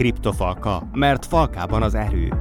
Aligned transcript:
kriptofalka, 0.00 0.88
mert 0.92 1.26
falkában 1.26 1.82
az 1.82 1.94
erő. 1.94 2.32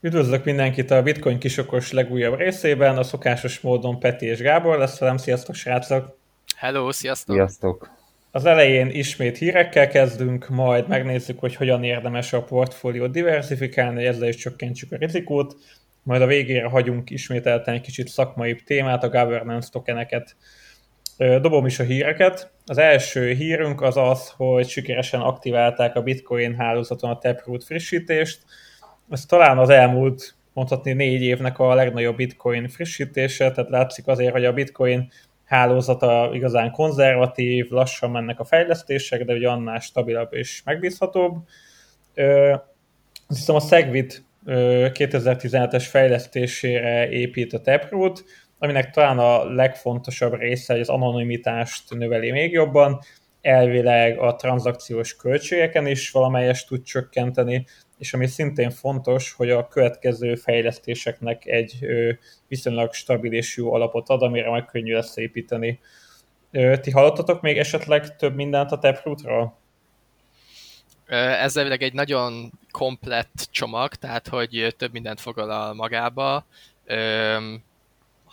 Üdvözlök 0.00 0.44
mindenkit 0.44 0.90
a 0.90 1.02
Bitcoin 1.02 1.38
kisokos 1.38 1.92
legújabb 1.92 2.38
részében, 2.38 2.96
a 2.96 3.02
szokásos 3.02 3.60
módon 3.60 3.98
Peti 3.98 4.26
és 4.26 4.40
Gábor 4.40 4.78
lesz 4.78 4.98
velem. 4.98 5.16
Sziasztok, 5.16 5.54
srácok! 5.54 6.18
Hello, 6.56 6.92
sziasztok! 6.92 7.34
Sziasztok! 7.34 7.90
Az 8.30 8.44
elején 8.44 8.86
ismét 8.90 9.38
hírekkel 9.38 9.88
kezdünk, 9.88 10.48
majd 10.48 10.88
megnézzük, 10.88 11.38
hogy 11.38 11.54
hogyan 11.54 11.84
érdemes 11.84 12.32
a 12.32 12.42
portfóliót 12.42 13.10
diversifikálni, 13.10 14.04
ezzel 14.04 14.28
is 14.28 14.36
csökkentsük 14.36 14.92
a 14.92 14.96
rizikót, 14.96 15.56
majd 16.02 16.22
a 16.22 16.26
végére 16.26 16.68
hagyunk 16.68 17.10
ismételten 17.10 17.74
egy 17.74 17.80
kicsit 17.80 18.08
szakmai 18.08 18.62
témát, 18.64 19.04
a 19.04 19.08
governance 19.08 19.68
tokeneket. 19.72 20.36
Dobom 21.16 21.66
is 21.66 21.78
a 21.78 21.84
híreket. 21.84 22.50
Az 22.70 22.78
első 22.78 23.32
hírünk 23.32 23.80
az 23.80 23.96
az, 23.96 24.32
hogy 24.36 24.68
sikeresen 24.68 25.20
aktiválták 25.20 25.96
a 25.96 26.02
Bitcoin 26.02 26.54
hálózaton 26.54 27.10
a 27.10 27.18
Taproot 27.18 27.64
frissítést. 27.64 28.42
Ez 29.10 29.24
talán 29.26 29.58
az 29.58 29.68
elmúlt 29.68 30.34
mondhatni 30.52 30.92
négy 30.92 31.22
évnek 31.22 31.58
a 31.58 31.74
legnagyobb 31.74 32.16
Bitcoin 32.16 32.68
frissítése, 32.68 33.50
tehát 33.50 33.70
látszik 33.70 34.06
azért, 34.06 34.32
hogy 34.32 34.44
a 34.44 34.52
Bitcoin 34.52 35.10
hálózata 35.44 36.30
igazán 36.32 36.70
konzervatív, 36.70 37.70
lassan 37.70 38.10
mennek 38.10 38.40
a 38.40 38.44
fejlesztések, 38.44 39.24
de 39.24 39.32
ugye 39.32 39.48
annál 39.48 39.80
stabilabb 39.80 40.34
és 40.34 40.62
megbízhatóbb. 40.64 41.36
Azt 43.26 43.38
hiszem 43.38 43.54
a 43.54 43.60
Segwit 43.60 44.24
2017-es 44.46 45.86
fejlesztésére 45.88 47.08
épít 47.08 47.52
a 47.52 47.60
Taproot, 47.60 48.24
aminek 48.58 48.90
talán 48.90 49.18
a 49.18 49.44
legfontosabb 49.44 50.34
része, 50.34 50.72
hogy 50.72 50.82
az 50.82 50.88
anonimitást 50.88 51.94
növeli 51.94 52.30
még 52.30 52.52
jobban, 52.52 53.00
elvileg 53.40 54.18
a 54.18 54.34
tranzakciós 54.34 55.16
költségeken 55.16 55.86
is 55.86 56.10
valamelyest 56.10 56.68
tud 56.68 56.82
csökkenteni, 56.82 57.66
és 57.98 58.14
ami 58.14 58.26
szintén 58.26 58.70
fontos, 58.70 59.32
hogy 59.32 59.50
a 59.50 59.68
következő 59.68 60.34
fejlesztéseknek 60.34 61.46
egy 61.46 61.78
viszonylag 62.48 62.92
stabil 62.92 63.32
és 63.32 63.56
jó 63.56 63.72
alapot 63.72 64.08
ad, 64.08 64.22
amire 64.22 64.50
meg 64.50 64.64
könnyű 64.64 64.92
lesz 64.92 65.16
építeni. 65.16 65.80
Ti 66.80 66.90
hallottatok 66.90 67.40
még 67.40 67.58
esetleg 67.58 68.16
több 68.16 68.34
mindent 68.34 68.72
a 68.72 68.78
Taprootról? 68.78 69.56
Ez 71.06 71.56
elvileg 71.56 71.82
egy 71.82 71.92
nagyon 71.92 72.52
komplett 72.70 73.48
csomag, 73.50 73.94
tehát 73.94 74.28
hogy 74.28 74.74
több 74.76 74.92
mindent 74.92 75.20
foglal 75.20 75.74
magába. 75.74 76.46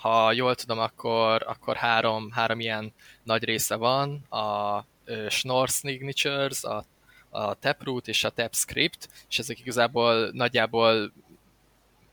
Ha 0.06 0.32
jól 0.32 0.56
tudom, 0.56 0.80
akkor, 0.80 1.44
akkor 1.48 1.76
három, 1.76 2.32
három 2.32 2.60
ilyen 2.60 2.94
nagy 3.24 3.44
része 3.44 3.76
van. 3.76 4.26
A 4.30 4.86
Schnorr 5.30 5.68
Signatures, 5.68 6.64
a, 6.64 6.86
a 7.30 7.54
Taproot 7.54 8.08
és 8.08 8.24
a 8.24 8.30
TapScript, 8.30 9.10
és 9.30 9.40
ezek 9.40 9.60
igazából 9.60 10.30
nagyjából 10.34 11.14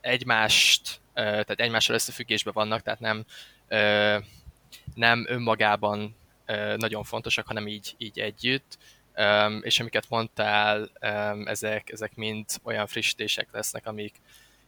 egymást, 0.01 1.01
tehát 1.15 1.61
egymással 1.61 1.95
összefüggésben 1.95 2.53
vannak, 2.57 2.83
tehát 2.83 3.01
nem, 3.01 3.25
nem 4.95 5.25
önmagában 5.29 6.17
nagyon 6.77 7.03
fontosak, 7.05 7.47
hanem 7.47 7.67
így, 7.67 7.95
így 7.99 8.19
együtt 8.19 8.79
és 9.61 9.81
amiket 9.81 10.09
mondtál, 10.09 10.91
ezek, 11.45 11.91
ezek 11.93 12.15
mind 12.15 12.47
olyan 12.63 12.87
frissítések 12.87 13.49
lesznek, 13.53 13.87
amik 13.87 14.15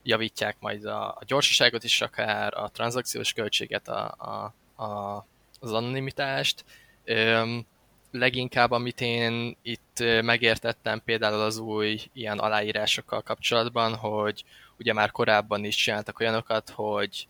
javítják 0.04 0.56
majd 0.60 0.84
a, 0.84 1.08
a 1.08 1.20
gyorsaságot 1.26 1.84
is, 1.84 2.00
akár 2.00 2.54
a 2.54 2.68
tranzakciós 2.68 3.32
költséget, 3.32 3.88
a, 3.88 4.14
a, 4.18 4.82
a, 4.82 5.26
az 5.60 5.72
anonimitást. 5.72 6.64
Um, 7.06 7.66
leginkább, 8.10 8.70
amit 8.70 9.00
én 9.00 9.56
itt 9.62 10.04
megértettem 10.22 11.02
például 11.04 11.40
az 11.40 11.58
új 11.58 12.00
ilyen 12.12 12.38
aláírásokkal 12.38 13.22
kapcsolatban, 13.22 13.94
hogy 13.94 14.44
ugye 14.78 14.92
már 14.92 15.10
korábban 15.10 15.64
is 15.64 15.76
csináltak 15.76 16.20
olyanokat, 16.20 16.70
hogy, 16.70 17.28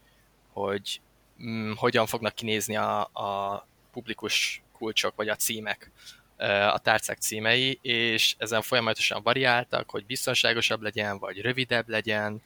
hogy 0.52 1.00
mm, 1.42 1.72
hogyan 1.76 2.06
fognak 2.06 2.34
kinézni 2.34 2.76
a, 2.76 3.00
a 3.00 3.66
publikus 3.92 4.62
kulcsok, 4.72 5.14
vagy 5.16 5.28
a 5.28 5.36
címek 5.36 5.90
a 6.72 6.78
tárcák 6.78 7.18
címei, 7.18 7.78
és 7.82 8.34
ezen 8.38 8.62
folyamatosan 8.62 9.22
variáltak, 9.22 9.90
hogy 9.90 10.06
biztonságosabb 10.06 10.82
legyen, 10.82 11.18
vagy 11.18 11.40
rövidebb 11.40 11.88
legyen, 11.88 12.42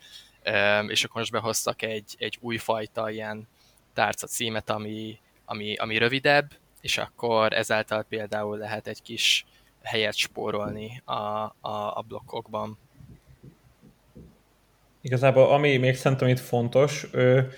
és 0.87 1.05
akkor 1.05 1.21
most 1.21 1.33
behoztak 1.33 1.83
egy, 1.83 2.15
egy 2.19 2.39
újfajta 2.41 3.11
ilyen 3.11 3.49
tárca 3.95 4.27
címet, 4.27 4.71
ami, 4.71 5.19
ami, 5.45 5.75
ami 5.77 5.99
rövidebb, 5.99 6.51
és 6.81 6.99
akkor 6.99 7.53
ezáltal 7.53 8.03
például 8.03 8.59
lehet 8.59 8.87
egy 8.87 9.03
kis 9.03 9.47
helyet 9.83 10.17
spórolni 10.17 11.03
a, 11.05 11.13
a, 11.13 11.53
a 11.71 12.05
blokkokban. 12.09 12.79
Igazából 15.01 15.53
ami 15.53 15.77
még 15.77 15.97
szerintem 15.97 16.29
itt 16.29 16.39
fontos, 16.41 17.07
ő, 17.13 17.53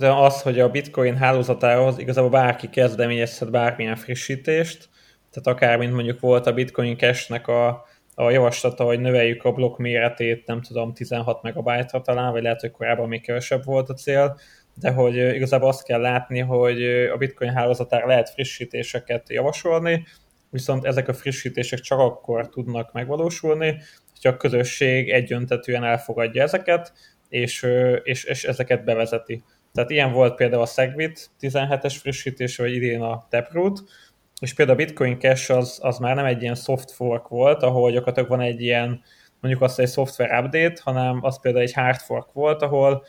az, 0.00 0.42
hogy 0.42 0.60
a 0.60 0.70
Bitcoin 0.70 1.16
hálózatához 1.16 1.98
igazából 1.98 2.30
bárki 2.30 2.68
kezdeményezhet 2.68 3.50
bármilyen 3.50 3.96
frissítést, 3.96 4.88
tehát 5.36 5.58
akár, 5.60 5.78
mint 5.78 5.92
mondjuk 5.92 6.20
volt 6.20 6.46
a 6.46 6.52
Bitcoin 6.52 6.96
Cash-nek 6.96 7.48
a, 7.48 7.84
a 8.14 8.30
javaslata, 8.30 8.84
hogy 8.84 9.00
növeljük 9.00 9.44
a 9.44 9.52
blokk 9.52 9.78
méretét, 9.78 10.46
nem 10.46 10.62
tudom, 10.62 10.94
16 10.94 11.42
megabyte-ra 11.42 12.00
talán, 12.00 12.32
vagy 12.32 12.42
lehet, 12.42 12.60
hogy 12.60 12.70
korábban 12.70 13.08
még 13.08 13.22
kevesebb 13.22 13.64
volt 13.64 13.88
a 13.88 13.94
cél, 13.94 14.38
de 14.74 14.90
hogy 14.90 15.16
igazából 15.16 15.68
azt 15.68 15.84
kell 15.84 16.00
látni, 16.00 16.38
hogy 16.38 16.84
a 16.84 17.16
Bitcoin 17.16 17.50
hálózatára 17.50 18.06
lehet 18.06 18.30
frissítéseket 18.30 19.28
javasolni, 19.28 20.06
viszont 20.50 20.84
ezek 20.84 21.08
a 21.08 21.14
frissítések 21.14 21.80
csak 21.80 21.98
akkor 21.98 22.48
tudnak 22.48 22.92
megvalósulni, 22.92 23.80
hogyha 24.12 24.30
a 24.30 24.36
közösség 24.36 25.10
egyöntetően 25.10 25.84
elfogadja 25.84 26.42
ezeket, 26.42 26.92
és, 27.28 27.66
és, 28.02 28.24
és 28.24 28.44
ezeket 28.44 28.84
bevezeti. 28.84 29.42
Tehát 29.72 29.90
ilyen 29.90 30.12
volt 30.12 30.34
például 30.34 30.62
a 30.62 30.66
Segwit 30.66 31.30
17-es 31.40 31.96
frissítése, 32.00 32.62
vagy 32.62 32.74
idén 32.74 33.00
a 33.00 33.26
Taproot, 33.30 33.82
és 34.40 34.54
például 34.54 34.78
a 34.78 34.84
Bitcoin 34.84 35.18
Cash 35.18 35.50
az, 35.50 35.78
az 35.82 35.98
már 35.98 36.14
nem 36.14 36.24
egy 36.24 36.42
ilyen 36.42 36.54
soft 36.54 36.90
fork 36.90 37.28
volt, 37.28 37.62
ahol 37.62 37.90
gyakorlatilag 37.90 38.28
van 38.28 38.40
egy 38.40 38.60
ilyen, 38.60 39.02
mondjuk 39.40 39.62
azt 39.62 39.78
egy 39.78 39.88
software 39.88 40.38
update, 40.38 40.80
hanem 40.84 41.18
az 41.22 41.40
például 41.40 41.64
egy 41.64 41.72
hard 41.72 42.00
fork 42.00 42.32
volt, 42.32 42.62
ahol 42.62 43.04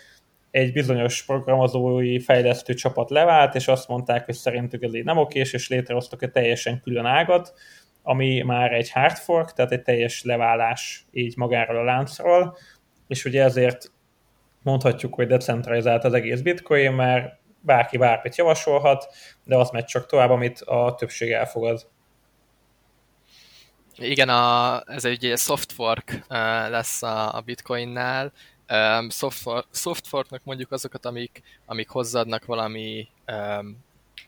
egy 0.51 0.71
bizonyos 0.71 1.25
programozói 1.25 2.19
fejlesztő 2.19 2.73
csapat 2.73 3.09
levált, 3.09 3.55
és 3.55 3.67
azt 3.67 3.87
mondták, 3.87 4.25
hogy 4.25 4.35
szerintük 4.35 4.83
ez 4.83 4.95
így 4.95 5.03
nem 5.03 5.17
okés, 5.17 5.53
és 5.53 5.69
létrehoztak 5.69 6.23
egy 6.23 6.31
teljesen 6.31 6.81
külön 6.81 7.05
ágat, 7.05 7.53
ami 8.03 8.41
már 8.41 8.73
egy 8.73 8.91
hard 8.91 9.17
fork, 9.17 9.53
tehát 9.53 9.71
egy 9.71 9.81
teljes 9.81 10.23
leválás 10.23 11.05
így 11.11 11.37
magáról 11.37 11.77
a 11.77 11.83
láncról, 11.83 12.57
és 13.07 13.25
ugye 13.25 13.43
ezért 13.43 13.91
mondhatjuk, 14.63 15.13
hogy 15.13 15.27
decentralizált 15.27 16.03
az 16.03 16.13
egész 16.13 16.41
bitcoin, 16.41 16.91
mert 16.91 17.39
bárki 17.67 17.97
bármit 17.97 18.35
javasolhat, 18.35 19.07
de 19.43 19.55
az 19.55 19.69
megy 19.69 19.85
csak 19.85 20.05
tovább, 20.05 20.29
amit 20.29 20.61
a 20.61 20.95
többség 20.97 21.31
elfogad. 21.31 21.87
Igen, 23.97 24.29
a, 24.29 24.81
ez 24.85 25.05
egy 25.05 25.33
soft 25.35 25.71
fork 25.71 26.09
uh, 26.11 26.27
lesz 26.69 27.03
a, 27.03 27.35
a 27.35 27.41
Bitcoinnál. 27.41 28.31
Um, 28.69 29.09
soft, 29.09 29.43
soft 29.71 30.05
mondjuk 30.43 30.71
azokat, 30.71 31.05
amik, 31.05 31.41
amik 31.65 31.89
hozzáadnak 31.89 32.45
valami 32.45 33.07
um, 33.27 33.77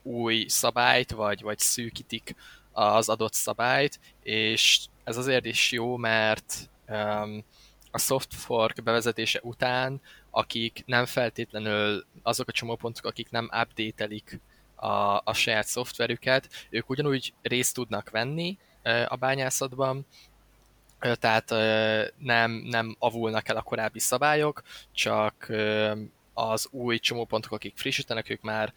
új 0.03 0.45
szabályt, 0.47 1.11
vagy, 1.11 1.41
vagy 1.41 1.59
szűkítik 1.59 2.35
az 2.71 3.09
adott 3.09 3.33
szabályt, 3.33 3.99
és 4.23 4.79
ez 5.03 5.17
azért 5.17 5.45
is 5.45 5.71
jó, 5.71 5.97
mert 5.97 6.69
um, 6.87 7.43
a 7.91 7.99
soft 7.99 8.33
bevezetése 8.83 9.39
után, 9.43 10.01
akik 10.31 10.83
nem 10.85 11.05
feltétlenül 11.05 12.05
azok 12.23 12.47
a 12.47 12.51
csomópontok, 12.51 13.05
akik 13.05 13.29
nem 13.29 13.49
update 13.61 14.09
a, 14.75 15.21
a 15.23 15.33
saját 15.33 15.67
szoftverüket, 15.67 16.49
ők 16.69 16.89
ugyanúgy 16.89 17.33
részt 17.41 17.73
tudnak 17.73 18.09
venni 18.09 18.57
a 19.07 19.15
bányászatban, 19.15 20.05
tehát 20.99 21.49
nem, 22.17 22.51
nem 22.51 22.95
avulnak 22.99 23.47
el 23.47 23.57
a 23.57 23.61
korábbi 23.61 23.99
szabályok, 23.99 24.61
csak 24.91 25.51
az 26.33 26.67
új 26.71 26.99
csomópontok, 26.99 27.51
akik 27.51 27.77
frissítenek, 27.77 28.29
ők 28.29 28.41
már 28.41 28.73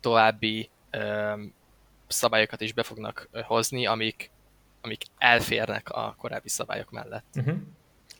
további 0.00 0.70
szabályokat 2.06 2.60
is 2.60 2.72
be 2.72 2.82
fognak 2.82 3.28
hozni, 3.32 3.86
amik, 3.86 4.30
amik 4.80 5.02
elférnek 5.18 5.88
a 5.88 6.14
korábbi 6.18 6.48
szabályok 6.48 6.90
mellett. 6.90 7.26
Uh-huh. 7.34 7.56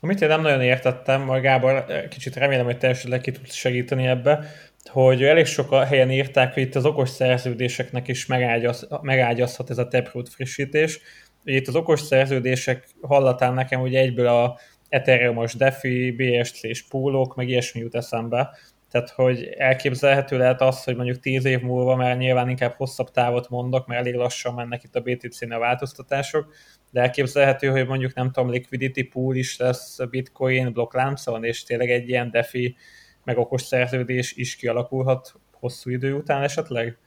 Amit 0.01 0.21
én 0.21 0.29
nem 0.29 0.41
nagyon 0.41 0.63
értettem, 0.63 1.23
majd 1.23 1.43
Gábor, 1.43 1.85
kicsit 2.09 2.37
remélem, 2.37 2.65
hogy 2.65 2.79
te 2.79 2.89
esetleg 2.89 3.21
ki 3.21 3.31
tudsz 3.31 3.55
segíteni 3.55 4.07
ebbe, 4.07 4.45
hogy 4.85 5.23
elég 5.23 5.47
sok 5.47 5.73
a 5.73 5.85
helyen 5.85 6.11
írták, 6.11 6.55
hogy 6.55 6.63
itt 6.63 6.75
az 6.75 6.85
okos 6.85 7.09
szerződéseknek 7.09 8.09
is 8.09 8.27
megágyaz, 8.27 8.89
megágyazhat 9.01 9.71
ez 9.71 9.79
a 9.79 9.89
Taproot 9.89 10.29
frissítés. 10.29 11.01
Ugye 11.45 11.57
itt 11.57 11.69
az 11.69 11.77
okos 11.77 12.01
szerződések 12.01 12.89
hallatán 13.01 13.55
nekem 13.55 13.81
ugye 13.81 13.99
egyből 13.99 14.27
a 14.27 14.59
Ethereum-os 14.89 15.55
DeFi, 15.55 16.11
BSC 16.11 16.63
és 16.63 16.87
pólók, 16.87 17.35
meg 17.35 17.49
ilyesmi 17.49 17.81
jut 17.81 17.95
eszembe. 17.95 18.51
tehát 18.91 19.11
hogy 19.11 19.55
elképzelhető 19.59 20.39
lehet 20.39 20.61
az, 20.61 20.85
hogy 20.85 20.97
mondjuk 20.97 21.21
10 21.21 21.45
év 21.45 21.61
múlva, 21.61 21.97
mert 21.97 22.19
nyilván 22.19 22.49
inkább 22.49 22.75
hosszabb 22.75 23.11
távot 23.11 23.49
mondok, 23.49 23.87
mert 23.87 24.01
elég 24.01 24.15
lassan 24.15 24.55
mennek 24.55 24.83
itt 24.83 24.97
a 24.97 25.01
BTC-n 25.01 25.51
a 25.51 25.59
változtatások, 25.59 26.55
de 26.91 27.01
elképzelhető, 27.01 27.69
hogy 27.69 27.87
mondjuk 27.87 28.15
nem 28.15 28.31
tudom, 28.31 28.51
liquidity 28.51 29.03
pool 29.03 29.37
is 29.37 29.57
lesz 29.57 29.99
bitcoin 30.11 30.73
blokkláncon, 30.73 31.45
és 31.45 31.63
tényleg 31.63 31.91
egy 31.91 32.09
ilyen 32.09 32.31
defi 32.31 32.77
meg 33.25 33.39
okos 33.39 33.63
szerződés 33.63 34.33
is 34.33 34.57
kialakulhat 34.57 35.35
hosszú 35.53 35.91
idő 35.91 36.15
után 36.15 36.43
esetleg? 36.43 36.99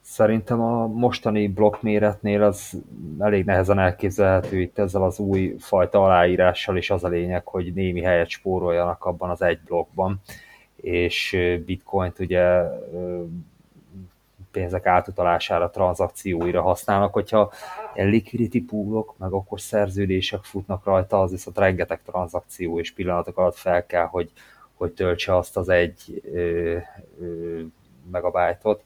Szerintem 0.00 0.60
a 0.60 0.86
mostani 0.86 1.48
blokkméretnél 1.48 2.42
az 2.42 2.82
elég 3.18 3.44
nehezen 3.44 3.78
elképzelhető 3.78 4.60
itt 4.60 4.78
ezzel 4.78 5.02
az 5.02 5.18
új 5.18 5.54
fajta 5.58 6.04
aláírással, 6.04 6.76
és 6.76 6.90
az 6.90 7.04
a 7.04 7.08
lényeg, 7.08 7.46
hogy 7.46 7.72
némi 7.74 8.00
helyet 8.00 8.28
spóroljanak 8.28 9.04
abban 9.04 9.30
az 9.30 9.42
egy 9.42 9.60
blokkban, 9.64 10.20
és 10.76 11.36
bitcoint 11.66 12.18
ugye 12.18 12.62
pénzek 14.56 14.86
átutalására, 14.86 15.70
tranzakcióira 15.70 16.62
használnak, 16.62 17.12
hogyha 17.12 17.52
ilyen 17.94 18.08
liquidity 18.08 18.64
poolok, 18.64 19.14
meg 19.18 19.32
akkor 19.32 19.60
szerződések 19.60 20.44
futnak 20.44 20.84
rajta, 20.84 21.20
az 21.20 21.30
viszont 21.30 21.58
rengeteg 21.58 22.02
tranzakció 22.02 22.78
és 22.78 22.92
pillanatok 22.92 23.38
alatt 23.38 23.56
fel 23.56 23.86
kell, 23.86 24.04
hogy, 24.04 24.30
hogy 24.74 24.92
töltse 24.92 25.36
azt 25.36 25.56
az 25.56 25.68
egy 25.68 26.22
ö, 26.32 26.76
ö, 27.20 27.60
megabájtot, 28.10 28.82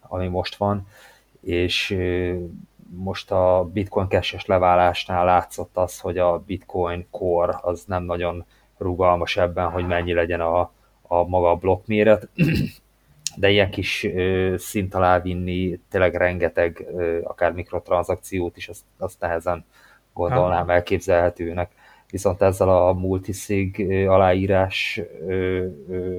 ami 0.00 0.28
most 0.28 0.56
van, 0.56 0.86
és 1.40 1.98
most 2.96 3.30
a 3.30 3.70
Bitcoin 3.72 4.08
cash 4.08 4.48
leválásnál 4.48 5.24
látszott 5.24 5.76
az, 5.76 6.00
hogy 6.00 6.18
a 6.18 6.38
Bitcoin 6.38 7.06
Core 7.10 7.58
az 7.62 7.84
nem 7.86 8.02
nagyon 8.02 8.44
rugalmas 8.78 9.36
ebben, 9.36 9.70
hogy 9.70 9.86
mennyi 9.86 10.12
legyen 10.12 10.40
a, 10.40 10.60
a 11.02 11.22
maga 11.24 11.50
a 11.50 11.56
blokkméret, 11.56 12.28
de 13.36 13.50
ilyen 13.50 13.70
kis 13.70 14.06
szint 14.56 14.94
alá 14.94 15.20
vinni 15.20 15.80
tényleg 15.90 16.14
rengeteg, 16.14 16.86
akár 17.22 17.52
mikrotranszakciót 17.52 18.56
is, 18.56 18.68
azt, 18.68 18.84
azt 18.98 19.20
nehezen 19.20 19.64
gondolnám 20.12 20.70
elképzelhetőnek. 20.70 21.70
Viszont 22.10 22.42
ezzel 22.42 22.68
a 22.68 22.92
multiszig 22.92 23.90
aláírás 24.08 25.00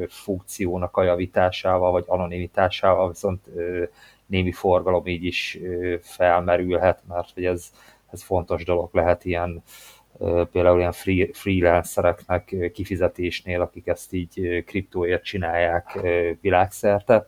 funkciónak 0.08 0.98
a 0.98 1.04
javításával, 1.04 1.92
vagy 1.92 2.04
anonimitásával 2.08 3.08
viszont 3.08 3.50
némi 4.26 4.52
forgalom 4.52 5.08
így 5.08 5.26
is 5.26 5.60
felmerülhet, 6.02 7.02
mert 7.08 7.34
hogy 7.34 7.46
ez, 7.46 7.72
ez 8.12 8.24
fontos 8.24 8.64
dolog 8.64 8.90
lehet 8.94 9.26
ilyen 9.26 9.64
például 10.52 10.80
ilyen 10.80 10.92
free, 10.92 11.28
freelancereknek 11.32 12.72
kifizetésnél, 12.74 13.62
akik 13.62 13.88
ezt 13.88 14.14
így 14.14 14.64
kriptóért 14.66 15.24
csinálják 15.24 16.00
világszerte, 16.42 17.28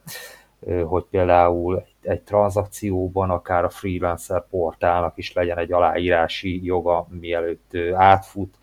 hogy 0.85 1.03
például 1.03 1.85
egy 2.01 2.21
tranzakcióban 2.21 3.29
akár 3.29 3.63
a 3.63 3.69
freelancer 3.69 4.47
portálnak 4.47 5.17
is 5.17 5.33
legyen 5.33 5.57
egy 5.57 5.71
aláírási 5.71 6.65
joga, 6.65 7.07
mielőtt 7.09 7.71
átfut, 7.93 8.55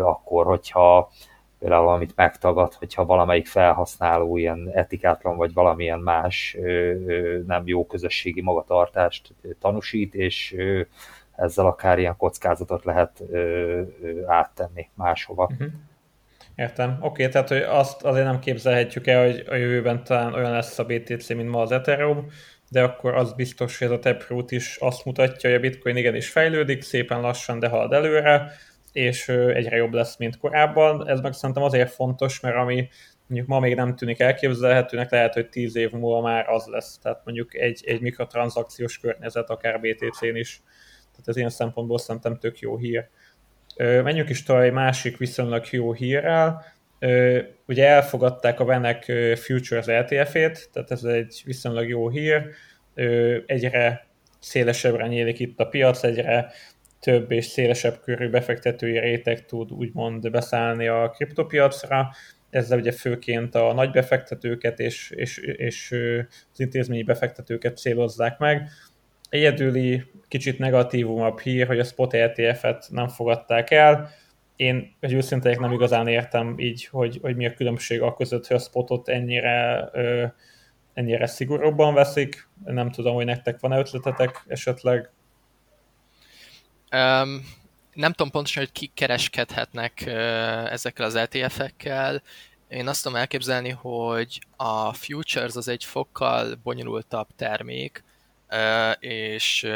akkor 0.00 0.46
hogyha 0.46 1.10
például 1.58 1.84
valamit 1.84 2.16
megtagad, 2.16 2.74
hogyha 2.74 3.04
valamelyik 3.04 3.46
felhasználó 3.46 4.36
ilyen 4.36 4.70
etikátlan 4.72 5.36
vagy 5.36 5.52
valamilyen 5.52 5.98
más 5.98 6.56
nem 7.46 7.62
jó 7.64 7.86
közösségi 7.86 8.40
magatartást 8.40 9.34
tanúsít, 9.60 10.14
és 10.14 10.56
ezzel 11.38 11.66
akár 11.66 11.98
ilyen 11.98 12.16
kockázatot 12.16 12.84
lehet 12.84 13.22
áttenni 14.26 14.90
máshova. 14.94 15.48
Uh-huh. 15.52 15.68
Értem. 16.54 16.90
Oké, 17.00 17.06
okay, 17.06 17.28
tehát 17.28 17.48
hogy 17.48 17.62
azt 17.62 18.02
azért 18.04 18.24
nem 18.24 18.38
képzelhetjük 18.38 19.06
el, 19.06 19.24
hogy 19.24 19.44
a 19.48 19.54
jövőben 19.54 20.04
talán 20.04 20.34
olyan 20.34 20.52
lesz 20.52 20.78
a 20.78 20.84
BTC, 20.84 21.28
mint 21.28 21.48
ma 21.48 21.60
az 21.60 21.72
Ethereum, 21.72 22.26
de 22.70 22.82
akkor 22.82 23.14
az 23.14 23.32
biztos, 23.32 23.78
hogy 23.78 23.86
ez 23.86 23.92
a 23.92 23.98
Taproot 23.98 24.50
is 24.50 24.76
azt 24.76 25.04
mutatja, 25.04 25.50
hogy 25.50 25.58
a 25.58 25.62
Bitcoin 25.62 25.96
igenis 25.96 26.30
fejlődik, 26.30 26.82
szépen 26.82 27.20
lassan, 27.20 27.58
de 27.58 27.68
halad 27.68 27.92
előre, 27.92 28.52
és 28.92 29.28
egyre 29.28 29.76
jobb 29.76 29.92
lesz, 29.92 30.16
mint 30.16 30.38
korábban. 30.38 31.08
Ez 31.08 31.20
meg 31.20 31.32
szerintem 31.32 31.62
azért 31.64 31.90
fontos, 31.90 32.40
mert 32.40 32.56
ami 32.56 32.88
mondjuk 33.26 33.48
ma 33.50 33.60
még 33.60 33.74
nem 33.74 33.96
tűnik 33.96 34.20
elképzelhetőnek, 34.20 35.10
lehet, 35.10 35.34
hogy 35.34 35.48
tíz 35.48 35.76
év 35.76 35.90
múlva 35.90 36.20
már 36.20 36.48
az 36.48 36.66
lesz. 36.66 36.98
Tehát 36.98 37.20
mondjuk 37.24 37.54
egy, 37.54 37.82
egy 37.86 38.00
mikrotranszakciós 38.00 38.98
környezet, 38.98 39.50
akár 39.50 39.80
BTC-n 39.80 40.36
is. 40.36 40.62
Tehát 41.18 41.28
ez 41.28 41.36
ilyen 41.36 41.50
szempontból 41.50 41.98
szerintem 41.98 42.38
tök 42.38 42.58
jó 42.58 42.76
hír. 42.76 43.08
Menjünk 43.76 44.28
is 44.28 44.42
tovább 44.42 44.62
egy 44.62 44.72
másik 44.72 45.16
viszonylag 45.16 45.66
jó 45.70 45.92
hírrel. 45.92 46.64
Ugye 47.66 47.86
elfogadták 47.86 48.60
a 48.60 48.64
Venek 48.64 49.12
Futures 49.34 49.86
ETF-ét, 49.86 50.68
tehát 50.72 50.90
ez 50.90 51.04
egy 51.04 51.42
viszonylag 51.44 51.88
jó 51.88 52.08
hír. 52.08 52.46
Egyre 53.46 54.06
szélesebbre 54.38 55.06
nyílik 55.06 55.38
itt 55.38 55.60
a 55.60 55.66
piac, 55.66 56.02
egyre 56.02 56.50
több 57.00 57.30
és 57.30 57.44
szélesebb 57.44 58.00
körű 58.00 58.30
befektetői 58.30 58.98
réteg 58.98 59.46
tud 59.46 59.72
úgymond 59.72 60.30
beszállni 60.30 60.86
a 60.86 61.10
kriptopiacra. 61.10 62.10
Ezzel 62.50 62.78
ugye 62.78 62.92
főként 62.92 63.54
a 63.54 63.72
nagy 63.72 63.90
befektetőket 63.90 64.78
és, 64.80 65.10
és, 65.10 65.38
és 65.38 65.90
az 66.52 66.60
intézményi 66.60 67.02
befektetőket 67.02 67.76
célozzák 67.76 68.38
meg. 68.38 68.68
Egyedüli, 69.28 70.04
kicsit 70.28 70.58
negatívumabb 70.58 71.40
hír, 71.40 71.66
hogy 71.66 71.78
a 71.78 71.84
spot 71.84 72.14
ETF-et 72.14 72.86
nem 72.90 73.08
fogadták 73.08 73.70
el. 73.70 74.10
Én 74.56 74.96
egy 75.00 75.12
őszintén 75.12 75.60
nem 75.60 75.72
igazán 75.72 76.08
értem 76.08 76.54
így, 76.58 76.86
hogy, 76.86 77.18
hogy 77.22 77.36
mi 77.36 77.46
a 77.46 77.54
különbség 77.54 78.02
a 78.02 78.14
között, 78.14 78.46
hogy 78.46 78.56
a 78.56 78.60
spotot 78.60 79.08
ennyire, 79.08 79.90
ennyire 80.94 81.26
szigorúbban 81.26 81.94
veszik. 81.94 82.48
Nem 82.64 82.90
tudom, 82.90 83.14
hogy 83.14 83.24
nektek 83.24 83.60
van-e 83.60 83.78
ötletetek 83.78 84.44
esetleg. 84.46 85.10
Um, 86.92 87.46
nem 87.92 88.12
tudom 88.12 88.30
pontosan, 88.30 88.62
hogy 88.62 88.72
kik 88.72 88.90
kereskedhetnek 88.94 90.06
ezekkel 90.70 91.06
az 91.06 91.14
ETF-ekkel. 91.14 92.22
Én 92.68 92.88
azt 92.88 93.02
tudom 93.02 93.18
elképzelni, 93.18 93.70
hogy 93.70 94.38
a 94.56 94.92
futures 94.92 95.54
az 95.54 95.68
egy 95.68 95.84
fokkal 95.84 96.54
bonyolultabb 96.62 97.26
termék, 97.36 98.04
és 98.98 99.66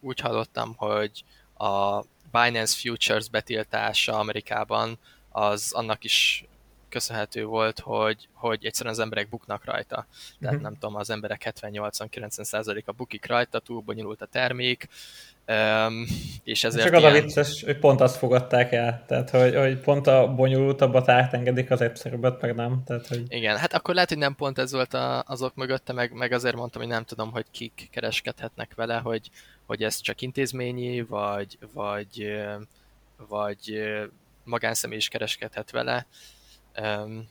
úgy 0.00 0.20
hallottam, 0.20 0.74
hogy 0.76 1.24
a 1.56 2.00
Binance 2.32 2.80
Futures 2.80 3.28
betiltása 3.28 4.18
Amerikában 4.18 4.98
az 5.30 5.72
annak 5.72 6.04
is 6.04 6.44
köszönhető 6.88 7.44
volt, 7.44 7.80
hogy, 7.80 8.28
hogy 8.32 8.64
egyszerűen 8.64 8.94
az 8.94 9.00
emberek 9.00 9.28
buknak 9.28 9.64
rajta. 9.64 9.94
Tehát 9.94 10.06
uh-huh. 10.40 10.60
nem 10.60 10.72
tudom, 10.72 10.94
az 10.94 11.10
emberek 11.10 11.52
70-80-90%-a 11.60 12.92
bukik 12.92 13.26
rajta, 13.26 13.58
túl 13.58 13.80
bonyolult 13.80 14.22
a 14.22 14.26
termék, 14.26 14.88
Um, 15.48 16.06
és 16.44 16.64
ezért 16.64 16.84
Csak 16.84 16.94
az 16.94 17.00
ilyen... 17.00 17.14
a 17.14 17.20
vicces, 17.20 17.62
hogy 17.62 17.78
pont 17.78 18.00
azt 18.00 18.16
fogadták 18.16 18.72
el, 18.72 19.04
tehát 19.06 19.30
hogy, 19.30 19.54
hogy 19.54 19.78
pont 19.78 20.06
a 20.06 20.34
bonyolultabbat 20.34 21.08
átengedik 21.08 21.70
az 21.70 21.80
egyszerűbbet, 21.80 22.40
meg 22.40 22.54
nem. 22.54 22.82
Tehát, 22.86 23.06
hogy... 23.06 23.22
Igen, 23.28 23.56
hát 23.56 23.72
akkor 23.72 23.94
lehet, 23.94 24.08
hogy 24.08 24.18
nem 24.18 24.34
pont 24.34 24.58
ez 24.58 24.72
volt 24.72 24.94
a, 24.94 25.22
azok 25.26 25.54
mögötte, 25.54 25.92
meg, 25.92 26.12
meg 26.12 26.32
azért 26.32 26.56
mondtam, 26.56 26.82
hogy 26.82 26.90
nem 26.90 27.04
tudom, 27.04 27.30
hogy 27.30 27.44
kik 27.50 27.88
kereskedhetnek 27.92 28.74
vele, 28.74 28.96
hogy, 28.96 29.30
hogy 29.66 29.82
ez 29.82 30.00
csak 30.00 30.20
intézményi, 30.20 31.00
vagy, 31.00 31.58
vagy, 31.72 32.32
vagy 33.28 33.82
magánszemély 34.44 34.96
is 34.96 35.08
kereskedhet 35.08 35.70
vele. 35.70 36.06
Um, 36.80 37.28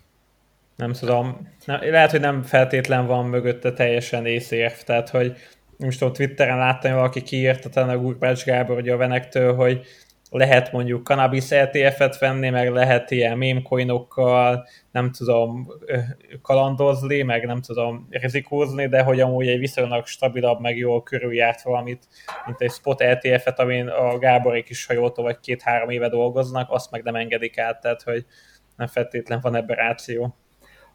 nem 0.76 0.94
tudom, 0.94 1.54
lehet, 1.66 2.12
hogy 2.12 2.20
nem 2.20 2.44
feltétlen 2.44 3.06
van 3.06 3.26
mögötte 3.26 3.74
teljesen 3.74 4.26
észérv, 4.26 4.74
tehát 4.74 5.10
hogy 5.10 5.38
most 5.84 6.00
tudom, 6.00 6.14
Twitteren 6.14 6.58
láttam, 6.58 6.92
hogy 6.92 7.00
valaki 7.00 7.22
kiírta 7.22 7.70
talán 7.70 7.90
a 7.90 8.02
Gurbács 8.02 8.44
Gábor, 8.44 8.76
hogy 8.76 8.90
a 8.90 8.98
Venektől, 8.98 9.56
hogy 9.56 9.82
lehet 10.30 10.72
mondjuk 10.72 11.06
cannabis 11.06 11.52
ETF-et 11.52 12.20
venni, 12.20 12.50
meg 12.50 12.70
lehet 12.70 13.12
ilyen 13.12 13.38
mémcoinokkal, 13.38 14.68
nem 14.92 15.12
tudom, 15.12 15.68
kalandozni, 16.42 17.22
meg 17.22 17.46
nem 17.46 17.62
tudom 17.62 18.08
rizikózni, 18.10 18.88
de 18.88 19.02
hogy 19.02 19.20
amúgy 19.20 19.48
egy 19.48 19.60
viszonylag 19.60 20.06
stabilabb, 20.06 20.60
meg 20.60 20.78
jól 20.78 21.04
körüljárt 21.04 21.62
valamit, 21.62 22.08
mint 22.46 22.62
egy 22.62 22.72
spot 22.72 23.02
ETF-et, 23.02 23.60
amin 23.60 23.88
a 23.88 24.18
Gáborék 24.18 24.70
is, 24.70 24.86
ha 24.86 25.12
vagy 25.16 25.40
két-három 25.40 25.90
éve 25.90 26.10
dolgoznak, 26.10 26.70
azt 26.72 26.92
meg 26.92 27.04
nem 27.04 27.16
engedik 27.16 27.58
át, 27.58 27.82
tehát 27.82 28.02
hogy 28.02 28.26
nem 28.76 28.88
feltétlen 28.88 29.40
van 29.42 29.56
ebben 29.56 29.76
ráció. 29.76 30.36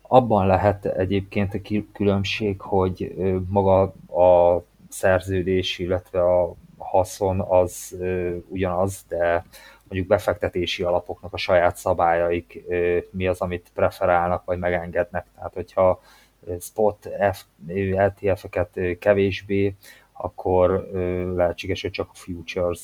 Abban 0.02 0.46
lehet 0.46 0.84
egyébként 0.84 1.54
a 1.54 1.60
különbség, 1.92 2.60
hogy 2.60 3.14
maga 3.48 3.82
a 4.06 4.64
szerződés, 4.88 5.78
illetve 5.78 6.20
a 6.20 6.54
haszon 6.78 7.40
az 7.40 7.96
ugyanaz, 8.48 9.04
de 9.08 9.44
mondjuk 9.88 10.06
befektetési 10.06 10.82
alapoknak 10.82 11.32
a 11.32 11.36
saját 11.36 11.76
szabályaik 11.76 12.64
mi 13.10 13.26
az, 13.26 13.40
amit 13.40 13.70
preferálnak, 13.74 14.44
vagy 14.44 14.58
megengednek. 14.58 15.26
Tehát, 15.34 15.54
hogyha 15.54 16.00
spot 16.60 17.08
ETF-eket 17.66 18.78
kevésbé, 18.98 19.74
akkor 20.12 20.88
lehetséges, 21.34 21.82
hogy 21.82 21.90
csak 21.90 22.08
a 22.12 22.14
futures 22.14 22.80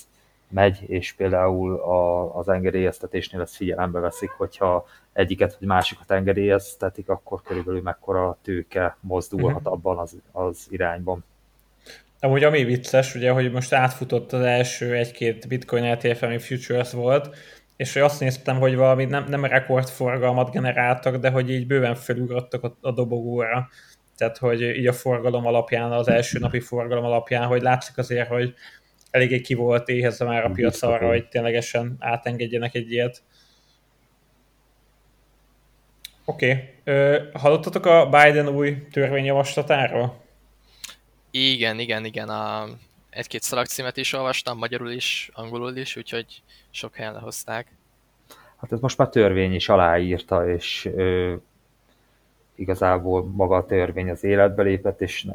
megy, 0.48 0.82
és 0.86 1.12
például 1.12 1.74
a, 1.74 2.36
az 2.36 2.48
engedélyeztetésnél 2.48 3.40
ezt 3.40 3.56
figyelembe 3.56 3.98
veszik, 3.98 4.30
hogyha 4.30 4.86
egyiket 5.12 5.56
vagy 5.58 5.68
másikat 5.68 6.10
engedélyeztetik, 6.10 7.08
akkor 7.08 7.42
körülbelül 7.42 7.82
mekkora 7.82 8.38
tőke 8.42 8.96
mozdulhat 9.00 9.56
uh-huh. 9.56 9.72
abban 9.72 9.98
az, 9.98 10.16
az 10.32 10.66
irányban. 10.70 11.24
Amúgy 12.24 12.44
ami 12.44 12.64
vicces, 12.64 13.14
ugye, 13.14 13.30
hogy 13.30 13.52
most 13.52 13.72
átfutott 13.72 14.32
az 14.32 14.40
első 14.40 14.94
egy-két 14.94 15.48
bitcoin 15.48 15.84
ETF, 15.84 16.22
ami 16.22 16.38
futures 16.38 16.92
volt, 16.92 17.36
és 17.76 17.92
hogy 17.92 18.02
azt 18.02 18.20
néztem, 18.20 18.58
hogy 18.58 18.76
valami 18.76 19.04
nem, 19.04 19.24
nem 19.28 19.44
rekordforgalmat 19.44 20.50
generáltak, 20.50 21.16
de 21.16 21.30
hogy 21.30 21.50
így 21.50 21.66
bőven 21.66 21.94
felugrottak 21.94 22.64
a, 22.64 22.76
a 22.80 22.92
dobogóra. 22.92 23.68
Tehát, 24.16 24.38
hogy 24.38 24.60
így 24.60 24.86
a 24.86 24.92
forgalom 24.92 25.46
alapján, 25.46 25.92
az 25.92 26.08
első 26.08 26.38
napi 26.38 26.60
forgalom 26.60 27.04
alapján, 27.04 27.46
hogy 27.46 27.62
látszik 27.62 27.98
azért, 27.98 28.28
hogy 28.28 28.54
eléggé 29.10 29.40
ki 29.40 29.54
volt 29.54 29.88
éhezve 29.88 30.24
már 30.24 30.44
a 30.44 30.50
piac 30.50 30.82
arra, 30.82 31.08
hogy 31.08 31.28
ténylegesen 31.28 31.96
átengedjenek 31.98 32.74
egy 32.74 32.92
ilyet. 32.92 33.22
Oké. 36.24 36.74
Okay. 36.84 37.18
Hallottatok 37.32 37.86
a 37.86 38.08
Biden 38.08 38.48
új 38.48 38.86
törvényjavaslatáról? 38.92 40.21
Igen, 41.34 41.78
igen, 41.78 42.04
igen. 42.04 42.28
A, 42.28 42.64
egy-két 43.10 43.42
szalagcímet 43.42 43.96
is 43.96 44.12
olvastam, 44.12 44.58
magyarul 44.58 44.90
is, 44.90 45.30
angolul 45.32 45.76
is, 45.76 45.96
úgyhogy 45.96 46.42
sok 46.70 46.94
helyen 46.94 47.12
lehozták. 47.12 47.66
Hát 48.56 48.72
ez 48.72 48.80
most 48.80 48.98
már 48.98 49.08
törvény 49.08 49.54
is 49.54 49.68
aláírta, 49.68 50.48
és 50.48 50.88
ö, 50.94 51.34
igazából 52.54 53.24
maga 53.24 53.56
a 53.56 53.66
törvény 53.66 54.10
az 54.10 54.24
életbe 54.24 54.62
lépett, 54.62 55.00
és 55.00 55.26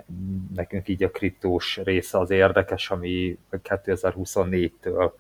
nekünk 0.56 0.88
így 0.88 1.04
a 1.04 1.12
kriptós 1.12 1.80
része 1.84 2.20
az 2.20 2.30
érdekes, 2.30 2.90
ami 2.92 3.38
2024-től 3.52 5.12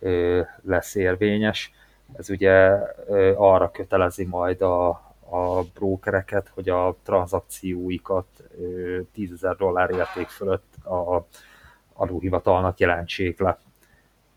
ö, 0.00 0.40
lesz 0.62 0.94
érvényes. 0.94 1.72
Ez 2.16 2.30
ugye 2.30 2.70
ö, 3.06 3.32
arra 3.36 3.70
kötelezi 3.70 4.24
majd 4.24 4.62
a, 4.62 4.88
a 5.34 5.62
brókereket, 5.74 6.50
hogy 6.54 6.68
a 6.68 6.96
tranzakcióikat 7.02 8.26
10 9.12 9.32
ezer 9.32 9.56
dollár 9.56 9.90
érték 9.90 10.28
fölött 10.28 10.84
a 10.84 11.26
adóhivatalnak 11.92 12.78
jelentsék 12.78 13.38
le. 13.38 13.58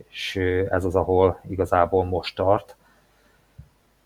És 0.09 0.35
ez 0.69 0.85
az, 0.85 0.95
ahol 0.95 1.39
igazából 1.49 2.05
most 2.05 2.35
tart 2.35 2.75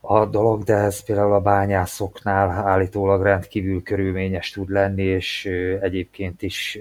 a 0.01 0.25
dolog, 0.25 0.63
de 0.63 0.74
ez 0.74 1.03
például 1.03 1.33
a 1.33 1.41
bányászoknál 1.41 2.50
állítólag 2.50 3.24
rendkívül 3.24 3.83
körülményes 3.83 4.51
tud 4.51 4.69
lenni, 4.69 5.03
és 5.03 5.45
egyébként 5.81 6.41
is 6.41 6.79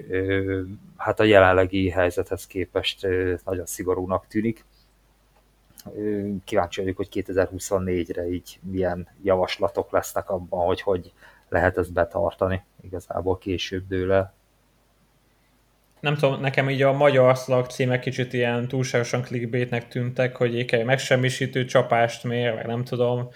hát 0.97 1.19
a 1.19 1.23
jelenlegi 1.23 1.89
helyzethez 1.89 2.47
képest 2.47 3.07
nagyon 3.45 3.65
szigorúnak 3.65 4.27
tűnik. 4.27 4.65
Kíváncsi 6.43 6.81
vagyok, 6.81 6.97
hogy 6.97 7.07
2024-re 7.11 8.29
így 8.29 8.59
milyen 8.61 9.07
javaslatok 9.23 9.91
lesznek 9.91 10.29
abban, 10.29 10.65
hogy 10.65 10.81
hogy 10.81 11.13
lehet 11.49 11.77
ezt 11.77 11.93
betartani. 11.93 12.63
Igazából 12.81 13.37
később 13.37 13.87
dől 13.87 14.31
nem 16.01 16.15
tudom, 16.15 16.41
nekem 16.41 16.69
így 16.69 16.81
a 16.81 16.93
magyar 16.93 17.37
szlag 17.37 17.65
címek 17.65 17.99
kicsit 17.99 18.33
ilyen 18.33 18.67
túlságosan 18.67 19.21
clickbaitnek 19.21 19.87
tűntek, 19.87 20.35
hogy 20.35 20.59
egy 20.59 20.85
megsemmisítő 20.85 21.65
csapást 21.65 22.23
mér, 22.23 22.53
meg 22.53 22.65
nem 22.65 22.83
tudom, 22.83 23.29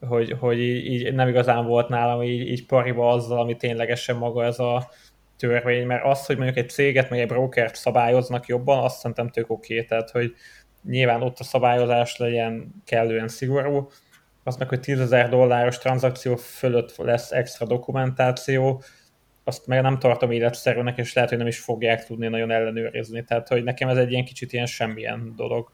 hogy, 0.00 0.36
hogy 0.38 0.58
így, 0.58 0.86
így 0.86 1.14
nem 1.14 1.28
igazán 1.28 1.66
volt 1.66 1.88
nálam 1.88 2.22
így, 2.22 2.48
így 2.48 2.66
pariba 2.66 3.08
azzal, 3.08 3.40
ami 3.40 3.56
ténylegesen 3.56 4.16
maga 4.16 4.44
ez 4.44 4.58
a 4.58 4.90
törvény, 5.36 5.86
mert 5.86 6.04
az, 6.04 6.26
hogy 6.26 6.36
mondjuk 6.36 6.56
egy 6.56 6.70
céget, 6.70 7.10
meg 7.10 7.20
egy 7.20 7.28
brokert 7.28 7.74
szabályoznak 7.74 8.46
jobban, 8.46 8.84
azt 8.84 8.98
szerintem 8.98 9.28
tök 9.28 9.50
oké, 9.50 9.74
okay. 9.74 9.86
tehát 9.86 10.10
hogy 10.10 10.34
nyilván 10.82 11.22
ott 11.22 11.38
a 11.38 11.44
szabályozás 11.44 12.16
legyen 12.16 12.82
kellően 12.84 13.28
szigorú, 13.28 13.88
az 14.44 14.56
meg, 14.56 14.68
hogy 14.68 14.80
10 14.80 15.08
dolláros 15.08 15.78
tranzakció 15.78 16.36
fölött 16.36 16.96
lesz 16.96 17.30
extra 17.30 17.66
dokumentáció, 17.66 18.82
azt 19.44 19.66
meg 19.66 19.82
nem 19.82 19.98
tartom 19.98 20.30
életszerűnek, 20.30 20.98
és 20.98 21.12
lehet, 21.12 21.30
hogy 21.30 21.38
nem 21.38 21.46
is 21.46 21.58
fogják 21.58 22.06
tudni 22.06 22.28
nagyon 22.28 22.50
ellenőrizni. 22.50 23.24
Tehát, 23.24 23.48
hogy 23.48 23.62
nekem 23.62 23.88
ez 23.88 23.96
egy 23.96 24.10
ilyen 24.10 24.24
kicsit 24.24 24.52
ilyen 24.52 24.66
semmilyen 24.66 25.32
dolog. 25.36 25.72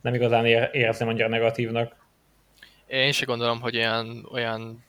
Nem 0.00 0.14
igazán 0.14 0.46
érzem 0.72 1.08
annyira 1.08 1.28
negatívnak. 1.28 1.96
Én 2.86 3.12
sem 3.12 3.26
gondolom, 3.26 3.60
hogy 3.60 3.76
olyan, 3.76 4.28
olyan 4.32 4.84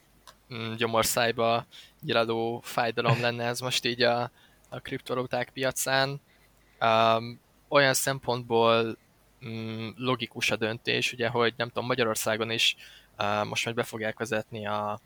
mm, 0.53 0.73
gyomorszájba 0.73 1.65
gyiláló 2.01 2.59
fájdalom 2.63 3.21
lenne 3.21 3.45
ez 3.45 3.59
most 3.59 3.85
így 3.85 4.01
a, 4.01 4.31
a 4.69 4.79
kriptovaluták 4.79 5.50
piacán. 5.53 6.21
Um, 6.81 7.39
olyan 7.67 7.93
szempontból 7.93 8.97
logikus 9.95 10.51
a 10.51 10.55
döntés, 10.55 11.13
ugye, 11.13 11.27
hogy 11.27 11.53
nem 11.57 11.67
tudom, 11.67 11.85
Magyarországon 11.85 12.51
is 12.51 12.75
most 13.43 13.65
majd 13.65 13.77
be 13.77 13.83
fogják 13.83 14.17
vezetni 14.17 14.67
a, 14.67 15.00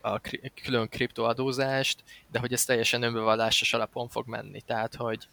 a 0.00 0.20
külön 0.62 0.88
kriptoadózást, 0.88 2.02
de 2.30 2.38
hogy 2.38 2.52
ez 2.52 2.64
teljesen 2.64 3.02
önbevallásos 3.02 3.72
alapon 3.72 4.08
fog 4.08 4.26
menni. 4.26 4.60
Tehát, 4.60 4.94
hogy 4.94 5.28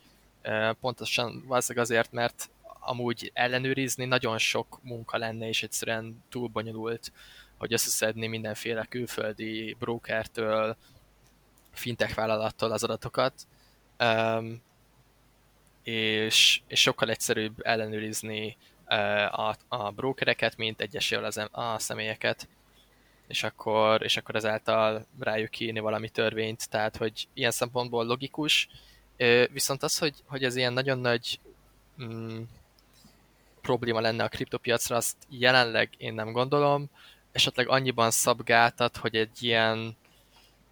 pontosan 0.81 1.43
valószínűleg 1.47 1.85
azért, 1.85 2.11
mert 2.11 2.49
amúgy 2.79 3.31
ellenőrizni 3.33 4.05
nagyon 4.05 4.37
sok 4.37 4.79
munka 4.81 5.17
lenne, 5.17 5.47
és 5.47 5.63
egyszerűen 5.63 6.23
túl 6.29 6.47
bonyolult, 6.47 7.11
hogy 7.57 7.73
összeszedni 7.73 8.27
mindenféle 8.27 8.85
külföldi 8.89 9.75
brokertől, 9.79 10.77
fintech 11.71 12.15
vállalattól 12.15 12.71
az 12.71 12.83
adatokat, 12.83 13.33
um, 13.99 14.61
és, 15.87 16.61
és 16.67 16.81
sokkal 16.81 17.09
egyszerűbb 17.09 17.65
ellenőrizni 17.65 18.57
uh, 18.87 19.39
a, 19.39 19.55
a 19.67 19.91
brokereket, 19.91 20.57
mint 20.57 20.81
egyesével 20.81 21.23
az, 21.23 21.47
a 21.51 21.79
személyeket. 21.79 22.47
És 23.27 23.43
akkor, 23.43 24.03
és 24.03 24.17
akkor 24.17 24.35
ezáltal 24.35 25.05
rájuk 25.19 25.59
írni 25.59 25.79
valami 25.79 26.09
törvényt, 26.09 26.69
tehát 26.69 26.97
hogy 26.97 27.27
ilyen 27.33 27.51
szempontból 27.51 28.05
logikus, 28.05 28.69
viszont 29.51 29.83
az, 29.83 29.97
hogy, 29.97 30.15
hogy 30.25 30.43
ez 30.43 30.55
ilyen 30.55 30.73
nagyon 30.73 30.99
nagy 30.99 31.39
mm, 32.03 32.41
probléma 33.61 33.99
lenne 33.99 34.23
a 34.23 34.27
kriptopiacra, 34.27 34.95
azt 34.95 35.17
jelenleg 35.29 35.89
én 35.97 36.13
nem 36.13 36.31
gondolom, 36.31 36.89
esetleg 37.31 37.69
annyiban 37.69 38.11
szabgáltat, 38.11 38.97
hogy 38.97 39.15
egy 39.15 39.43
ilyen, 39.43 39.97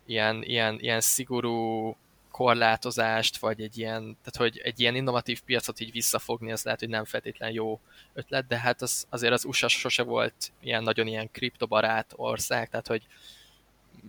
ilyen, 0.05 0.43
ilyen, 0.43 0.79
ilyen 0.79 1.01
szigorú 1.01 1.95
korlátozást, 2.35 3.37
vagy 3.37 3.61
egy 3.61 3.77
ilyen, 3.77 4.01
tehát 4.01 4.35
hogy 4.37 4.61
egy 4.63 4.79
ilyen 4.79 4.95
innovatív 4.95 5.41
piacot 5.41 5.79
így 5.79 5.91
visszafogni, 5.91 6.51
az 6.51 6.63
lehet, 6.63 6.79
hogy 6.79 6.89
nem 6.89 7.05
feltétlen 7.05 7.51
jó 7.51 7.79
ötlet, 8.13 8.47
de 8.47 8.57
hát 8.57 8.81
az, 8.81 9.05
azért 9.09 9.33
az 9.33 9.45
USA 9.45 9.67
sose 9.67 10.03
volt 10.03 10.51
ilyen 10.61 10.83
nagyon 10.83 11.07
ilyen 11.07 11.31
kriptobarát 11.31 12.13
ország, 12.15 12.69
tehát 12.69 12.87
hogy 12.87 13.07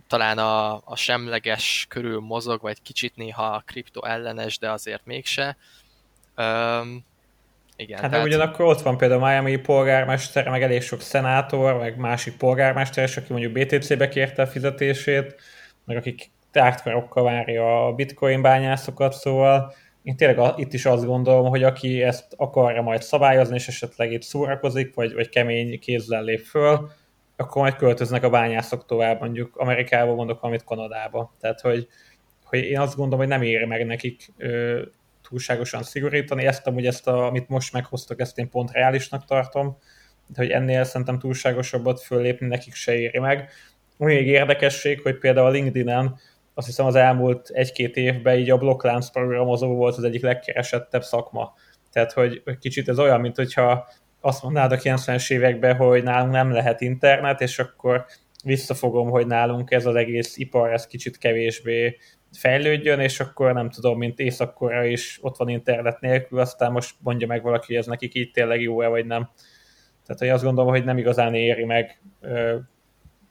talán 0.07 0.37
a, 0.37 0.73
a 0.73 0.95
semleges 0.95 1.85
körül 1.89 2.19
mozog, 2.19 2.61
vagy 2.61 2.81
kicsit 2.81 3.15
néha 3.15 3.63
kripto 3.65 4.05
ellenes, 4.05 4.57
de 4.57 4.71
azért 4.71 5.05
mégse. 5.05 5.57
Um, 6.37 7.05
igen, 7.75 7.99
hát 7.99 8.11
tehát... 8.11 8.25
ugyanakkor 8.25 8.65
ott 8.65 8.81
van 8.81 8.97
például 8.97 9.27
Miami 9.27 9.57
polgármester, 9.57 10.49
meg 10.49 10.63
elég 10.63 10.81
sok 10.81 11.01
szenátor, 11.01 11.77
meg 11.77 11.97
másik 11.97 12.37
polgármester, 12.37 13.03
és 13.03 13.17
aki 13.17 13.33
mondjuk 13.33 13.51
BTC-be 13.51 14.09
kérte 14.09 14.41
a 14.41 14.47
fizetését, 14.47 15.35
meg 15.85 15.97
akik 15.97 16.31
tártkarokkal 16.51 17.23
várja 17.23 17.85
a 17.85 17.93
bitcoin 17.93 18.41
bányászokat, 18.41 19.13
szóval 19.13 19.73
én 20.03 20.15
tényleg 20.15 20.59
itt 20.59 20.73
is 20.73 20.85
azt 20.85 21.05
gondolom, 21.05 21.49
hogy 21.49 21.63
aki 21.63 22.03
ezt 22.03 22.33
akarja 22.35 22.81
majd 22.81 23.01
szabályozni, 23.01 23.55
és 23.55 23.67
esetleg 23.67 24.11
itt 24.11 24.21
szórakozik, 24.21 24.95
vagy, 24.95 25.13
vagy 25.13 25.29
kemény 25.29 25.79
kézzel 25.79 26.23
lép 26.23 26.39
föl, 26.45 26.91
akkor 27.35 27.61
majd 27.61 27.75
költöznek 27.75 28.23
a 28.23 28.29
bányászok 28.29 28.85
tovább, 28.85 29.19
mondjuk 29.19 29.55
Amerikába 29.55 30.15
mondok 30.15 30.39
valamit 30.39 30.63
Kanadába. 30.63 31.33
Tehát, 31.39 31.61
hogy, 31.61 31.87
hogy 32.43 32.59
én 32.59 32.79
azt 32.79 32.95
gondolom, 32.95 33.19
hogy 33.19 33.27
nem 33.27 33.41
éri 33.41 33.65
meg 33.65 33.85
nekik 33.85 34.33
ö, 34.37 34.81
túlságosan 35.29 35.83
szigorítani. 35.83 36.45
Ezt 36.45 36.67
amúgy, 36.67 36.85
ezt 36.85 37.07
a, 37.07 37.25
amit 37.25 37.49
most 37.49 37.73
meghoztak, 37.73 38.19
ezt 38.19 38.37
én 38.37 38.49
pont 38.49 38.71
reálisnak 38.71 39.25
tartom, 39.25 39.77
de 40.27 40.41
hogy 40.41 40.49
ennél 40.49 40.83
szerintem 40.83 41.19
túlságosabbat 41.19 42.01
föllépni 42.01 42.47
nekik 42.47 42.73
se 42.73 42.93
éri 42.93 43.19
meg. 43.19 43.49
Még 43.97 44.27
érdekesség, 44.27 45.01
hogy 45.01 45.17
például 45.17 45.47
a 45.47 45.51
LinkedIn-en 45.51 46.19
azt 46.57 46.67
hiszem 46.67 46.85
az 46.85 46.95
elmúlt 46.95 47.49
egy-két 47.49 47.95
évben 47.95 48.37
így 48.37 48.49
a 48.49 48.57
blokklánc 48.57 49.09
programozó 49.09 49.75
volt 49.75 49.97
az 49.97 50.03
egyik 50.03 50.21
legkeresettebb 50.21 51.03
szakma. 51.03 51.53
Tehát, 51.91 52.11
hogy 52.11 52.43
kicsit 52.59 52.89
ez 52.89 52.99
olyan, 52.99 53.19
mint 53.19 53.35
hogyha 53.35 53.87
azt 54.21 54.43
mondnád 54.43 54.71
a 54.71 54.77
90-es 54.77 55.31
években, 55.31 55.75
hogy 55.75 56.03
nálunk 56.03 56.31
nem 56.31 56.51
lehet 56.51 56.81
internet, 56.81 57.41
és 57.41 57.59
akkor 57.59 58.05
visszafogom, 58.43 59.09
hogy 59.09 59.27
nálunk 59.27 59.71
ez 59.71 59.85
az 59.85 59.95
egész 59.95 60.37
ipar, 60.37 60.73
ez 60.73 60.87
kicsit 60.87 61.17
kevésbé 61.17 61.97
fejlődjön, 62.31 62.99
és 62.99 63.19
akkor 63.19 63.53
nem 63.53 63.69
tudom, 63.69 63.97
mint 63.97 64.19
észak 64.19 64.57
is 64.83 65.19
ott 65.21 65.37
van 65.37 65.49
internet 65.49 65.99
nélkül, 65.99 66.39
aztán 66.39 66.71
most 66.71 66.95
mondja 66.99 67.27
meg 67.27 67.43
valaki, 67.43 67.65
hogy 67.67 67.75
ez 67.75 67.85
nekik 67.85 68.15
így 68.15 68.31
tényleg 68.31 68.61
jó-e, 68.61 68.87
vagy 68.87 69.05
nem. 69.05 69.29
Tehát, 70.05 70.21
hogy 70.21 70.29
azt 70.29 70.43
gondolom, 70.43 70.69
hogy 70.69 70.83
nem 70.83 70.97
igazán 70.97 71.33
éri 71.33 71.63
meg 71.63 72.01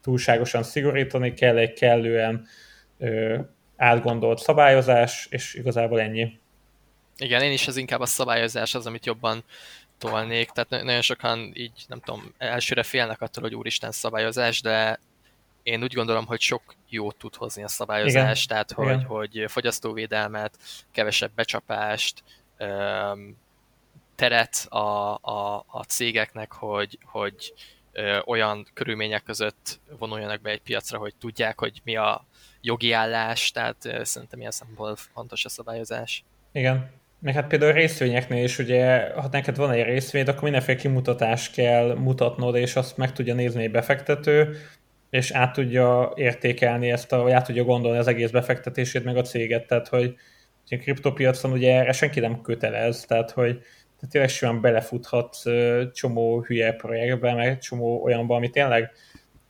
túlságosan 0.01 0.63
szigorítani, 0.63 1.33
kell 1.33 1.57
egy 1.57 1.73
kellően 1.73 2.45
ö, 2.97 3.39
átgondolt 3.77 4.39
szabályozás, 4.39 5.27
és 5.29 5.53
igazából 5.53 6.01
ennyi. 6.01 6.39
Igen, 7.17 7.41
én 7.41 7.51
is 7.51 7.67
az 7.67 7.77
inkább 7.77 7.99
a 7.99 8.05
szabályozás 8.05 8.75
az, 8.75 8.85
amit 8.85 9.05
jobban 9.05 9.43
tolnék, 9.97 10.49
tehát 10.49 10.83
nagyon 10.83 11.01
sokan 11.01 11.51
így, 11.53 11.85
nem 11.87 11.99
tudom, 11.99 12.33
elsőre 12.37 12.83
félnek 12.83 13.21
attól, 13.21 13.43
hogy 13.43 13.55
úristen 13.55 13.91
szabályozás, 13.91 14.61
de 14.61 14.99
én 15.63 15.83
úgy 15.83 15.93
gondolom, 15.93 16.25
hogy 16.25 16.39
sok 16.39 16.75
jót 16.89 17.15
tud 17.15 17.35
hozni 17.35 17.63
a 17.63 17.67
szabályozás, 17.67 18.43
Igen. 18.43 18.47
tehát 18.47 18.71
hogy, 18.71 19.03
hogy 19.03 19.45
fogyasztóvédelmet, 19.47 20.57
kevesebb 20.91 21.31
becsapást, 21.35 22.23
teret 24.15 24.65
a, 24.69 25.13
a, 25.21 25.65
a 25.67 25.83
cégeknek, 25.83 26.51
hogy, 26.51 26.97
hogy 27.03 27.53
olyan 28.25 28.67
körülmények 28.73 29.23
között 29.23 29.79
vonuljanak 29.99 30.41
be 30.41 30.49
egy 30.49 30.61
piacra, 30.61 30.97
hogy 30.97 31.15
tudják, 31.15 31.59
hogy 31.59 31.81
mi 31.83 31.95
a 31.95 32.25
jogi 32.67 32.91
állás, 32.91 33.51
tehát 33.51 33.77
szerintem 34.01 34.39
ilyen 34.39 34.51
szempontból 34.51 34.95
fontos 34.95 35.45
a 35.45 35.49
szabályozás. 35.49 36.23
Igen. 36.51 36.89
Meg 37.19 37.33
hát 37.33 37.47
például 37.47 37.71
részvényeknél 37.71 38.43
is 38.43 38.59
ugye, 38.59 39.11
ha 39.13 39.27
neked 39.31 39.57
van 39.57 39.71
egy 39.71 39.83
részvény, 39.83 40.25
akkor 40.25 40.41
mindenféle 40.41 40.77
kimutatást 40.77 41.53
kell 41.53 41.95
mutatnod, 41.95 42.55
és 42.55 42.75
azt 42.75 42.97
meg 42.97 43.11
tudja 43.11 43.33
nézni 43.33 43.63
egy 43.63 43.71
befektető, 43.71 44.57
és 45.09 45.31
át 45.31 45.53
tudja 45.53 46.13
értékelni 46.15 46.91
ezt, 46.91 47.11
a, 47.11 47.21
vagy 47.21 47.31
át 47.31 47.45
tudja 47.45 47.63
gondolni 47.63 47.97
az 47.97 48.07
egész 48.07 48.29
befektetését, 48.29 49.03
meg 49.03 49.17
a 49.17 49.21
céget, 49.21 49.67
tehát 49.67 49.87
hogy 49.87 50.15
a 50.69 50.75
kriptopiacon 50.75 51.51
ugye 51.51 51.79
erre 51.79 51.91
senki 51.91 52.19
nem 52.19 52.41
kötelez, 52.41 53.05
tehát 53.05 53.31
hogy 53.31 53.61
tehát 53.99 54.11
tényleg 54.11 54.29
simán 54.29 54.61
belefuthatsz 54.61 55.43
csomó 55.93 56.41
hülye 56.41 56.73
projektbe, 56.73 57.33
meg 57.33 57.59
csomó 57.59 58.03
olyanba, 58.03 58.35
ami 58.35 58.49
tényleg 58.49 58.91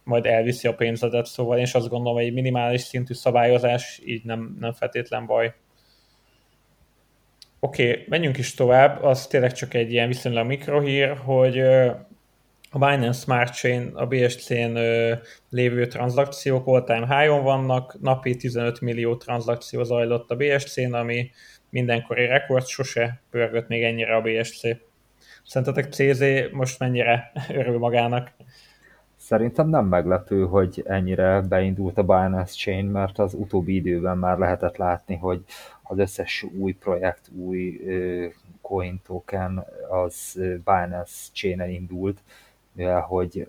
majd 0.07 0.25
elviszi 0.25 0.67
a 0.67 0.75
pénzedet, 0.75 1.25
szóval 1.25 1.57
én 1.57 1.63
is 1.63 1.73
azt 1.73 1.89
gondolom, 1.89 2.17
hogy 2.17 2.25
egy 2.25 2.33
minimális 2.33 2.81
szintű 2.81 3.13
szabályozás 3.13 4.01
így 4.05 4.23
nem, 4.23 4.57
nem 4.59 4.73
feltétlen 4.73 5.25
baj. 5.25 5.53
Oké, 7.59 7.91
okay, 7.91 8.05
menjünk 8.07 8.37
is 8.37 8.53
tovább, 8.53 9.03
az 9.03 9.27
tényleg 9.27 9.51
csak 9.51 9.73
egy 9.73 9.91
ilyen 9.91 10.07
viszonylag 10.07 10.45
mikrohír, 10.45 11.17
hogy 11.17 11.59
a 12.71 12.77
Binance 12.77 13.19
Smart 13.19 13.53
Chain, 13.53 13.91
a 13.95 14.05
BSC-n 14.05 14.77
lévő 15.49 15.87
tranzakciók 15.87 16.67
all-time 16.67 17.17
high-on 17.17 17.43
vannak, 17.43 18.01
napi 18.01 18.35
15 18.35 18.81
millió 18.81 19.15
tranzakció 19.15 19.83
zajlott 19.83 20.31
a 20.31 20.35
BSC-n, 20.35 20.93
ami 20.93 21.31
mindenkori 21.69 22.25
rekord, 22.25 22.67
sose 22.67 23.21
pörgött 23.31 23.67
még 23.67 23.83
ennyire 23.83 24.15
a 24.15 24.21
BSC. 24.21 24.61
Szerintetek 25.45 25.91
CZ 25.91 26.23
most 26.51 26.79
mennyire 26.79 27.31
örül 27.59 27.77
magának? 27.77 28.31
Szerintem 29.27 29.69
nem 29.69 29.85
meglepő, 29.85 30.45
hogy 30.45 30.83
ennyire 30.85 31.41
beindult 31.41 31.97
a 31.97 32.03
Binance 32.03 32.53
Chain, 32.53 32.85
mert 32.85 33.19
az 33.19 33.33
utóbbi 33.33 33.75
időben 33.75 34.17
már 34.17 34.37
lehetett 34.37 34.77
látni, 34.77 35.15
hogy 35.15 35.43
az 35.83 35.97
összes 35.97 36.45
új 36.57 36.73
projekt, 36.73 37.29
új 37.35 37.79
coin 38.61 39.01
token 39.05 39.65
az 39.89 40.33
Binance 40.39 41.29
chain 41.33 41.61
indult, 41.61 42.19
mivel 42.71 43.01
hogy 43.01 43.47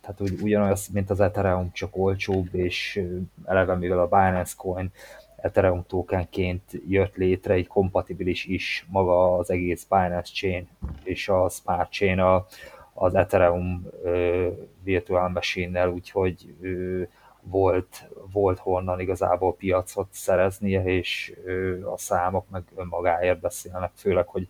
tehát 0.00 0.20
úgy, 0.20 0.40
ugyanaz, 0.42 0.88
mint 0.88 1.10
az 1.10 1.20
Ethereum, 1.20 1.70
csak 1.72 1.96
olcsóbb, 1.96 2.54
és 2.54 3.02
eleve 3.44 3.74
mivel 3.74 4.00
a 4.00 4.08
Binance 4.08 4.54
Coin 4.56 4.90
Ethereum 5.36 5.84
tokenként 5.86 6.62
jött 6.88 7.16
létre, 7.16 7.54
egy 7.54 7.66
kompatibilis 7.66 8.44
is 8.44 8.86
maga 8.90 9.36
az 9.36 9.50
egész 9.50 9.86
Binance 9.88 10.32
Chain 10.32 10.68
és 11.02 11.28
a 11.28 11.48
Smart 11.48 11.92
Chain 11.92 12.18
a, 12.18 12.46
az 12.92 13.14
Ethereum 13.14 13.86
virtual 14.82 15.28
machine-nel, 15.28 15.88
úgyhogy 15.88 16.54
volt, 17.42 18.08
volt 18.32 18.58
honnan 18.58 19.00
igazából 19.00 19.54
piacot 19.54 20.08
szereznie, 20.10 20.82
és 20.84 21.34
a 21.94 21.98
számok 21.98 22.50
meg 22.50 22.62
önmagáért 22.76 23.40
beszélnek, 23.40 23.90
főleg, 23.94 24.26
hogy 24.26 24.48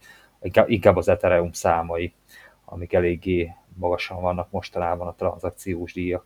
inkább 0.66 0.96
az 0.96 1.08
Ethereum 1.08 1.52
számai, 1.52 2.12
amik 2.64 2.92
eléggé 2.92 3.52
magasan 3.74 4.20
vannak 4.20 4.50
mostanában 4.50 5.06
a 5.06 5.14
tranzakciós 5.14 5.92
díjak. 5.92 6.24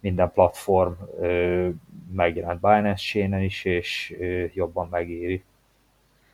Minden 0.00 0.30
platform 0.32 0.92
ö, 1.20 1.68
megjelent 2.12 2.60
Binance 2.60 3.18
is, 3.18 3.64
és 3.64 4.16
jobban 4.54 4.88
megéri. 4.90 5.44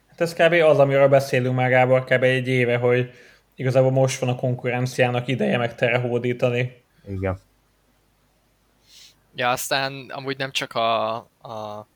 Hát 0.07 0.21
ez 0.21 0.35
kb. 0.35 0.53
az, 0.53 0.79
amiről 0.79 1.09
beszélünk 1.09 1.57
már 1.57 1.69
Gábor 1.69 2.05
kb. 2.05 2.23
egy 2.23 2.49
éve, 2.49 2.77
hogy 2.77 3.11
igazából 3.57 3.91
most 3.91 4.21
van 4.21 4.29
a 4.29 4.35
konkurenciának 4.35 5.29
ideje 5.29 5.59
meg 5.59 5.75
terehódítani. 5.75 6.83
Igen. 7.09 7.39
Ja, 9.35 9.51
aztán 9.51 10.11
amúgy 10.15 10.37
nem 10.39 10.51
csak 10.51 10.73
a, 10.73 11.15
a 11.43 11.87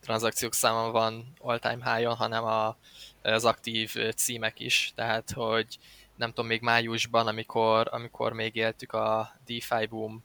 tranzakciók 0.00 0.54
száma 0.54 0.90
van 0.90 1.32
all-time 1.40 1.94
high-on, 1.94 2.14
hanem 2.14 2.44
a, 2.44 2.76
az 3.22 3.44
aktív 3.44 3.94
címek 4.16 4.60
is, 4.60 4.92
tehát 4.94 5.30
hogy 5.30 5.78
nem 6.16 6.28
tudom, 6.28 6.46
még 6.46 6.60
májusban, 6.60 7.26
amikor, 7.26 7.88
amikor 7.90 8.32
még 8.32 8.56
éltük 8.56 8.92
a 8.92 9.32
DeFi 9.46 9.86
boom 9.86 10.24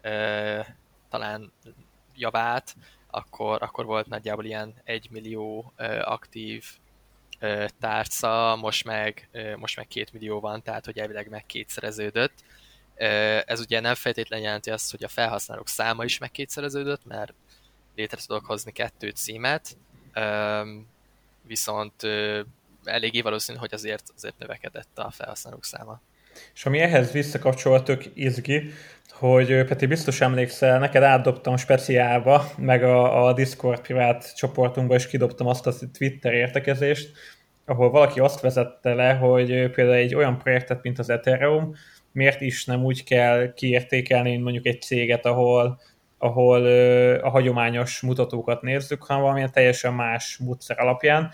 e, 0.00 0.76
talán 1.10 1.52
javát, 2.14 2.76
akkor, 3.10 3.62
akkor 3.62 3.84
volt 3.84 4.06
nagyjából 4.06 4.44
ilyen 4.44 4.74
1 4.84 5.08
millió 5.10 5.72
e, 5.76 6.02
aktív 6.02 6.64
tárca, 7.80 8.56
most 8.60 8.84
meg, 8.84 9.28
most 9.56 9.76
meg 9.76 9.88
2 9.88 10.06
millió 10.12 10.40
van, 10.40 10.62
tehát 10.62 10.84
hogy 10.84 10.98
elvileg 10.98 11.28
meg 11.28 11.46
kétszereződött. 11.46 12.34
Ez 13.46 13.60
ugye 13.60 13.80
nem 13.80 13.94
feltétlenül 13.94 14.44
jelenti 14.44 14.70
azt, 14.70 14.90
hogy 14.90 15.04
a 15.04 15.08
felhasználók 15.08 15.68
száma 15.68 16.04
is 16.04 16.18
meg 16.18 16.30
kétszereződött, 16.30 17.04
mert 17.04 17.32
létre 17.94 18.18
tudok 18.26 18.44
hozni 18.44 18.72
kettő 18.72 19.08
címet, 19.08 19.76
viszont 21.46 22.02
eléggé 22.84 23.20
valószínű, 23.20 23.58
hogy 23.58 23.74
azért, 23.74 24.12
azért 24.16 24.38
növekedett 24.38 24.98
a 24.98 25.10
felhasználók 25.10 25.64
száma. 25.64 26.00
És 26.54 26.66
ami 26.66 26.78
ehhez 26.78 27.10
visszakapcsol 27.10 27.82
tök 27.82 28.04
izgi, 28.14 28.72
hogy 29.20 29.64
Peti 29.64 29.86
biztos 29.86 30.20
emlékszel, 30.20 30.78
neked 30.78 31.02
átdobtam 31.02 31.56
speciálba, 31.56 32.44
meg 32.56 32.84
a, 32.84 33.26
a 33.26 33.32
Discord 33.32 33.80
privát 33.80 34.36
csoportunkba 34.36 34.94
is 34.94 35.06
kidobtam 35.06 35.46
azt 35.46 35.66
a 35.66 35.72
Twitter 35.98 36.32
értekezést, 36.32 37.10
ahol 37.64 37.90
valaki 37.90 38.20
azt 38.20 38.40
vezette 38.40 38.94
le, 38.94 39.12
hogy 39.12 39.70
például 39.70 39.96
egy 39.96 40.14
olyan 40.14 40.38
projektet, 40.38 40.82
mint 40.82 40.98
az 40.98 41.10
Ethereum, 41.10 41.74
miért 42.12 42.40
is 42.40 42.64
nem 42.64 42.84
úgy 42.84 43.04
kell 43.04 43.52
kiértékelni, 43.52 44.36
mondjuk 44.36 44.66
egy 44.66 44.82
céget, 44.82 45.26
ahol, 45.26 45.80
ahol 46.18 46.66
a 47.16 47.28
hagyományos 47.28 48.00
mutatókat 48.00 48.62
nézzük, 48.62 49.02
hanem 49.02 49.22
valamilyen 49.22 49.52
teljesen 49.52 49.94
más 49.94 50.38
módszer 50.44 50.80
alapján, 50.80 51.30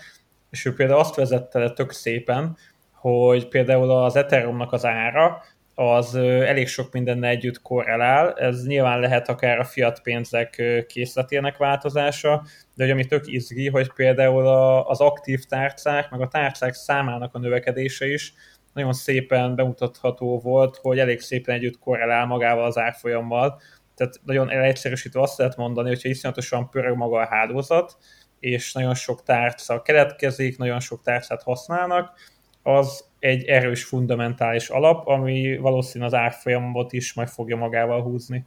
és 0.49 0.65
ő 0.65 0.73
például 0.73 0.99
azt 0.99 1.15
vezette 1.15 1.59
le 1.59 1.71
tök 1.71 1.91
szépen, 1.91 2.57
hogy 2.91 3.47
például 3.47 3.91
az 3.91 4.15
Ethereumnak 4.15 4.71
az 4.71 4.85
ára 4.85 5.41
az 5.79 6.15
elég 6.15 6.67
sok 6.67 6.91
mindennel 6.91 7.29
együtt 7.29 7.61
korrelál, 7.61 8.33
ez 8.33 8.65
nyilván 8.65 8.99
lehet 8.99 9.29
akár 9.29 9.59
a 9.59 9.63
fiat 9.63 10.01
pénzek 10.01 10.63
készletének 10.87 11.57
változása, 11.57 12.43
de 12.75 12.83
hogy 12.83 12.91
ami 12.91 13.05
tök 13.05 13.27
izgi, 13.27 13.69
hogy 13.69 13.93
például 13.93 14.47
az 14.87 14.99
aktív 14.99 15.43
tárcák, 15.43 16.09
meg 16.09 16.21
a 16.21 16.27
tárcák 16.27 16.73
számának 16.73 17.35
a 17.35 17.39
növekedése 17.39 18.07
is 18.07 18.33
nagyon 18.73 18.93
szépen 18.93 19.55
bemutatható 19.55 20.39
volt, 20.39 20.77
hogy 20.81 20.99
elég 20.99 21.19
szépen 21.19 21.55
együtt 21.55 21.79
korrelál 21.79 22.25
magával 22.25 22.65
az 22.65 22.77
árfolyammal. 22.77 23.61
Tehát 23.95 24.13
nagyon 24.23 24.49
egyszerűsítve 24.49 25.21
azt 25.21 25.37
lehet 25.37 25.57
mondani, 25.57 25.87
hogyha 25.87 26.09
iszonyatosan 26.09 26.69
pörög 26.69 26.95
maga 26.95 27.19
a 27.19 27.27
hálózat, 27.27 27.97
és 28.39 28.73
nagyon 28.73 28.95
sok 28.95 29.23
tárca 29.23 29.81
keletkezik, 29.81 30.57
nagyon 30.57 30.79
sok 30.79 31.01
tárcát 31.01 31.43
használnak, 31.43 32.19
az 32.63 33.06
egy 33.27 33.43
erős, 33.43 33.83
fundamentális 33.83 34.69
alap, 34.69 35.07
ami 35.07 35.57
valószínűleg 35.57 36.13
az 36.13 36.19
árfolyamot 36.19 36.93
is 36.93 37.13
majd 37.13 37.27
fogja 37.29 37.55
magával 37.55 38.01
húzni. 38.01 38.45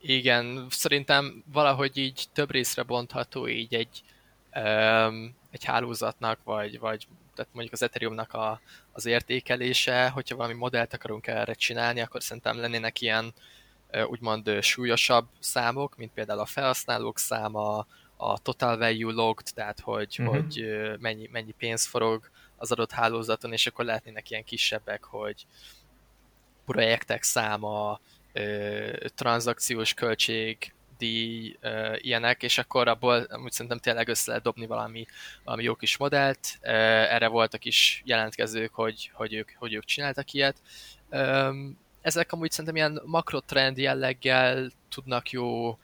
Igen, 0.00 0.66
szerintem 0.68 1.44
valahogy 1.52 1.96
így 1.96 2.24
több 2.32 2.50
részre 2.50 2.82
bontható 2.82 3.48
így 3.48 3.74
egy, 3.74 4.02
um, 4.54 5.34
egy 5.50 5.64
hálózatnak, 5.64 6.38
vagy, 6.44 6.78
vagy 6.78 7.06
tehát 7.34 7.50
mondjuk 7.52 7.74
az 7.74 7.82
Ethereumnak 7.82 8.32
a, 8.32 8.60
az 8.92 9.06
értékelése, 9.06 10.08
hogyha 10.08 10.36
valami 10.36 10.54
modellt 10.54 10.94
akarunk 10.94 11.26
erre 11.26 11.54
csinálni, 11.54 12.00
akkor 12.00 12.22
szerintem 12.22 12.60
lennének 12.60 13.00
ilyen 13.00 13.32
úgymond 14.06 14.58
súlyosabb 14.60 15.26
számok, 15.38 15.96
mint 15.96 16.12
például 16.12 16.40
a 16.40 16.46
felhasználók 16.46 17.18
száma, 17.18 17.86
a 18.16 18.38
total 18.38 18.78
value 18.78 19.12
logged, 19.12 19.46
tehát 19.54 19.80
hogy, 19.80 20.16
uh-huh. 20.18 20.34
hogy 20.34 20.64
mennyi, 21.00 21.28
mennyi 21.32 21.52
pénz 21.58 21.86
forog 21.86 22.30
az 22.62 22.72
adott 22.72 22.90
hálózaton, 22.90 23.52
és 23.52 23.66
akkor 23.66 23.84
lehetnének 23.84 24.30
ilyen 24.30 24.44
kisebbek, 24.44 25.04
hogy 25.04 25.46
projektek 26.64 27.22
száma, 27.22 28.00
tranzakciós 29.14 29.94
költség, 29.94 30.74
díj, 30.98 31.56
ilyenek, 31.96 32.42
és 32.42 32.58
akkor 32.58 32.88
abból 32.88 33.26
úgy 33.44 33.52
szerintem 33.52 33.78
tényleg 33.78 34.08
össze 34.08 34.24
lehet 34.26 34.42
dobni 34.42 34.66
valami, 34.66 35.06
valami 35.44 35.62
jó 35.62 35.74
kis 35.74 35.96
modellt. 35.96 36.58
Erre 36.60 37.26
voltak 37.28 37.64
is 37.64 38.02
jelentkezők, 38.04 38.74
hogy, 38.74 39.10
hogy, 39.14 39.34
ők, 39.34 39.50
hogy 39.56 39.74
ők 39.74 39.84
csináltak 39.84 40.32
ilyet. 40.32 40.56
Ezek 42.02 42.32
amúgy 42.32 42.50
szerintem 42.50 42.76
ilyen 42.76 43.02
makrotrend 43.04 43.78
jelleggel 43.78 44.70
tudnak 44.88 45.30
jó 45.30 45.78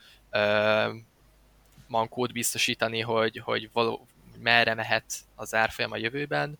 mankót 1.86 2.32
biztosítani, 2.32 3.00
hogy, 3.00 3.38
hogy 3.38 3.70
való, 3.72 4.06
merre 4.42 4.74
mehet 4.74 5.04
az 5.34 5.54
árfolyam 5.54 5.92
a 5.92 5.96
jövőben. 5.96 6.58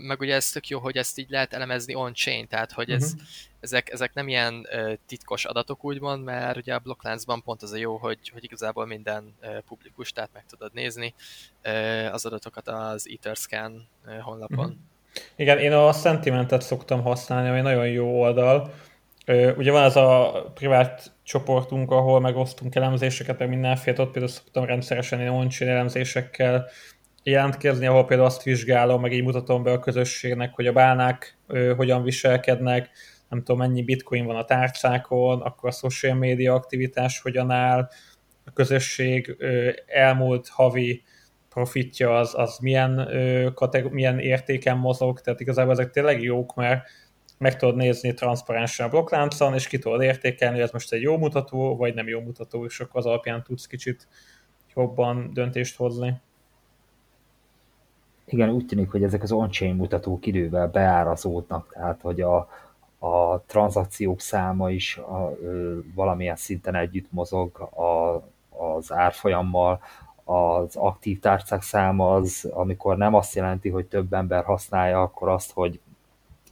meg 0.00 0.20
ugye 0.20 0.34
ez 0.34 0.50
tök 0.50 0.68
jó, 0.68 0.78
hogy 0.78 0.96
ezt 0.96 1.18
így 1.18 1.30
lehet 1.30 1.52
elemezni 1.52 1.94
on-chain, 1.94 2.48
tehát 2.48 2.72
hogy 2.72 2.90
ez, 2.90 3.04
uh-huh. 3.04 3.20
ezek, 3.60 3.90
ezek 3.90 4.14
nem 4.14 4.28
ilyen 4.28 4.66
titkos 5.06 5.44
adatok 5.44 5.84
úgymond, 5.84 6.24
mert 6.24 6.56
ugye 6.56 6.74
a 6.74 6.78
blokkláncban 6.78 7.42
pont 7.42 7.62
az 7.62 7.72
a 7.72 7.76
jó, 7.76 7.96
hogy, 7.96 8.30
hogy 8.32 8.44
igazából 8.44 8.86
minden 8.86 9.34
publikus, 9.68 10.12
tehát 10.12 10.30
meg 10.32 10.44
tudod 10.46 10.72
nézni 10.72 11.14
az 12.12 12.26
adatokat 12.26 12.68
az 12.68 13.08
Etherscan 13.12 13.88
honlapon. 14.20 14.58
Uh-huh. 14.58 14.78
Igen, 15.36 15.58
én 15.58 15.72
a 15.72 15.92
Sentimentet 15.92 16.62
szoktam 16.62 17.02
használni, 17.02 17.48
ami 17.48 17.60
nagyon 17.60 17.88
jó 17.88 18.20
oldal. 18.20 18.74
Ugye 19.56 19.72
van 19.72 19.82
az 19.82 19.96
a 19.96 20.32
privát 20.54 21.12
csoportunk, 21.22 21.90
ahol 21.90 22.20
megosztunk 22.20 22.74
elemzéseket, 22.74 23.38
meg 23.38 23.48
mindenféle, 23.48 24.02
ott 24.02 24.10
például 24.10 24.32
szoktam 24.32 24.64
rendszeresen 24.64 25.20
én 25.20 25.28
on 25.28 25.48
elemzésekkel 25.58 26.66
jelentkezni, 27.22 27.86
ahol 27.86 28.04
például 28.04 28.28
azt 28.28 28.42
vizsgálom, 28.42 29.00
meg 29.00 29.12
így 29.12 29.22
mutatom 29.22 29.62
be 29.62 29.72
a 29.72 29.78
közösségnek, 29.78 30.54
hogy 30.54 30.66
a 30.66 30.72
bálnák 30.72 31.38
ö, 31.46 31.74
hogyan 31.74 32.02
viselkednek, 32.02 32.90
nem 33.28 33.38
tudom 33.38 33.58
mennyi 33.58 33.82
bitcoin 33.82 34.26
van 34.26 34.36
a 34.36 34.44
tárcákon, 34.44 35.40
akkor 35.40 35.68
a 35.68 35.72
social 35.72 36.14
media 36.14 36.54
aktivitás 36.54 37.20
hogyan 37.20 37.50
áll, 37.50 37.88
a 38.44 38.52
közösség 38.52 39.36
ö, 39.38 39.70
elmúlt 39.86 40.48
havi 40.48 41.02
profitja 41.48 42.18
az, 42.18 42.32
az 42.36 42.58
milyen, 42.58 42.98
ö, 42.98 43.48
kategó- 43.54 43.90
milyen 43.90 44.18
értéken 44.18 44.76
mozog, 44.76 45.20
tehát 45.20 45.40
igazából 45.40 45.72
ezek 45.72 45.90
tényleg 45.90 46.22
jók, 46.22 46.54
mert 46.54 46.82
meg 47.40 47.56
tudod 47.56 47.76
nézni 47.76 48.14
transzparensen 48.14 48.86
a 48.86 48.90
blokkláncon, 48.90 49.54
és 49.54 49.66
ki 49.66 49.78
tudod 49.78 50.02
értékelni, 50.02 50.54
hogy 50.54 50.64
ez 50.64 50.72
most 50.72 50.92
egy 50.92 51.02
jó 51.02 51.18
mutató, 51.18 51.76
vagy 51.76 51.94
nem 51.94 52.08
jó 52.08 52.20
mutató, 52.20 52.64
és 52.64 52.80
akkor 52.80 53.00
az 53.00 53.06
alapján 53.06 53.42
tudsz 53.42 53.66
kicsit 53.66 54.08
jobban 54.74 55.30
döntést 55.32 55.76
hozni. 55.76 56.20
Igen, 58.24 58.50
úgy 58.50 58.66
tűnik, 58.66 58.90
hogy 58.90 59.02
ezek 59.02 59.22
az 59.22 59.32
on-chain 59.32 59.74
mutatók 59.74 60.26
idővel 60.26 60.68
beárazódnak, 60.68 61.72
tehát 61.72 62.00
hogy 62.00 62.20
a, 62.20 62.48
a 62.98 63.42
tranzakciók 63.46 64.20
száma 64.20 64.70
is 64.70 64.96
a, 64.96 65.36
ö, 65.42 65.78
valamilyen 65.94 66.36
szinten 66.36 66.74
együtt 66.74 67.12
mozog 67.12 67.60
a, 67.60 68.14
az 68.64 68.92
árfolyammal, 68.92 69.80
az 70.24 70.76
aktív 70.76 71.20
tárcák 71.20 71.62
száma 71.62 72.14
az, 72.14 72.48
amikor 72.50 72.96
nem 72.96 73.14
azt 73.14 73.34
jelenti, 73.34 73.68
hogy 73.68 73.86
több 73.86 74.12
ember 74.12 74.44
használja, 74.44 75.02
akkor 75.02 75.28
azt, 75.28 75.52
hogy 75.52 75.80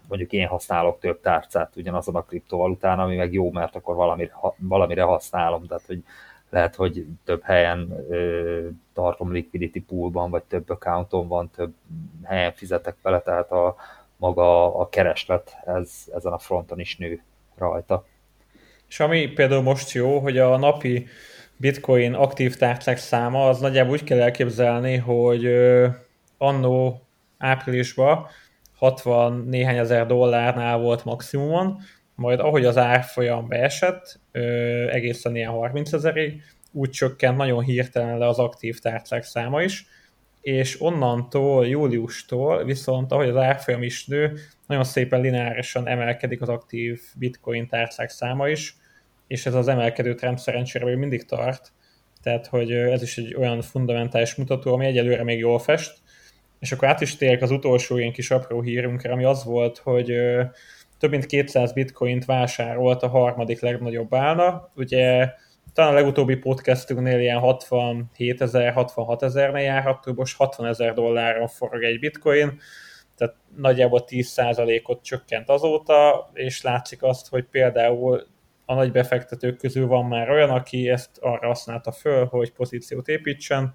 mondjuk 0.08 0.32
én 0.32 0.46
használok 0.46 0.98
több 0.98 1.20
tárcát 1.20 1.76
ugyanazon 1.76 2.14
a 2.14 2.22
kriptovalután, 2.22 2.98
ami 2.98 3.16
meg 3.16 3.32
jó, 3.32 3.50
mert 3.50 3.76
akkor 3.76 3.94
valamire, 3.94 4.32
valamire 4.56 5.02
használom, 5.02 5.66
tehát 5.66 5.86
hogy 5.86 6.02
lehet, 6.50 6.74
hogy 6.74 7.06
több 7.24 7.42
helyen 7.42 8.06
ö, 8.10 8.68
tartom 8.94 9.32
liquidity 9.32 9.80
poolban, 9.80 10.30
vagy 10.30 10.42
több 10.42 10.70
accounton 10.70 11.28
van, 11.28 11.50
több 11.50 11.74
helyen 12.24 12.52
fizetek 12.52 12.96
vele, 13.02 13.20
tehát 13.20 13.50
a 13.50 13.76
maga 14.16 14.78
a 14.78 14.88
kereslet 14.88 15.56
ez, 15.66 15.90
ezen 16.14 16.32
a 16.32 16.38
fronton 16.38 16.80
is 16.80 16.96
nő 16.96 17.22
rajta. 17.56 18.04
És 18.88 19.00
ami 19.00 19.26
például 19.26 19.62
most 19.62 19.92
jó, 19.92 20.18
hogy 20.18 20.38
a 20.38 20.56
napi 20.56 21.06
bitcoin 21.56 22.14
aktív 22.14 22.56
tárcák 22.56 22.96
száma, 22.96 23.48
az 23.48 23.60
nagyjából 23.60 23.92
úgy 23.92 24.04
kell 24.04 24.20
elképzelni, 24.20 24.96
hogy 24.96 25.46
annó 26.38 27.02
áprilisban 27.38 28.26
60 28.78 29.44
néhány 29.46 29.76
ezer 29.76 30.06
dollárnál 30.06 30.78
volt 30.78 31.04
maximumon, 31.04 31.78
majd 32.14 32.40
ahogy 32.40 32.64
az 32.64 32.76
árfolyam 32.76 33.48
beesett, 33.48 34.20
ö, 34.32 34.40
egészen 34.90 35.36
ilyen 35.36 35.50
30 35.50 35.92
ezerig, 35.92 36.42
úgy 36.72 36.90
csökkent 36.90 37.36
nagyon 37.36 37.62
hirtelen 37.62 38.18
le 38.18 38.26
az 38.26 38.38
aktív 38.38 38.78
tárcák 38.78 39.22
száma 39.22 39.62
is, 39.62 39.86
és 40.40 40.80
onnantól, 40.80 41.66
júliustól 41.66 42.64
viszont, 42.64 43.12
ahogy 43.12 43.28
az 43.28 43.36
árfolyam 43.36 43.82
is 43.82 44.06
nő, 44.06 44.38
nagyon 44.66 44.84
szépen 44.84 45.20
lineárisan 45.20 45.88
emelkedik 45.88 46.40
az 46.42 46.48
aktív 46.48 47.00
bitcoin 47.14 47.68
tárcák 47.68 48.10
száma 48.10 48.48
is, 48.48 48.76
és 49.26 49.46
ez 49.46 49.54
az 49.54 49.68
emelkedő 49.68 50.14
trend 50.14 50.38
szerencsére 50.38 50.84
még 50.84 50.96
mindig 50.96 51.24
tart, 51.24 51.72
tehát 52.22 52.46
hogy 52.46 52.72
ez 52.72 53.02
is 53.02 53.18
egy 53.18 53.34
olyan 53.34 53.60
fundamentális 53.60 54.34
mutató, 54.34 54.72
ami 54.72 54.86
egyelőre 54.86 55.22
még 55.24 55.38
jól 55.38 55.58
fest, 55.58 55.98
és 56.58 56.72
akkor 56.72 56.88
át 56.88 57.00
is 57.00 57.16
térek 57.16 57.42
az 57.42 57.50
utolsó 57.50 57.98
ilyen 57.98 58.12
kis 58.12 58.30
apró 58.30 58.60
hírünkre, 58.60 59.12
ami 59.12 59.24
az 59.24 59.44
volt, 59.44 59.78
hogy 59.78 60.12
több 60.98 61.10
mint 61.10 61.26
200 61.26 61.72
bitcoint 61.72 62.24
vásárolt 62.24 63.02
a 63.02 63.08
harmadik 63.08 63.60
legnagyobb 63.60 64.14
állna. 64.14 64.70
Ugye 64.76 65.32
talán 65.72 65.92
a 65.92 65.94
legutóbbi 65.94 66.36
podcastunknél 66.36 67.20
ilyen 67.20 67.38
67 67.38 68.40
ezer, 68.40 68.72
66 68.72 69.22
ezernél 69.22 69.62
járható, 69.62 70.12
most 70.12 70.36
60 70.36 70.66
ezer 70.66 70.94
dolláron 70.94 71.48
forog 71.48 71.82
egy 71.82 71.98
bitcoin, 71.98 72.60
tehát 73.16 73.34
nagyjából 73.56 74.04
10%-ot 74.06 75.02
csökkent 75.02 75.48
azóta, 75.48 76.30
és 76.32 76.62
látszik 76.62 77.02
azt, 77.02 77.28
hogy 77.28 77.44
például 77.44 78.26
a 78.64 78.74
nagy 78.74 78.92
befektetők 78.92 79.56
közül 79.56 79.86
van 79.86 80.04
már 80.04 80.30
olyan, 80.30 80.50
aki 80.50 80.88
ezt 80.88 81.18
arra 81.20 81.46
használta 81.46 81.92
föl, 81.92 82.26
hogy 82.26 82.52
pozíciót 82.52 83.08
építsen, 83.08 83.74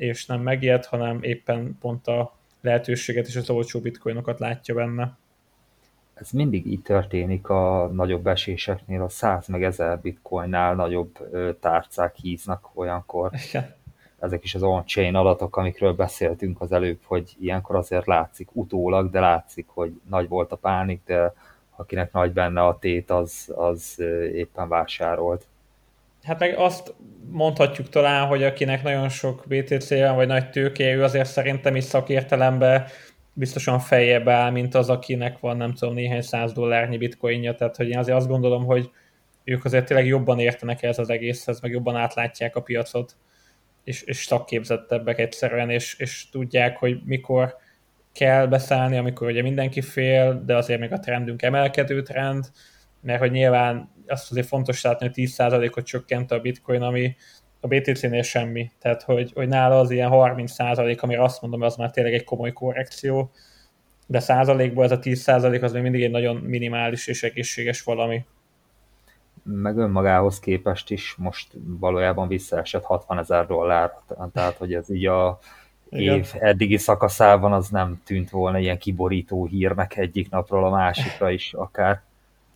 és 0.00 0.26
nem 0.26 0.40
megijed, 0.40 0.84
hanem 0.84 1.22
éppen 1.22 1.76
pont 1.80 2.06
a 2.06 2.34
lehetőséget 2.60 3.26
és 3.26 3.36
az 3.36 3.50
olcsó 3.50 3.80
bitcoinokat 3.80 4.38
látja 4.38 4.74
benne 4.74 5.18
ez 6.20 6.30
mindig 6.30 6.66
így 6.66 6.82
történik 6.82 7.48
a 7.48 7.90
nagyobb 7.92 8.26
eséseknél, 8.26 9.02
a 9.02 9.08
100 9.08 9.46
meg 9.46 9.62
1000 9.62 10.00
bitcoinnál 10.00 10.74
nagyobb 10.74 11.18
tárcák 11.60 12.16
híznak 12.16 12.70
olyankor. 12.74 13.30
Igen. 13.48 13.74
Ezek 14.18 14.44
is 14.44 14.54
az 14.54 14.62
on-chain 14.62 15.14
adatok, 15.14 15.56
amikről 15.56 15.92
beszéltünk 15.92 16.60
az 16.60 16.72
előbb, 16.72 16.98
hogy 17.04 17.36
ilyenkor 17.40 17.76
azért 17.76 18.06
látszik 18.06 18.48
utólag, 18.52 19.10
de 19.10 19.20
látszik, 19.20 19.66
hogy 19.68 20.00
nagy 20.08 20.28
volt 20.28 20.52
a 20.52 20.56
pánik, 20.56 21.00
de 21.04 21.34
akinek 21.76 22.12
nagy 22.12 22.32
benne 22.32 22.66
a 22.66 22.78
tét, 22.78 23.10
az, 23.10 23.52
az 23.56 23.94
éppen 24.32 24.68
vásárolt. 24.68 25.46
Hát 26.22 26.38
meg 26.38 26.54
azt 26.56 26.94
mondhatjuk 27.30 27.88
talán, 27.88 28.26
hogy 28.26 28.42
akinek 28.42 28.82
nagyon 28.82 29.08
sok 29.08 29.44
BTC 29.48 29.88
van, 29.88 30.14
vagy 30.14 30.26
nagy 30.26 30.50
tőke, 30.50 30.92
ő 30.92 31.02
azért 31.02 31.28
szerintem 31.28 31.76
is 31.76 31.84
szakértelemben 31.84 32.84
biztosan 33.32 33.78
feljebb 33.78 34.28
áll, 34.28 34.50
mint 34.50 34.74
az, 34.74 34.88
akinek 34.88 35.38
van 35.38 35.56
nem 35.56 35.72
tudom 35.72 35.94
néhány 35.94 36.22
száz 36.22 36.52
dollárnyi 36.52 36.96
bitcoinja, 36.96 37.54
tehát 37.54 37.76
hogy 37.76 37.88
én 37.88 37.98
azért 37.98 38.16
azt 38.16 38.28
gondolom, 38.28 38.64
hogy 38.64 38.90
ők 39.44 39.64
azért 39.64 39.84
tényleg 39.84 40.06
jobban 40.06 40.38
értenek 40.38 40.82
ez 40.82 40.98
az 40.98 41.10
egészhez, 41.10 41.60
meg 41.60 41.70
jobban 41.70 41.96
átlátják 41.96 42.56
a 42.56 42.60
piacot, 42.60 43.16
és, 43.84 44.02
és 44.02 44.16
szakképzettebbek 44.16 45.18
egyszerűen, 45.18 45.70
és, 45.70 45.94
és 45.98 46.28
tudják, 46.30 46.76
hogy 46.76 47.00
mikor 47.04 47.56
kell 48.12 48.46
beszállni, 48.46 48.96
amikor 48.96 49.28
ugye 49.28 49.42
mindenki 49.42 49.80
fél, 49.80 50.42
de 50.46 50.56
azért 50.56 50.80
még 50.80 50.92
a 50.92 50.98
trendünk 50.98 51.42
emelkedő 51.42 52.02
trend, 52.02 52.50
mert 53.00 53.20
hogy 53.20 53.30
nyilván 53.30 53.90
azt 54.06 54.30
azért 54.30 54.46
fontos 54.46 54.82
látni, 54.82 55.06
hogy 55.06 55.30
10%-ot 55.36 55.84
csökkent 55.84 56.30
a 56.30 56.40
bitcoin, 56.40 56.82
ami 56.82 57.16
a 57.60 57.66
BTC-nél 57.66 58.22
semmi. 58.22 58.70
Tehát, 58.78 59.02
hogy, 59.02 59.32
hogy 59.34 59.48
nála 59.48 59.78
az 59.78 59.90
ilyen 59.90 60.08
30 60.08 60.52
százalék, 60.52 61.02
amire 61.02 61.22
azt 61.22 61.40
mondom, 61.42 61.62
az 61.62 61.76
már 61.76 61.90
tényleg 61.90 62.14
egy 62.14 62.24
komoly 62.24 62.52
korrekció, 62.52 63.30
de 64.06 64.20
százalékból 64.20 64.84
ez 64.84 64.90
a 64.90 64.98
10 64.98 65.20
százalék 65.20 65.62
az 65.62 65.72
még 65.72 65.82
mindig 65.82 66.02
egy 66.02 66.10
nagyon 66.10 66.36
minimális 66.36 67.06
és 67.06 67.22
egészséges 67.22 67.82
valami. 67.82 68.24
Meg 69.42 69.76
önmagához 69.76 70.40
képest 70.40 70.90
is 70.90 71.14
most 71.18 71.48
valójában 71.62 72.28
visszaesett 72.28 72.84
60 72.84 73.18
ezer 73.18 73.46
dollár, 73.46 73.92
tehát 74.32 74.56
hogy 74.56 74.74
ez 74.74 74.90
így 74.90 75.06
a 75.06 75.38
Igen. 75.90 76.16
év 76.16 76.32
eddigi 76.38 76.76
szakaszában 76.76 77.52
az 77.52 77.68
nem 77.68 78.00
tűnt 78.04 78.30
volna 78.30 78.58
ilyen 78.58 78.78
kiborító 78.78 79.46
hírnek 79.46 79.96
egyik 79.96 80.30
napról 80.30 80.64
a 80.64 80.70
másikra 80.70 81.30
is 81.30 81.52
akár. 81.52 82.02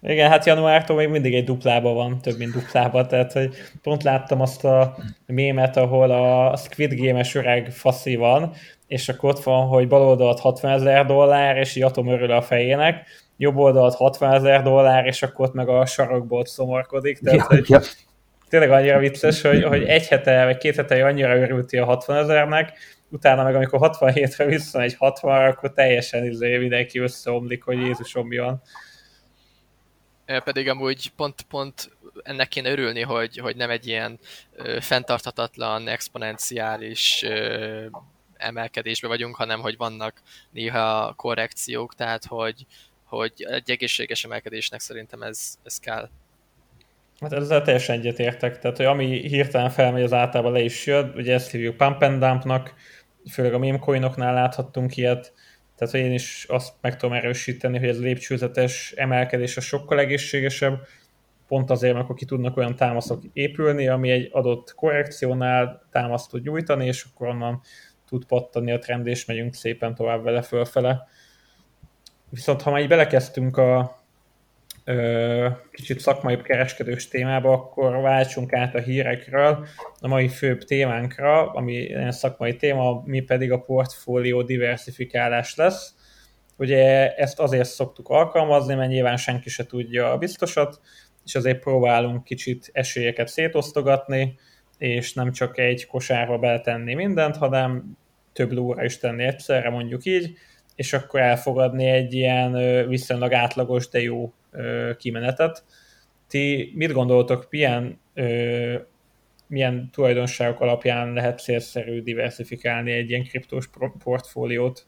Igen, 0.06 0.30
hát 0.30 0.46
januártól 0.46 0.96
még 0.96 1.08
mindig 1.08 1.34
egy 1.34 1.44
duplába 1.44 1.92
van, 1.92 2.20
több 2.20 2.38
mint 2.38 2.52
duplába, 2.52 3.06
tehát 3.06 3.32
hogy 3.32 3.54
pont 3.82 4.02
láttam 4.02 4.40
azt 4.40 4.64
a 4.64 4.96
mémet, 5.26 5.76
ahol 5.76 6.10
a 6.10 6.56
Squid 6.56 6.94
Game-es 6.94 7.34
öreg 7.34 7.70
faszi 7.70 8.16
van, 8.16 8.52
és 8.86 9.08
akkor 9.08 9.30
ott 9.30 9.42
van, 9.42 9.66
hogy 9.66 9.88
bal 9.88 10.02
oldalt 10.02 10.40
60 10.40 10.72
ezer 10.72 11.06
dollár, 11.06 11.56
és 11.56 11.76
így 11.76 11.82
atom 11.82 12.08
örül 12.08 12.30
a 12.30 12.42
fejének, 12.42 13.06
jobb 13.36 13.56
oldalt 13.56 13.94
60 13.94 14.32
ezer 14.32 14.62
dollár, 14.62 15.06
és 15.06 15.22
akkor 15.22 15.46
ott 15.46 15.54
meg 15.54 15.68
a 15.68 15.86
sarokból 15.86 16.44
szomorkodik. 16.44 17.18
Tehát, 17.18 17.38
ja, 17.38 17.46
hogy 17.46 17.68
ja. 17.68 17.80
Tényleg 18.48 18.70
annyira 18.70 18.98
vicces, 18.98 19.42
hogy, 19.42 19.62
hogy 19.62 19.82
egy 19.82 20.06
hete, 20.06 20.44
vagy 20.44 20.56
két 20.56 20.76
hete 20.76 21.04
annyira 21.04 21.36
örülti 21.36 21.76
a 21.76 21.84
60 21.84 22.16
ezernek, 22.16 22.72
utána 23.10 23.42
meg 23.42 23.54
amikor 23.54 23.90
67-re 23.92 24.44
visszamegy 24.44 24.94
60 24.98 25.46
akkor 25.46 25.72
teljesen 25.72 26.24
izé, 26.24 26.56
mindenki 26.56 26.98
összeomlik, 26.98 27.62
hogy 27.62 27.78
Jézusom 27.78 28.26
mi 28.26 28.38
van 28.38 28.62
pedig 30.26 30.68
amúgy 30.68 31.10
pont, 31.16 31.42
pont 31.42 31.90
ennek 32.22 32.48
kéne 32.48 32.70
örülni, 32.70 33.00
hogy, 33.00 33.38
hogy 33.38 33.56
nem 33.56 33.70
egy 33.70 33.86
ilyen 33.86 34.18
ö, 34.56 34.80
fenntarthatatlan, 34.80 35.88
exponenciális 35.88 37.22
ö, 37.22 37.86
emelkedésbe 38.36 39.08
vagyunk, 39.08 39.36
hanem 39.36 39.60
hogy 39.60 39.76
vannak 39.76 40.22
néha 40.50 41.12
korrekciók, 41.16 41.94
tehát 41.94 42.24
hogy, 42.24 42.66
hogy 43.04 43.32
egy 43.36 43.70
egészséges 43.70 44.24
emelkedésnek 44.24 44.80
szerintem 44.80 45.22
ez, 45.22 45.58
ez 45.64 45.78
kell. 45.78 46.08
Hát 47.20 47.32
ezzel 47.32 47.62
teljesen 47.62 47.98
egyetértek, 47.98 48.58
tehát 48.58 48.76
hogy 48.76 48.86
ami 48.86 49.28
hirtelen 49.28 49.70
felmegy, 49.70 50.02
az 50.02 50.12
általában 50.12 50.52
le 50.52 50.60
is 50.60 50.86
jön, 50.86 51.12
ugye 51.16 51.34
ezt 51.34 51.50
hívjuk 51.50 51.76
pump 51.76 52.02
and 52.02 52.20
dumpnak, 52.20 52.74
főleg 53.30 53.54
a 53.54 53.58
meme 53.58 53.78
coinoknál 53.78 54.34
láthattunk 54.34 54.96
ilyet, 54.96 55.32
Tehát, 55.76 55.94
hogy 55.94 56.02
én 56.02 56.12
is 56.12 56.46
azt 56.48 56.72
meg 56.80 56.96
tudom 56.96 57.14
erősíteni, 57.14 57.78
hogy 57.78 57.88
ez 57.88 57.98
a 57.98 58.02
lépcsőzetes 58.02 58.92
emelkedés 58.96 59.56
a 59.56 59.60
sokkal 59.60 59.98
egészségesebb, 59.98 60.86
pont 61.48 61.70
azért, 61.70 61.92
mert 61.92 62.04
akkor 62.04 62.16
ki 62.16 62.24
tudnak 62.24 62.56
olyan 62.56 62.76
támaszok 62.76 63.22
épülni, 63.32 63.88
ami 63.88 64.10
egy 64.10 64.28
adott 64.32 64.74
korrekciónál 64.74 65.86
támaszt 65.90 66.30
tud 66.30 66.42
nyújtani, 66.42 66.86
és 66.86 67.06
akkor 67.10 67.28
onnan 67.28 67.60
tud 68.08 68.24
pattani 68.24 68.72
a 68.72 68.78
trend, 68.78 69.06
és 69.06 69.24
megyünk 69.24 69.54
szépen 69.54 69.94
tovább 69.94 70.22
vele 70.22 70.42
fölfele. 70.42 71.08
Viszont 72.28 72.62
ha 72.62 72.70
már 72.70 72.80
így 72.80 72.88
belekezdtünk 72.88 73.56
a 73.56 74.03
kicsit 75.70 76.00
szakmai 76.00 76.42
kereskedős 76.42 77.08
témába, 77.08 77.52
akkor 77.52 78.00
váltsunk 78.00 78.52
át 78.52 78.74
a 78.74 78.80
hírekről 78.80 79.66
a 80.00 80.08
mai 80.08 80.28
főbb 80.28 80.62
témánkra, 80.62 81.50
ami 81.50 81.72
ilyen 81.72 82.12
szakmai 82.12 82.56
téma, 82.56 83.02
mi 83.04 83.20
pedig 83.20 83.52
a 83.52 83.60
portfólió 83.60 84.42
diversifikálás 84.42 85.54
lesz. 85.54 85.94
Ugye 86.56 87.14
ezt 87.14 87.40
azért 87.40 87.68
szoktuk 87.68 88.08
alkalmazni, 88.08 88.74
mert 88.74 88.90
nyilván 88.90 89.16
senki 89.16 89.48
se 89.48 89.66
tudja 89.66 90.12
a 90.12 90.18
biztosat, 90.18 90.80
és 91.24 91.34
azért 91.34 91.58
próbálunk 91.58 92.24
kicsit 92.24 92.70
esélyeket 92.72 93.28
szétosztogatni, 93.28 94.38
és 94.78 95.12
nem 95.12 95.32
csak 95.32 95.58
egy 95.58 95.86
kosárba 95.86 96.38
beletenni 96.38 96.94
mindent, 96.94 97.36
hanem 97.36 97.96
több 98.32 98.52
lóra 98.52 98.84
is 98.84 98.98
tenni 98.98 99.24
egyszerre, 99.24 99.70
mondjuk 99.70 100.04
így, 100.04 100.32
és 100.74 100.92
akkor 100.92 101.20
elfogadni 101.20 101.86
egy 101.86 102.14
ilyen 102.14 102.52
viszonylag 102.88 103.32
átlagos, 103.32 103.88
de 103.88 104.00
jó 104.02 104.32
kimenetet. 104.96 105.64
Ti 106.28 106.72
mit 106.74 106.92
gondoltok, 106.92 107.46
milyen, 107.50 108.00
milyen 109.46 109.90
tulajdonságok 109.92 110.60
alapján 110.60 111.12
lehet 111.12 111.40
célszerű 111.40 112.02
diversifikálni 112.02 112.92
egy 112.92 113.10
ilyen 113.10 113.24
kriptós 113.24 113.68
portfóliót? 113.98 114.86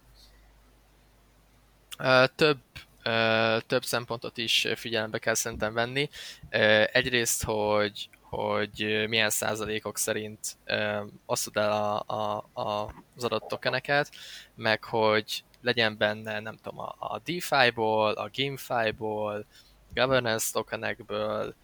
Több 2.35 2.59
több 3.67 3.85
szempontot 3.85 4.37
is 4.37 4.67
figyelembe 4.75 5.19
kell 5.19 5.35
szerintem 5.35 5.75
venni. 5.75 6.09
Egyrészt, 6.93 7.45
hogy, 7.45 8.09
hogy 8.21 9.05
milyen 9.09 9.31
százalékok 9.31 9.99
szerint 9.99 10.39
osztod 11.27 11.57
el 11.57 11.73
a, 11.73 12.05
a, 12.07 12.49
a, 12.53 12.95
az 13.17 13.25
adott 13.25 13.49
tokeneket, 13.49 14.11
meg 14.55 14.85
hogy 14.85 15.45
legyen 15.67 15.97
benne, 15.97 16.41
nem 16.41 16.57
tudom, 16.63 16.79
a, 16.99 17.21
DeFi-ból, 17.25 18.13
a 18.13 18.31
GameFi-ból, 18.35 19.47
governance 19.95 20.53
tokenekből, 20.53 21.55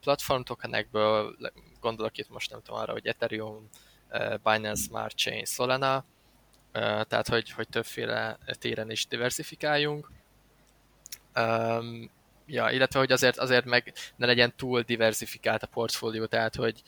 platform 0.00 0.42
tokenekből, 0.42 1.36
gondolok 1.80 2.18
itt 2.18 2.28
most 2.28 2.50
nem 2.50 2.62
tudom 2.62 2.80
arra, 2.80 2.92
hogy 2.92 3.06
Ethereum, 3.06 3.68
Binance 4.42 4.82
Smart 4.82 5.16
Chain, 5.16 5.44
Solana, 5.44 6.04
tehát 6.72 7.28
hogy, 7.28 7.50
hogy 7.50 7.68
többféle 7.68 8.38
téren 8.58 8.90
is 8.90 9.06
diversifikáljunk. 9.06 10.10
Ja, 12.46 12.70
illetve 12.70 12.98
hogy 12.98 13.12
azért, 13.12 13.38
azért 13.38 13.64
meg 13.64 13.92
ne 14.16 14.26
legyen 14.26 14.52
túl 14.56 14.82
diversifikált 14.82 15.62
a 15.62 15.66
portfólió, 15.66 16.26
tehát 16.26 16.54
hogy 16.54 16.82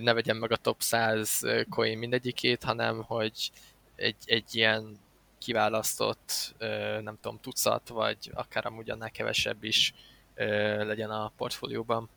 ne 0.00 0.12
vegyem 0.12 0.36
meg 0.36 0.52
a 0.52 0.56
top 0.56 0.80
100 0.80 1.40
coin 1.70 1.98
mindegyikét, 1.98 2.62
hanem 2.62 3.02
hogy 3.02 3.50
egy, 3.96 4.16
egy 4.24 4.54
ilyen 4.54 4.98
kiválasztott, 5.44 6.54
nem 7.02 7.18
tudom, 7.20 7.38
tucat, 7.42 7.88
vagy 7.88 8.30
akár 8.34 8.66
amúgy 8.66 8.90
annál 8.90 9.10
kevesebb 9.10 9.64
is 9.64 9.94
legyen 10.78 11.10
a 11.10 11.32
portfólióban. 11.36 12.08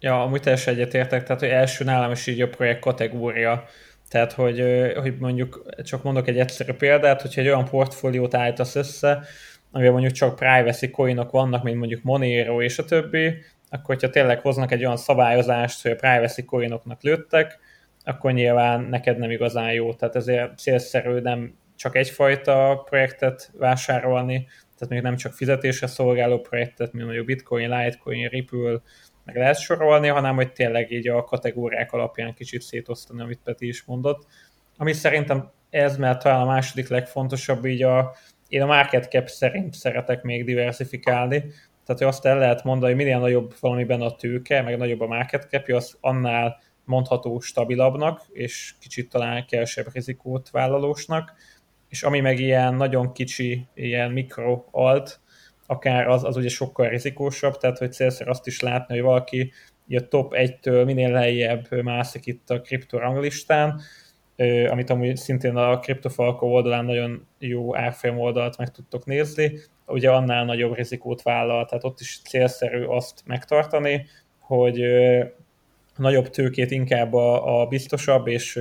Ja, 0.00 0.22
amúgy 0.22 0.40
teljesen 0.40 0.74
egyetértek, 0.74 1.22
tehát 1.22 1.40
hogy 1.40 1.50
első 1.50 1.84
nálam 1.84 2.10
is 2.10 2.26
így 2.26 2.40
a 2.40 2.48
projekt 2.48 2.80
kategória, 2.80 3.64
tehát, 4.08 4.32
hogy, 4.32 4.64
hogy 4.96 5.18
mondjuk, 5.18 5.64
csak 5.82 6.02
mondok 6.02 6.28
egy 6.28 6.38
egyszerű 6.38 6.72
példát, 6.72 7.22
hogyha 7.22 7.40
egy 7.40 7.46
olyan 7.46 7.64
portfóliót 7.64 8.34
állítasz 8.34 8.74
össze, 8.74 9.24
amiben 9.70 9.92
mondjuk 9.92 10.12
csak 10.12 10.36
privacy 10.36 10.90
coinok 10.90 11.30
vannak, 11.30 11.62
mint 11.62 11.76
mondjuk 11.78 12.02
Monero 12.02 12.62
és 12.62 12.78
a 12.78 12.84
többi, 12.84 13.34
akkor 13.70 13.94
hogyha 13.94 14.10
tényleg 14.10 14.40
hoznak 14.40 14.72
egy 14.72 14.84
olyan 14.84 14.96
szabályozást, 14.96 15.82
hogy 15.82 15.90
a 15.90 15.96
privacy 15.96 16.44
coinoknak 16.44 17.02
lőttek, 17.02 17.58
akkor 18.04 18.32
nyilván 18.32 18.80
neked 18.80 19.18
nem 19.18 19.30
igazán 19.30 19.72
jó. 19.72 19.94
Tehát 19.94 20.16
ezért 20.16 20.58
célszerű 20.58 21.18
nem 21.18 21.54
csak 21.76 21.96
egyfajta 21.96 22.82
projektet 22.84 23.50
vásárolni, 23.58 24.44
tehát 24.46 24.94
mondjuk 24.94 25.02
nem 25.02 25.16
csak 25.16 25.32
fizetésre 25.32 25.86
szolgáló 25.86 26.38
projektet, 26.38 26.92
mint 26.92 27.04
mondjuk 27.04 27.26
Bitcoin, 27.26 27.70
Litecoin, 27.70 28.28
Ripple, 28.28 28.80
meg 29.24 29.36
lehet 29.36 29.58
sorolni, 29.58 30.08
hanem 30.08 30.34
hogy 30.34 30.52
tényleg 30.52 30.90
így 30.90 31.08
a 31.08 31.24
kategóriák 31.24 31.92
alapján 31.92 32.34
kicsit 32.34 32.62
szétosztani, 32.62 33.20
amit 33.20 33.40
Peti 33.44 33.66
is 33.66 33.84
mondott. 33.84 34.26
Ami 34.76 34.92
szerintem 34.92 35.50
ez, 35.70 35.96
mert 35.96 36.22
talán 36.22 36.40
a 36.40 36.44
második 36.44 36.88
legfontosabb, 36.88 37.64
így 37.64 37.82
a, 37.82 38.14
én 38.48 38.62
a 38.62 38.66
market 38.66 39.10
cap 39.10 39.28
szerint 39.28 39.74
szeretek 39.74 40.22
még 40.22 40.44
diversifikálni, 40.44 41.38
tehát 41.84 42.00
hogy 42.02 42.06
azt 42.06 42.26
el 42.26 42.38
lehet 42.38 42.64
mondani, 42.64 42.92
hogy 42.92 43.04
minél 43.04 43.18
nagyobb 43.18 43.54
valamiben 43.60 44.00
a 44.00 44.16
tőke, 44.16 44.62
meg 44.62 44.76
nagyobb 44.76 45.00
a 45.00 45.06
market 45.06 45.46
cap, 45.50 45.68
az 45.68 45.96
annál 46.00 46.60
mondható 46.90 47.40
stabilabbnak, 47.40 48.26
és 48.32 48.74
kicsit 48.80 49.10
talán 49.10 49.46
kevesebb 49.46 49.86
rizikót 49.92 50.50
vállalósnak, 50.50 51.32
és 51.88 52.02
ami 52.02 52.20
meg 52.20 52.38
ilyen 52.38 52.74
nagyon 52.74 53.12
kicsi, 53.12 53.66
ilyen 53.74 54.10
mikro 54.10 54.64
alt, 54.70 55.20
akár 55.66 56.08
az, 56.08 56.24
az 56.24 56.36
ugye 56.36 56.48
sokkal 56.48 56.88
rizikósabb, 56.88 57.56
tehát 57.56 57.78
hogy 57.78 57.92
célszer 57.92 58.28
azt 58.28 58.46
is 58.46 58.60
látni, 58.60 58.94
hogy 58.94 59.04
valaki 59.04 59.52
a 59.88 60.08
top 60.08 60.34
1-től 60.36 60.84
minél 60.84 61.10
lejjebb 61.10 61.82
mászik 61.82 62.26
itt 62.26 62.50
a 62.50 62.60
kripto 62.60 62.98
ranglistán, 62.98 63.80
amit 64.68 64.90
amúgy 64.90 65.16
szintén 65.16 65.56
a 65.56 65.78
CryptoFalco 65.78 66.46
oldalán 66.46 66.84
nagyon 66.84 67.26
jó 67.38 67.76
árfolyam 67.76 68.18
oldalt 68.18 68.58
meg 68.58 68.70
tudtok 68.70 69.04
nézni, 69.04 69.58
ugye 69.86 70.10
annál 70.10 70.44
nagyobb 70.44 70.74
rizikót 70.74 71.22
vállal, 71.22 71.66
tehát 71.66 71.84
ott 71.84 72.00
is 72.00 72.20
célszerű 72.28 72.84
azt 72.84 73.22
megtartani, 73.26 74.06
hogy 74.38 74.82
nagyobb 76.00 76.28
tőkét 76.28 76.70
inkább 76.70 77.12
a, 77.12 77.60
a 77.60 77.66
biztosabb 77.66 78.26
és 78.26 78.58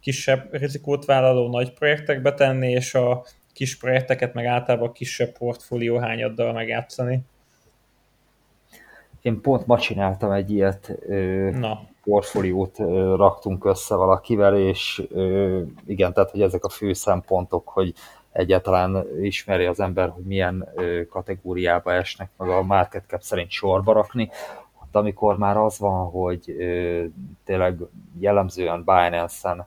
kisebb 0.00 0.48
rizikót 0.50 1.04
vállaló 1.04 1.48
nagy 1.48 1.72
projektekbe 1.72 2.34
tenni, 2.34 2.70
és 2.70 2.94
a 2.94 3.24
kis 3.52 3.76
projekteket 3.76 4.34
meg 4.34 4.46
általában 4.46 4.92
kisebb 4.92 5.38
portfólió 5.38 5.98
hányaddal 5.98 6.52
megjátszani. 6.52 7.20
Én 9.22 9.40
pont 9.40 9.66
ma 9.66 9.78
csináltam 9.78 10.30
egy 10.30 10.50
ilyet, 10.50 10.92
Na. 11.52 11.82
portfóliót 12.04 12.78
raktunk 13.16 13.64
össze 13.64 13.94
valakivel, 13.94 14.58
és 14.58 15.02
igen, 15.86 16.12
tehát 16.12 16.30
hogy 16.30 16.42
ezek 16.42 16.64
a 16.64 16.68
fő 16.68 16.92
szempontok, 16.92 17.68
hogy 17.68 17.92
egyáltalán 18.32 19.06
ismeri 19.20 19.64
az 19.64 19.80
ember, 19.80 20.08
hogy 20.08 20.24
milyen 20.24 20.68
kategóriába 21.10 21.92
esnek, 21.92 22.30
meg 22.36 22.48
a 22.48 22.62
market 22.62 23.04
cap 23.06 23.22
szerint 23.22 23.50
sorba 23.50 23.92
rakni, 23.92 24.30
de 24.92 24.98
amikor 24.98 25.38
már 25.38 25.56
az 25.56 25.78
van, 25.78 26.10
hogy 26.10 26.56
tényleg 27.44 27.78
jellemzően 28.18 28.84
Binance-en 28.84 29.66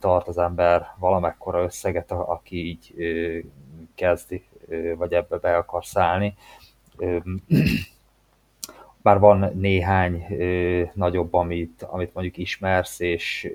tart 0.00 0.28
az 0.28 0.38
ember 0.38 0.94
valamekkora 0.98 1.62
összeget, 1.62 2.10
aki 2.10 2.66
így 2.66 2.94
kezdi, 3.94 4.44
vagy 4.96 5.12
ebbe 5.12 5.38
be 5.38 5.56
akar 5.56 5.84
szállni. 5.84 6.34
Bár 9.02 9.18
van 9.18 9.50
néhány 9.54 10.26
nagyobb, 10.94 11.34
amit, 11.34 11.82
amit 11.82 12.14
mondjuk 12.14 12.36
ismersz 12.36 13.00
és 13.00 13.52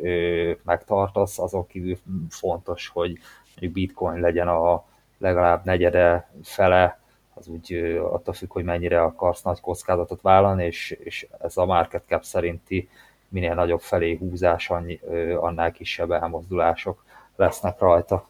megtartasz, 0.64 1.40
azon 1.40 1.68
kívül 1.68 1.98
fontos, 2.30 2.88
hogy 2.88 3.18
mondjuk 3.50 3.74
bitcoin 3.74 4.20
legyen 4.20 4.48
a 4.48 4.84
legalább 5.18 5.66
negyede, 5.66 6.32
fele, 6.44 7.00
az 7.40 7.48
úgy 7.48 7.74
attól 8.12 8.34
függ, 8.34 8.52
hogy 8.52 8.64
mennyire 8.64 9.02
akarsz 9.02 9.42
nagy 9.42 9.60
kockázatot 9.60 10.22
vállalni, 10.22 10.66
és, 10.66 10.92
és 11.04 11.28
ez 11.42 11.58
a 11.58 11.66
market 11.66 12.04
cap 12.08 12.24
szerinti 12.24 12.90
minél 13.30 13.54
nagyobb 13.54 13.82
felé 13.82 14.16
húzás, 14.16 14.70
annyi, 14.70 15.00
annál 15.40 15.72
kisebb 15.72 16.12
elmozdulások 16.12 17.04
lesznek 17.36 17.80
rajta. 17.80 18.28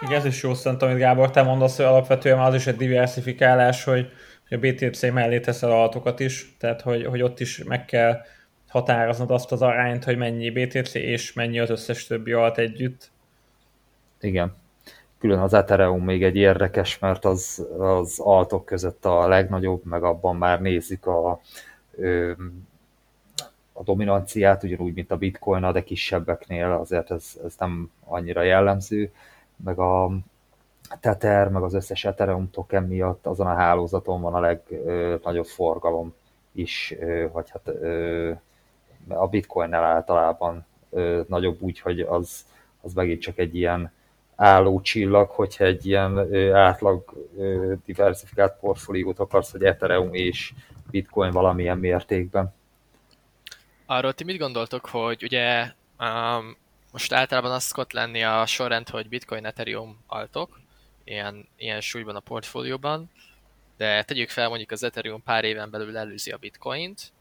Igen, 0.00 0.14
ez 0.14 0.24
is 0.24 0.42
jó 0.42 0.54
szent, 0.54 0.82
amit 0.82 0.96
Gábor, 0.96 1.30
te 1.30 1.42
mondasz, 1.42 1.76
hogy 1.76 1.84
alapvetően 1.84 2.38
az 2.38 2.54
is 2.54 2.66
egy 2.66 2.76
diversifikálás, 2.76 3.84
hogy, 3.84 4.10
hogy 4.48 4.58
a 4.58 4.70
BTC 4.70 5.02
mellé 5.02 5.40
teszel 5.40 5.70
alatokat 5.70 6.20
is, 6.20 6.56
tehát 6.58 6.80
hogy, 6.80 7.06
hogy 7.06 7.22
ott 7.22 7.40
is 7.40 7.64
meg 7.64 7.84
kell 7.84 8.20
határoznod 8.68 9.30
azt 9.30 9.52
az 9.52 9.62
arányt, 9.62 10.04
hogy 10.04 10.16
mennyi 10.16 10.50
BTC 10.50 10.94
és 10.94 11.32
mennyi 11.32 11.58
az 11.58 11.70
összes 11.70 12.06
többi 12.06 12.32
alt 12.32 12.58
együtt. 12.58 13.10
Igen. 14.20 14.59
Külön 15.20 15.38
az 15.38 15.54
Ethereum 15.54 16.04
még 16.04 16.24
egy 16.24 16.36
érdekes, 16.36 16.98
mert 16.98 17.24
az, 17.24 17.66
az 17.78 18.18
altok 18.18 18.64
között 18.64 19.04
a 19.04 19.28
legnagyobb, 19.28 19.84
meg 19.84 20.02
abban 20.02 20.36
már 20.36 20.60
nézik 20.60 21.06
a 21.06 21.40
a 23.80 23.82
dominanciát, 23.82 24.62
ugyanúgy, 24.62 24.94
mint 24.94 25.10
a 25.10 25.16
bitcoin, 25.16 25.72
de 25.72 25.84
kisebbeknél 25.84 26.70
azért 26.70 27.10
ez, 27.10 27.40
ez 27.44 27.54
nem 27.58 27.90
annyira 28.04 28.42
jellemző, 28.42 29.12
meg 29.56 29.78
a 29.78 30.10
Tether, 31.00 31.48
meg 31.48 31.62
az 31.62 31.74
összes 31.74 32.04
Ethereum 32.04 32.50
token 32.50 32.82
miatt 32.82 33.26
azon 33.26 33.46
a 33.46 33.54
hálózaton 33.54 34.20
van 34.20 34.34
a 34.34 34.40
legnagyobb 34.40 35.46
forgalom 35.46 36.14
is, 36.52 36.94
vagy 37.32 37.50
hát 37.50 37.68
a 39.08 39.28
bitcoinnel 39.28 39.84
általában 39.84 40.66
nagyobb 41.26 41.62
úgy, 41.62 41.80
hogy 41.80 42.00
az, 42.00 42.44
az 42.80 42.92
megint 42.92 43.20
csak 43.20 43.38
egy 43.38 43.56
ilyen 43.56 43.92
álló 44.40 44.80
csillag, 44.80 45.30
hogyha 45.30 45.64
egy 45.64 45.86
ilyen 45.86 46.34
átlag 46.54 47.28
diversifikált 47.84 48.58
portfóliót 48.60 49.18
akarsz, 49.18 49.50
hogy 49.50 49.62
Ethereum 49.62 50.14
és 50.14 50.52
Bitcoin 50.90 51.30
valamilyen 51.30 51.78
mértékben. 51.78 52.54
Arról 53.86 54.12
ti 54.12 54.24
mit 54.24 54.38
gondoltok, 54.38 54.86
hogy 54.86 55.22
ugye 55.22 55.72
um, 55.98 56.56
most 56.92 57.12
általában 57.12 57.52
az 57.52 57.62
szokott 57.62 57.92
lenni 57.92 58.22
a 58.22 58.46
sorrend, 58.46 58.88
hogy 58.88 59.08
Bitcoin, 59.08 59.44
Ethereum 59.44 59.98
altok, 60.06 60.60
ilyen, 61.04 61.48
ilyen 61.56 61.80
súlyban 61.80 62.16
a 62.16 62.20
portfólióban, 62.20 63.10
de 63.76 64.02
tegyük 64.02 64.28
fel 64.28 64.48
mondjuk 64.48 64.70
az 64.70 64.82
Ethereum 64.82 65.22
pár 65.22 65.44
éven 65.44 65.70
belül 65.70 65.96
előzi 65.96 66.30
a 66.30 66.36
Bitcoint, 66.36 67.12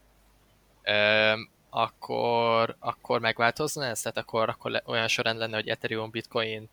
um, 0.85 1.49
akkor, 1.69 2.75
akkor 2.79 3.19
megváltozna 3.19 3.85
ez? 3.85 4.01
Tehát 4.01 4.17
akkor, 4.17 4.49
akkor 4.49 4.71
le, 4.71 4.83
olyan 4.85 5.07
sorrend 5.07 5.39
lenne, 5.39 5.55
hogy 5.55 5.67
Ethereum, 5.67 6.09
Bitcoin, 6.09 6.69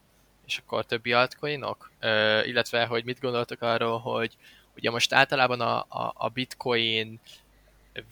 és 0.46 0.58
akkor 0.58 0.84
többi 0.84 1.12
altcoinok? 1.12 1.90
Ö, 2.00 2.42
illetve, 2.44 2.84
hogy 2.86 3.04
mit 3.04 3.20
gondoltok 3.20 3.62
arról, 3.62 3.98
hogy 3.98 4.36
ugye 4.76 4.90
most 4.90 5.12
általában 5.12 5.60
a, 5.60 5.78
a, 5.78 6.12
a 6.14 6.28
Bitcoin 6.28 7.20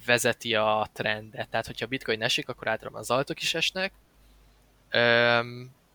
vezeti 0.07 0.55
a 0.55 0.87
trendet, 0.93 1.49
tehát 1.49 1.67
hogyha 1.67 1.85
a 1.85 1.89
Bitcoin 1.89 2.23
esik, 2.23 2.49
akkor 2.49 2.69
általában 2.69 3.01
az 3.01 3.11
altok 3.11 3.43
is 3.43 3.55
esnek, 3.55 3.93
Ö, 4.91 5.41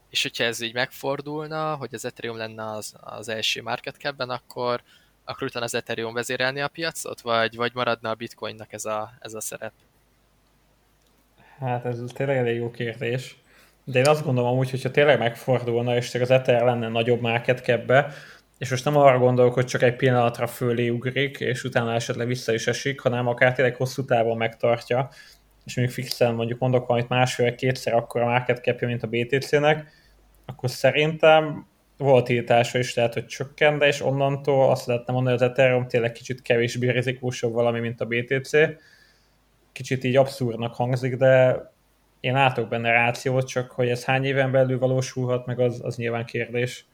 és 0.09 0.21
hogyha 0.21 0.43
ez 0.43 0.61
így 0.61 0.73
megfordulna, 0.73 1.75
hogy 1.75 1.93
az 1.93 2.05
Ethereum 2.05 2.37
lenne 2.37 2.71
az, 2.71 2.95
az 2.99 3.29
első 3.29 3.61
market 3.61 3.95
capben, 3.95 4.29
akkor, 4.29 4.81
akkor 5.23 5.47
utána 5.47 5.65
az 5.65 5.73
Ethereum 5.73 6.13
vezérelni 6.13 6.61
a 6.61 6.67
piacot, 6.67 7.21
vagy, 7.21 7.55
vagy 7.55 7.71
maradna 7.73 8.09
a 8.09 8.13
Bitcoinnak 8.13 8.73
ez 8.73 8.85
a, 8.85 9.13
ez 9.19 9.33
a 9.33 9.41
szerep? 9.41 9.71
Hát 11.59 11.85
ez 11.85 11.99
tényleg 12.13 12.37
elég 12.37 12.55
jó 12.55 12.71
kérdés. 12.71 13.37
De 13.91 13.99
én 13.99 14.07
azt 14.07 14.23
gondolom 14.23 14.49
amúgy, 14.49 14.69
hogyha 14.69 14.91
tényleg 14.91 15.19
megfordulna, 15.19 15.95
és 15.95 16.15
az 16.15 16.31
Ether 16.31 16.63
lenne 16.63 16.87
nagyobb 16.87 17.21
market 17.21 17.59
capbe, 17.59 18.13
és 18.57 18.69
most 18.69 18.85
nem 18.85 18.97
arra 18.97 19.17
gondolok, 19.17 19.53
hogy 19.53 19.65
csak 19.65 19.81
egy 19.81 19.95
pillanatra 19.95 20.47
fölé 20.47 20.89
ugrik, 20.89 21.39
és 21.39 21.63
utána 21.63 21.93
esetleg 21.93 22.27
vissza 22.27 22.53
is 22.53 22.67
esik, 22.67 22.99
hanem 22.99 23.27
akár 23.27 23.53
tényleg 23.53 23.75
hosszú 23.75 24.05
távon 24.05 24.37
megtartja, 24.37 25.09
és 25.65 25.75
mondjuk 25.75 25.97
fixen 25.97 26.35
mondjuk 26.35 26.59
mondok 26.59 26.87
valamit 26.87 27.09
másfél 27.09 27.55
kétszer 27.55 27.93
akkor 27.93 28.21
a 28.21 28.25
market 28.25 28.63
capja, 28.63 28.87
mint 28.87 29.03
a 29.03 29.07
BTC-nek, 29.07 29.91
akkor 30.45 30.69
szerintem 30.69 31.67
tiltása 32.23 32.77
is 32.77 32.95
lehet, 32.95 33.13
hogy 33.13 33.25
csökken, 33.25 33.77
de 33.77 33.87
és 33.87 34.01
onnantól 34.01 34.69
azt 34.69 34.85
lehetne 34.85 35.13
mondani, 35.13 35.35
hogy 35.35 35.45
az 35.45 35.51
Ethereum 35.51 35.87
tényleg 35.87 36.11
kicsit 36.11 36.41
kevésbé 36.41 36.89
rizikósabb 36.89 37.53
valami, 37.53 37.79
mint 37.79 38.01
a 38.01 38.05
BTC. 38.05 38.51
Kicsit 39.71 40.03
így 40.03 40.15
abszurdnak 40.15 40.75
hangzik, 40.75 41.15
de 41.15 41.61
én 42.19 42.33
látok 42.33 42.69
benne 42.69 42.91
rációt, 42.91 43.47
csak 43.47 43.71
hogy 43.71 43.89
ez 43.89 44.05
hány 44.05 44.25
éven 44.25 44.51
belül 44.51 44.79
valósulhat, 44.79 45.45
meg 45.45 45.59
az, 45.59 45.79
az 45.83 45.95
nyilván 45.95 46.25
kérdés. 46.25 46.85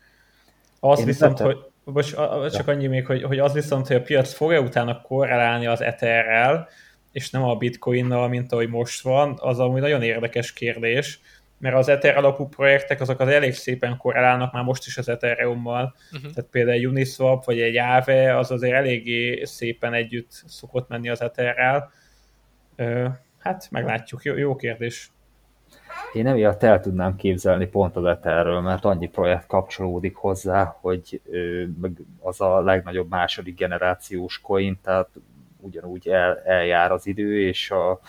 Az 0.79 0.99
én 0.99 1.05
viszont, 1.05 1.39
hogy, 1.39 1.57
bocs, 1.83 2.13
csak 2.51 2.67
annyi 2.67 2.88
még, 2.88 3.05
hogy, 3.05 3.23
hogy 3.23 3.39
az 3.39 3.53
viszont, 3.53 3.88
hogy 3.88 3.95
a 3.95 4.01
piac 4.01 4.33
fog-e 4.33 4.59
utána 4.59 5.01
korrelálni 5.01 5.65
az 5.65 5.81
Etherrel, 5.81 6.67
és 7.11 7.29
nem 7.29 7.43
a 7.43 7.55
bitcoinnal, 7.55 8.27
mint 8.27 8.51
ahogy 8.51 8.69
most 8.69 9.01
van, 9.01 9.38
az 9.41 9.59
amúgy 9.59 9.81
nagyon 9.81 10.01
érdekes 10.01 10.53
kérdés, 10.53 11.19
mert 11.57 11.75
az 11.75 11.88
Ether 11.88 12.17
alapú 12.17 12.47
projektek 12.47 13.01
azok 13.01 13.19
az 13.19 13.27
elég 13.27 13.53
szépen 13.53 13.97
korrelálnak 13.97 14.53
már 14.53 14.63
most 14.63 14.85
is 14.85 14.97
az 14.97 15.09
Ethereum-mal, 15.09 15.95
uh-huh. 16.11 16.31
tehát 16.31 16.49
például 16.49 16.75
egy 16.75 16.88
Uniswap 16.88 17.45
vagy 17.45 17.61
egy 17.61 17.77
Aave 17.77 18.38
az 18.38 18.51
azért 18.51 18.73
eléggé 18.73 19.43
szépen 19.43 19.93
együtt 19.93 20.29
szokott 20.45 20.89
menni 20.89 21.09
az 21.09 21.21
Etherrel. 21.21 21.91
Hát 23.39 23.67
meglátjuk, 23.71 24.23
jó, 24.23 24.38
jó 24.38 24.55
kérdés. 24.55 25.11
Én 26.13 26.27
emiatt 26.27 26.63
el 26.63 26.81
tudnám 26.81 27.15
képzelni 27.15 27.67
pont 27.67 27.95
az 27.95 28.05
Etherről, 28.05 28.62
mert 28.62 28.86
annyi 28.86 29.10
projekt 29.10 29.47
kapcsolódik 29.47 30.15
hozzá, 30.15 30.77
hogy 30.81 31.21
az 32.19 32.41
a 32.41 32.62
legnagyobb 32.62 33.10
második 33.10 33.58
generációs 33.58 34.41
coin, 34.41 34.79
tehát 34.84 35.10
ugyanúgy 35.60 36.08
el, 36.08 36.41
eljár 36.45 36.91
az 36.91 37.08
idő, 37.08 37.47
és 37.47 37.71
a, 37.71 37.99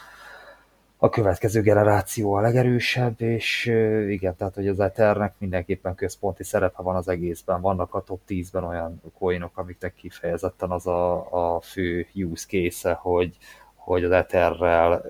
a 0.97 1.09
következő 1.09 1.61
generáció 1.61 2.33
a 2.33 2.41
legerősebb, 2.41 3.21
és 3.21 3.67
igen, 4.09 4.37
tehát 4.37 4.55
hogy 4.55 4.69
az 4.69 4.81
Ethernek 4.81 5.35
mindenképpen 5.39 5.95
központi 5.95 6.45
szerepe 6.45 6.83
van 6.83 6.97
az 6.97 7.09
egészben. 7.09 7.61
Vannak 7.61 7.95
a 7.95 8.01
top 8.01 8.21
10-ben 8.29 8.65
olyan 8.65 9.03
coinok, 9.19 9.59
amiknek 9.59 9.95
kifejezetten 9.95 10.71
az 10.71 10.87
a, 10.87 11.55
a 11.55 11.61
fő 11.61 12.07
use 12.15 12.47
case 12.49 12.93
hogy, 12.93 13.37
hogy 13.87 14.05
az 14.05 14.11
Etherrel 14.11 15.05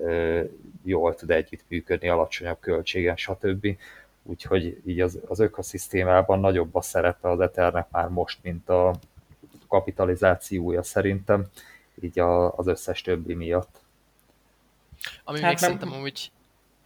jól 0.83 1.15
tud 1.15 1.31
együttműködni, 1.31 2.09
alacsonyabb 2.09 2.59
költségen, 2.59 3.15
stb. 3.15 3.77
Úgyhogy 4.23 4.81
így 4.85 5.01
az, 5.01 5.19
az 5.27 5.39
ökoszisztémában 5.39 6.39
nagyobb 6.39 6.75
a 6.75 6.81
szerepe 6.81 7.29
az 7.29 7.39
Ethernek 7.39 7.87
már 7.91 8.07
most, 8.07 8.39
mint 8.41 8.69
a 8.69 8.95
kapitalizációja 9.67 10.83
szerintem, 10.83 11.45
így 12.01 12.19
a, 12.19 12.53
az 12.53 12.67
összes 12.67 13.01
többi 13.01 13.33
miatt. 13.33 13.79
Ami 15.23 15.41
hát 15.41 15.51
még 15.51 15.59
nem... 15.59 15.69
szerintem 15.69 15.91
amúgy... 15.91 16.31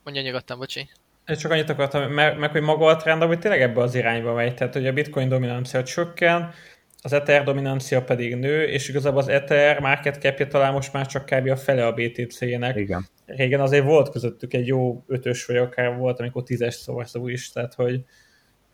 Mondja 0.03 0.21
nyugodtan, 0.21 0.57
bocsi. 0.57 0.89
Én 1.27 1.37
csak 1.37 1.51
annyit 1.51 1.69
akartam, 1.69 2.11
meg, 2.11 2.37
meg 2.37 2.51
hogy 2.51 2.61
maga 2.61 2.85
a 2.85 2.95
trend, 2.95 3.23
hogy 3.23 3.39
tényleg 3.39 3.61
ebbe 3.61 3.81
az 3.81 3.95
irányba 3.95 4.33
megy, 4.33 4.55
tehát 4.55 4.73
hogy 4.73 4.87
a 4.87 4.93
bitcoin 4.93 5.29
dominancia 5.29 5.83
csökken, 5.83 6.53
az 7.01 7.13
Ether 7.13 7.43
dominancia 7.43 8.03
pedig 8.03 8.35
nő, 8.35 8.63
és 8.63 8.89
igazából 8.89 9.19
az 9.19 9.27
Ether 9.27 9.79
market 9.79 10.21
capja 10.21 10.47
talán 10.47 10.73
most 10.73 10.93
már 10.93 11.05
csak 11.05 11.25
kb. 11.25 11.47
a 11.47 11.55
fele 11.55 11.85
a 11.85 11.93
BTC-nek. 11.93 12.75
Igen. 12.75 13.07
Régen 13.25 13.59
azért 13.59 13.85
volt 13.85 14.09
közöttük 14.09 14.53
egy 14.53 14.67
jó 14.67 15.03
ötös, 15.07 15.45
vagy 15.45 15.57
akár 15.57 15.95
volt, 15.95 16.19
amikor 16.19 16.43
tízes 16.43 16.73
szó 16.73 17.27
is, 17.27 17.51
tehát 17.51 17.73
hogy, 17.73 18.03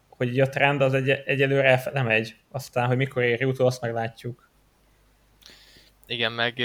hogy 0.09 0.39
a 0.39 0.49
trend 0.49 0.81
az 0.81 0.93
egy, 0.93 1.09
egyelőre 1.09 1.83
nem 1.93 2.07
egy. 2.07 2.35
Aztán, 2.51 2.87
hogy 2.87 2.97
mikor 2.97 3.23
éri 3.23 3.45
utol, 3.45 3.65
azt 3.65 3.81
meglátjuk. 3.81 4.49
Igen, 6.07 6.31
meg 6.31 6.61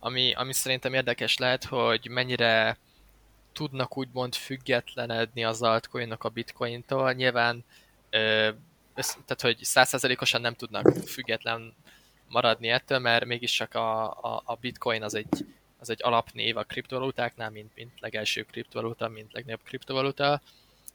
ami, 0.00 0.32
ami 0.32 0.52
szerintem 0.52 0.94
érdekes 0.94 1.38
lehet, 1.38 1.64
hogy 1.64 2.08
mennyire 2.10 2.78
tudnak 3.52 3.96
úgymond 3.96 4.34
függetlenedni 4.34 5.44
az 5.44 5.62
altcoinok 5.62 6.24
a 6.24 6.28
bitcointól. 6.28 7.12
Nyilván 7.12 7.64
tehát 9.08 9.40
hogy 9.40 9.58
százszerzelékosan 9.64 10.40
nem 10.40 10.54
tudnak 10.54 10.86
független 11.06 11.74
maradni 12.28 12.68
ettől, 12.68 12.98
mert 12.98 13.24
mégis 13.24 13.52
csak 13.52 13.74
a, 13.74 14.10
a, 14.10 14.42
a 14.44 14.54
bitcoin 14.54 15.02
az 15.02 15.14
egy, 15.14 15.46
az 15.78 15.90
egy 15.90 16.00
alapnév 16.02 16.56
a 16.56 16.62
kriptovalutáknál, 16.62 17.50
mint, 17.50 17.74
mint 17.74 18.00
legelső 18.00 18.42
kriptovaluta, 18.42 19.08
mint 19.08 19.32
legnagyobb 19.32 19.62
kriptovaluta, 19.64 20.40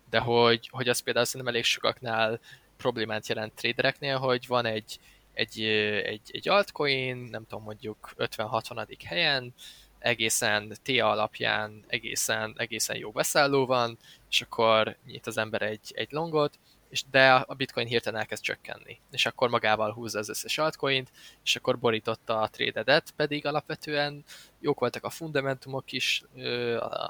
de 0.10 0.20
hogy, 0.20 0.70
hogy 0.72 0.89
az 0.89 1.00
például 1.00 1.26
szerintem 1.26 1.54
elég 1.54 1.65
sokaknál 1.65 2.39
problémát 2.78 3.28
jelent 3.28 3.54
tradereknél, 3.54 4.18
hogy 4.18 4.48
van 4.48 4.65
egy, 4.65 5.00
egy, 5.34 5.62
egy, 6.04 6.22
egy 6.32 6.50
altcoin, 6.50 7.18
nem 7.18 7.46
tudom, 7.48 7.63
mondjuk 7.63 8.13
50-60. 8.18 8.98
helyen, 9.06 9.54
egészen 10.00 10.78
TA 10.84 11.10
alapján 11.10 11.84
egészen, 11.88 12.54
egészen 12.58 12.98
jó 12.98 13.12
beszálló 13.12 13.65
van, 13.65 13.98
és 14.30 14.41
akkor 14.41 14.98
nyit 15.06 15.28
az 15.28 15.38
ember 15.38 15.62
egy, 15.62 15.91
egy 15.94 16.12
longot, 16.12 16.60
és 16.89 17.04
de 17.12 17.34
a 17.34 17.54
bitcoin 17.54 17.88
hirtelen 17.88 18.19
elkezd 18.19 18.43
csökkenni, 18.43 19.00
és 19.12 19.26
akkor 19.26 19.50
magával 19.50 19.93
húzza 19.93 20.19
az 20.19 20.30
összes 20.30 20.58
altcoint, 20.58 21.12
és 21.43 21.56
akkor 21.56 21.80
borította 21.80 22.39
a 22.39 22.48
trédedet, 22.48 23.12
pedig 23.15 23.45
alapvetően 23.45 24.24
jók 24.60 24.80
voltak 24.80 25.04
a 25.04 25.10
fundamentumok 25.10 25.91
is, 25.91 26.24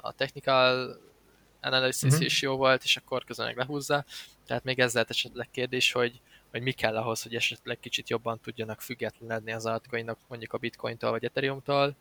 a 0.02 0.12
technical 0.12 0.98
analysis 1.62 2.12
uh-huh. 2.12 2.26
is 2.26 2.42
jó 2.42 2.56
volt, 2.56 2.84
és 2.84 2.98
akkor 2.98 3.24
közben 3.24 3.46
meg 3.46 3.58
lehúzza, 3.58 4.06
tehát 4.46 4.64
még 4.64 4.80
ez 4.80 4.94
lehet 4.94 5.10
esetleg 5.10 5.50
kérdés, 5.52 5.92
hogy, 5.92 6.22
hogy 6.52 6.62
mi 6.62 6.72
kell 6.72 6.98
ahhoz, 6.98 7.22
hogy 7.22 7.36
esetleg 7.36 7.80
kicsit 7.80 8.10
jobban 8.10 8.40
tudjanak 8.40 8.82
függetlenedni 8.82 9.52
az 9.52 9.66
altcoinok 9.66 10.18
mondjuk 10.28 10.54
a 10.54 10.58
bitcointól 10.58 11.12
vagy 11.12 11.24
ethereumtól. 11.24 11.96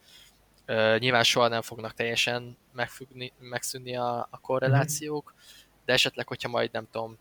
Nyilván 0.98 1.22
soha 1.22 1.48
nem 1.48 1.62
fognak 1.62 1.94
teljesen 1.94 2.56
megfüggni, 2.72 3.32
megszűnni 3.38 3.96
a, 3.96 4.28
a 4.30 4.38
korrelációk, 4.40 5.24
uh-huh. 5.24 5.40
de 5.84 5.92
esetleg, 5.92 6.26
hogyha 6.26 6.48
majd 6.48 6.72
nem 6.72 6.88
tudom, 6.90 7.18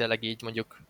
tényleg 0.00 0.22
így 0.22 0.42
mondjuk 0.42 0.80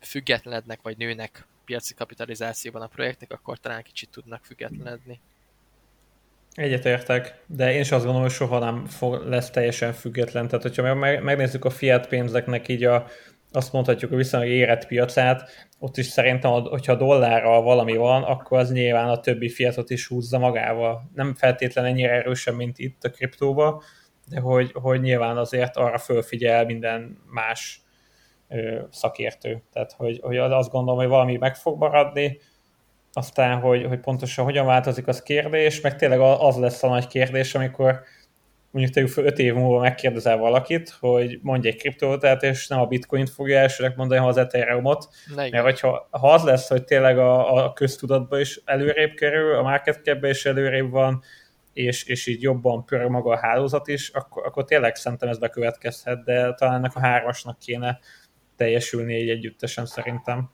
függetlenednek, 0.00 0.78
vagy 0.82 0.96
nőnek 0.96 1.46
piaci 1.64 1.94
kapitalizációban 1.94 2.82
a 2.82 2.86
projektek, 2.86 3.32
akkor 3.32 3.58
talán 3.58 3.82
kicsit 3.82 4.08
tudnak 4.08 4.44
függetlenedni. 4.44 5.20
Egyetértek, 6.52 7.42
de 7.46 7.72
én 7.72 7.80
is 7.80 7.90
azt 7.90 8.04
gondolom, 8.04 8.26
hogy 8.26 8.36
soha 8.36 8.58
nem 8.58 8.86
fog, 8.86 9.26
lesz 9.26 9.50
teljesen 9.50 9.92
független. 9.92 10.46
Tehát, 10.46 10.62
hogyha 10.62 10.94
megnézzük 11.20 11.64
a 11.64 11.70
fiat 11.70 12.08
pénzeknek 12.08 12.68
így 12.68 12.84
a, 12.84 13.06
azt 13.52 13.72
mondhatjuk, 13.72 14.12
a 14.12 14.16
viszonylag 14.16 14.50
érett 14.50 14.86
piacát, 14.86 15.50
ott 15.78 15.96
is 15.96 16.06
szerintem, 16.06 16.50
hogyha 16.50 16.94
dollárral 16.94 17.62
valami 17.62 17.96
van, 17.96 18.22
akkor 18.22 18.58
az 18.58 18.72
nyilván 18.72 19.08
a 19.08 19.20
többi 19.20 19.48
fiatot 19.48 19.90
is 19.90 20.06
húzza 20.06 20.38
magával. 20.38 21.10
Nem 21.14 21.34
feltétlenül 21.34 21.90
ennyire 21.90 22.12
erősen, 22.12 22.54
mint 22.54 22.78
itt 22.78 23.04
a 23.04 23.10
kriptóba, 23.10 23.82
de 24.28 24.40
hogy, 24.40 24.70
hogy 24.72 25.00
nyilván 25.00 25.36
azért 25.36 25.76
arra 25.76 25.98
fölfigyel 25.98 26.64
minden 26.64 27.18
más 27.26 27.83
szakértő. 28.90 29.62
Tehát, 29.72 29.92
hogy, 29.92 30.20
hogy 30.22 30.36
azt 30.36 30.70
gondolom, 30.70 31.00
hogy 31.00 31.08
valami 31.08 31.36
meg 31.36 31.56
fog 31.56 31.78
maradni, 31.78 32.38
aztán, 33.12 33.60
hogy, 33.60 33.84
hogy 33.84 34.00
pontosan 34.00 34.44
hogyan 34.44 34.66
változik, 34.66 35.06
az 35.06 35.22
kérdés, 35.22 35.80
meg 35.80 35.96
tényleg 35.96 36.20
az 36.20 36.56
lesz 36.56 36.82
a 36.82 36.88
nagy 36.88 37.06
kérdés, 37.06 37.54
amikor 37.54 38.00
mondjuk 38.70 39.14
te 39.14 39.22
5 39.22 39.38
év 39.38 39.54
múlva 39.54 39.80
megkérdezel 39.80 40.36
valakit, 40.36 40.96
hogy 41.00 41.38
mondj 41.42 41.68
egy 41.68 41.76
kriptovalutát, 41.76 42.42
és 42.42 42.68
nem 42.68 42.80
a 42.80 42.86
bitcoint 42.86 43.30
fogja 43.30 43.58
elsőnek 43.58 43.96
mondani, 43.96 44.20
hanem 44.20 44.34
az 44.34 44.44
Ethereumot. 44.44 45.08
Mert 45.50 45.64
hogyha, 45.64 46.08
ha 46.10 46.32
az 46.32 46.42
lesz, 46.42 46.68
hogy 46.68 46.84
tényleg 46.84 47.18
a, 47.18 47.64
a 47.64 47.72
köztudatba 47.72 48.40
is 48.40 48.60
előrébb 48.64 49.14
kerül, 49.14 49.54
a 49.56 49.62
market 49.62 50.00
cap 50.04 50.24
is 50.24 50.44
előrébb 50.44 50.90
van, 50.90 51.22
és, 51.72 52.04
és 52.04 52.26
így 52.26 52.42
jobban 52.42 52.84
pörög 52.84 53.10
maga 53.10 53.32
a 53.32 53.38
hálózat 53.38 53.88
is, 53.88 54.08
akkor, 54.08 54.46
akkor 54.46 54.64
tényleg 54.64 54.94
szerintem 54.94 55.28
ez 55.28 55.38
bekövetkezhet, 55.38 56.24
de 56.24 56.54
talán 56.54 56.74
ennek 56.74 56.94
a 56.94 57.00
hármasnak 57.00 57.58
kéne 57.58 57.98
teljesülni 58.56 59.14
egy 59.14 59.28
együttesen 59.28 59.86
szerintem. 59.86 60.50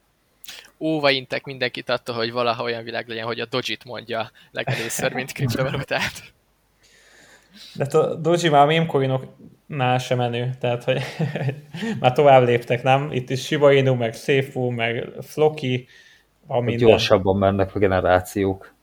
Óva 0.79 1.11
intek 1.11 1.45
mindenkit 1.45 1.89
attól, 1.89 2.15
hogy 2.15 2.33
valaha 2.33 2.63
olyan 2.63 2.85
világ 2.85 3.09
legyen, 3.09 3.25
hogy 3.27 3.41
a 3.41 3.47
Dojit 3.47 3.85
mondja 3.85 4.31
legelőször, 4.51 5.13
mint 5.13 5.33
kriptovalutát. 5.33 6.33
De 7.75 7.85
a 7.99 8.15
Doji 8.15 8.49
már 8.49 8.63
a 8.63 8.67
mémcoinoknál 8.67 9.99
sem 9.99 10.19
menő, 10.19 10.51
tehát 10.61 10.85
hogy 10.85 11.03
már 12.01 12.13
tovább 12.13 12.43
léptek, 12.43 12.83
nem? 12.83 13.13
Itt 13.13 13.31
is 13.31 13.45
Shiba 13.45 13.73
Inu, 13.73 13.95
meg 13.95 14.15
Seifu, 14.15 14.71
meg 14.71 15.09
Floki, 15.23 15.89
a 16.47 16.61
minden. 16.61 16.89
Gyorsabban 16.89 17.37
mennek 17.37 17.75
a 17.75 17.79
generációk. 17.79 18.75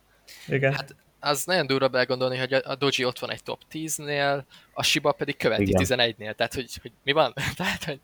Igen. 0.47 0.73
Hát 0.73 0.95
az 1.19 1.45
nagyon 1.45 1.67
durva 1.67 1.87
belgondolni, 1.87 2.37
hogy 2.37 2.53
a 2.53 2.75
Doji 2.75 3.05
ott 3.05 3.19
van 3.19 3.31
egy 3.31 3.43
top 3.43 3.61
10-nél, 3.71 4.43
a 4.73 4.83
Shiba 4.83 5.11
pedig 5.11 5.37
követi 5.37 5.61
Igen. 5.61 5.83
11-nél, 5.85 6.35
tehát 6.35 6.53
hogy, 6.53 6.77
hogy 6.81 6.91
mi 7.03 7.11
van? 7.11 7.33
tehát, 7.57 7.83
hogy... 7.83 7.99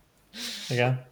Igen. 0.70 1.06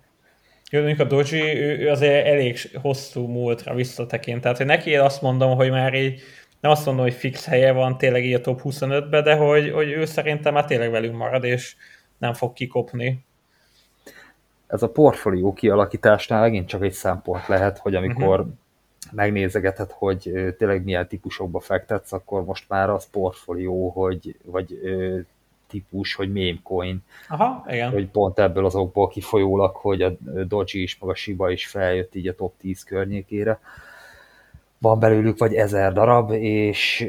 Jó, 0.72 0.80
mondjuk 0.80 1.00
a 1.00 1.16
Doji, 1.16 1.42
ő, 1.42 1.78
ő 1.80 1.90
azért 1.90 2.26
elég 2.26 2.58
hosszú 2.82 3.28
múltra 3.28 3.74
visszatekint, 3.74 4.42
tehát 4.42 4.58
hogy 4.58 4.66
neki 4.66 4.90
én 4.90 5.00
azt 5.00 5.22
mondom, 5.22 5.56
hogy 5.56 5.72
már 5.72 5.94
így 5.94 6.22
nem 6.60 6.72
azt 6.72 6.86
mondom, 6.86 7.04
hogy 7.04 7.14
fix 7.14 7.46
helye 7.46 7.72
van 7.72 7.98
tényleg 7.98 8.26
így 8.26 8.34
a 8.34 8.42
top 8.42 8.62
25-be, 8.64 9.22
de 9.22 9.36
hogy, 9.36 9.72
hogy 9.72 9.92
ő 9.92 10.06
szerintem 10.06 10.54
már 10.54 10.66
tényleg 10.66 10.92
velünk 10.92 11.18
marad, 11.18 11.44
és 11.44 11.76
nem 12.18 12.34
fog 12.34 12.54
kikopni. 12.54 13.26
Ez 14.68 14.84
a 14.84 14.90
portfólió 14.90 15.54
kialakításnál 15.54 16.42
megint 16.42 16.68
csak 16.68 16.84
egy 16.84 16.92
szempont 16.92 17.48
lehet, 17.48 17.78
hogy 17.78 17.96
amikor 17.96 18.40
uh-huh. 18.40 18.56
megnézegeted, 19.12 19.92
hogy 19.92 20.54
tényleg 20.58 20.84
milyen 20.84 21.08
típusokba 21.08 21.60
fektetsz, 21.60 22.12
akkor 22.12 22.44
most 22.44 22.70
már 22.70 22.90
az 22.90 23.10
portfólió, 23.10 23.90
hogy, 23.90 24.36
vagy 24.44 24.80
típus, 25.72 26.16
hogy 26.16 26.32
meme 26.32 26.60
coin. 26.64 27.04
Aha, 27.30 27.66
igen. 27.70 27.92
Hogy 27.92 28.08
pont 28.08 28.40
ebből 28.40 28.66
azokból 28.66 29.08
kifolyólag, 29.08 29.76
hogy 29.76 30.02
a 30.02 30.12
Doji 30.48 30.82
is, 30.82 30.98
meg 31.00 31.10
a 31.10 31.16
Shiba 31.16 31.52
is 31.52 31.68
feljött 31.68 32.16
így 32.16 32.28
a 32.28 32.36
top 32.36 32.54
10 32.58 32.84
környékére 32.84 33.60
van 34.82 35.00
belőlük 35.00 35.38
vagy 35.38 35.54
ezer 35.54 35.94
darab, 35.94 36.32
és 36.32 37.08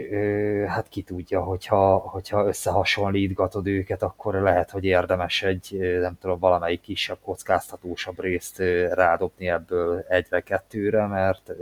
hát 0.66 0.88
ki 0.88 1.02
tudja, 1.02 1.42
hogyha, 1.42 1.96
hogyha 1.96 2.46
összehasonlítgatod 2.46 3.66
őket, 3.66 4.02
akkor 4.02 4.34
lehet, 4.34 4.70
hogy 4.70 4.84
érdemes 4.84 5.42
egy, 5.42 5.76
nem 6.00 6.16
tudom, 6.20 6.38
valamelyik 6.38 6.80
kisebb, 6.80 7.18
kockáztatósabb 7.24 8.20
részt 8.20 8.58
rádobni 8.90 9.48
ebből 9.48 10.04
egyre-kettőre, 10.08 11.06
mert 11.06 11.52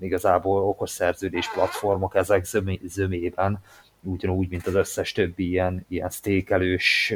igazából 0.00 0.62
okos 0.62 0.90
szerződés 0.90 1.52
platformok 1.52 2.14
ezek 2.14 2.44
zömé, 2.44 2.80
zömében, 2.84 3.62
ugyanúgy, 4.06 4.48
mint 4.48 4.66
az 4.66 4.74
összes 4.74 5.12
többi 5.12 5.48
ilyen, 5.48 5.84
ilyen 5.88 6.08
stékelős, 6.08 7.14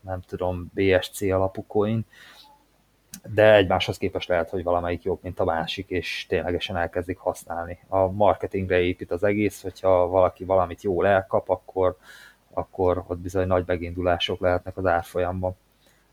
nem 0.00 0.20
tudom, 0.26 0.70
BSC 0.74 1.22
alapú 1.22 1.66
coin, 1.66 2.04
de 3.34 3.54
egymáshoz 3.54 3.98
képest 3.98 4.28
lehet, 4.28 4.50
hogy 4.50 4.62
valamelyik 4.62 5.02
jobb, 5.02 5.18
mint 5.22 5.40
a 5.40 5.44
másik, 5.44 5.88
és 5.88 6.26
ténylegesen 6.28 6.76
elkezdik 6.76 7.18
használni. 7.18 7.78
A 7.88 8.06
marketingre 8.06 8.78
épít 8.78 9.10
az 9.10 9.24
egész, 9.24 9.62
hogyha 9.62 10.06
valaki 10.06 10.44
valamit 10.44 10.82
jól 10.82 11.06
elkap, 11.06 11.48
akkor, 11.48 11.96
akkor 12.52 13.04
ott 13.06 13.18
bizony 13.18 13.46
nagy 13.46 13.64
megindulások 13.66 14.40
lehetnek 14.40 14.76
az 14.76 14.86
árfolyamban. 14.86 15.56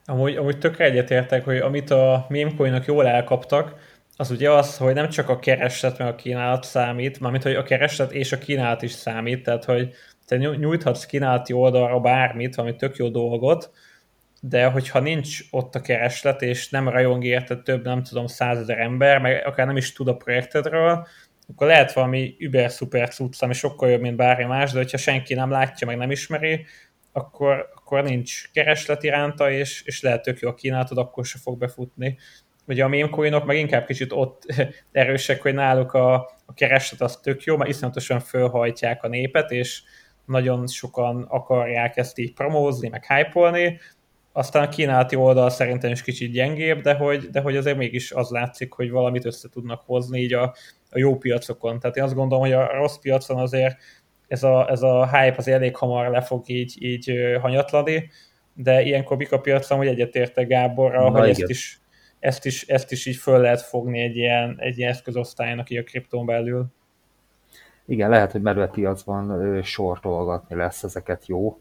Amúgy, 0.05 0.35
amúgy 0.35 0.59
tökre 0.59 0.85
egyetértek, 0.85 1.45
hogy 1.45 1.57
amit 1.57 1.89
a 1.89 2.25
mémcoinok 2.29 2.85
jól 2.85 3.07
elkaptak, 3.07 3.93
az 4.17 4.31
ugye 4.31 4.51
az, 4.51 4.77
hogy 4.77 4.93
nem 4.93 5.09
csak 5.09 5.29
a 5.29 5.39
kereslet 5.39 5.97
meg 5.97 6.07
a 6.07 6.15
kínálat 6.15 6.63
számít, 6.63 7.19
mármint 7.19 7.43
hogy 7.43 7.55
a 7.55 7.63
kereslet 7.63 8.11
és 8.11 8.31
a 8.31 8.37
kínálat 8.37 8.81
is 8.81 8.91
számít, 8.91 9.43
tehát 9.43 9.65
hogy 9.65 9.93
te 10.25 10.35
nyújthatsz 10.37 11.05
kínálati 11.05 11.53
oldalra 11.53 11.99
bármit, 11.99 12.55
valami 12.55 12.75
tök 12.75 12.95
jó 12.95 13.09
dolgot, 13.09 13.71
de 14.41 14.65
hogyha 14.65 14.99
nincs 14.99 15.39
ott 15.51 15.75
a 15.75 15.81
kereslet, 15.81 16.41
és 16.41 16.69
nem 16.69 16.89
rajong 16.89 17.23
érte 17.23 17.57
több, 17.57 17.83
nem 17.83 18.03
tudom, 18.03 18.27
százezer 18.27 18.79
ember, 18.79 19.19
meg 19.19 19.45
akár 19.45 19.65
nem 19.65 19.77
is 19.77 19.93
tud 19.93 20.07
a 20.07 20.15
projektedről, 20.15 21.07
akkor 21.47 21.67
lehet 21.67 21.93
valami 21.93 22.35
über 22.37 22.71
szuper 22.71 23.09
cucc, 23.09 23.41
ami 23.41 23.53
sokkal 23.53 23.89
jobb, 23.89 24.01
mint 24.01 24.15
bármi 24.15 24.43
más, 24.43 24.71
de 24.71 24.77
hogyha 24.77 24.97
senki 24.97 25.33
nem 25.33 25.49
látja, 25.49 25.87
meg 25.87 25.97
nem 25.97 26.11
ismeri, 26.11 26.65
akkor, 27.11 27.69
akkor 27.75 28.03
nincs 28.03 28.51
kereslet 28.51 29.03
iránta, 29.03 29.51
és, 29.51 29.83
és 29.85 30.01
lehet 30.01 30.21
tök 30.21 30.39
jó 30.39 30.49
a 30.49 30.53
kínálatod, 30.53 30.97
akkor 30.97 31.25
se 31.25 31.37
fog 31.39 31.57
befutni. 31.57 32.17
Ugye 32.67 32.83
a 32.83 32.87
mémcoinok 32.87 33.45
meg 33.45 33.57
inkább 33.57 33.85
kicsit 33.85 34.11
ott 34.11 34.43
erősek, 34.91 35.41
hogy 35.41 35.53
náluk 35.53 35.93
a, 35.93 36.13
a 36.45 36.53
kereslet 36.53 37.01
az 37.01 37.17
tök 37.17 37.43
jó, 37.43 37.57
mert 37.57 37.69
iszonyatosan 37.69 38.19
fölhajtják 38.19 39.03
a 39.03 39.07
népet, 39.07 39.51
és 39.51 39.83
nagyon 40.25 40.67
sokan 40.67 41.25
akarják 41.29 41.97
ezt 41.97 42.17
így 42.17 42.33
promózni, 42.33 42.89
meg 42.89 43.05
hype 43.05 43.79
aztán 44.37 44.63
a 44.63 44.69
kínálati 44.69 45.15
oldal 45.15 45.49
szerintem 45.49 45.91
is 45.91 46.01
kicsit 46.01 46.31
gyengébb, 46.31 46.81
de 46.81 46.93
hogy, 46.93 47.29
de 47.29 47.41
hogy 47.41 47.57
azért 47.57 47.77
mégis 47.77 48.11
az 48.11 48.29
látszik, 48.29 48.73
hogy 48.73 48.91
valamit 48.91 49.25
össze 49.25 49.49
tudnak 49.49 49.81
hozni 49.85 50.19
így 50.19 50.33
a, 50.33 50.55
a 50.89 50.97
jó 50.97 51.17
piacokon. 51.17 51.79
Tehát 51.79 51.95
én 51.95 52.03
azt 52.03 52.13
gondolom, 52.13 52.43
hogy 52.43 52.53
a 52.53 52.73
rossz 52.73 52.97
piacon 52.97 53.37
azért 53.37 53.77
ez 54.27 54.43
a, 54.43 54.69
ez 54.69 54.81
a 54.81 55.05
hype 55.05 55.35
az 55.37 55.47
elég 55.47 55.75
hamar 55.75 56.09
le 56.09 56.21
fog 56.21 56.49
így, 56.49 56.75
így 56.79 57.11
hanyatlani, 57.41 58.09
de 58.53 58.81
ilyenkor 58.81 59.27
a 59.29 59.37
piacon, 59.37 59.77
hogy 59.77 59.87
egyetérte 59.87 60.43
Gáborra, 60.43 61.09
Na, 61.09 61.19
hogy 61.19 61.29
ezt 61.29 61.49
is, 61.49 61.79
ezt, 62.19 62.45
is, 62.45 62.67
ezt 62.67 62.91
is 62.91 63.05
így 63.05 63.15
föl 63.15 63.39
lehet 63.39 63.61
fogni 63.61 63.99
egy 63.99 64.15
ilyen, 64.15 64.55
egy 64.59 64.77
ilyen 64.77 64.91
eszközosztálynak 64.91 65.69
így 65.69 65.77
a 65.77 65.83
kriptón 65.83 66.25
belül. 66.25 66.65
Igen, 67.85 68.09
lehet, 68.09 68.31
hogy 68.31 68.41
merve 68.41 68.67
piacban 68.67 69.61
sortolgatni 69.63 70.55
lesz 70.55 70.83
ezeket 70.83 71.27
jó, 71.27 71.59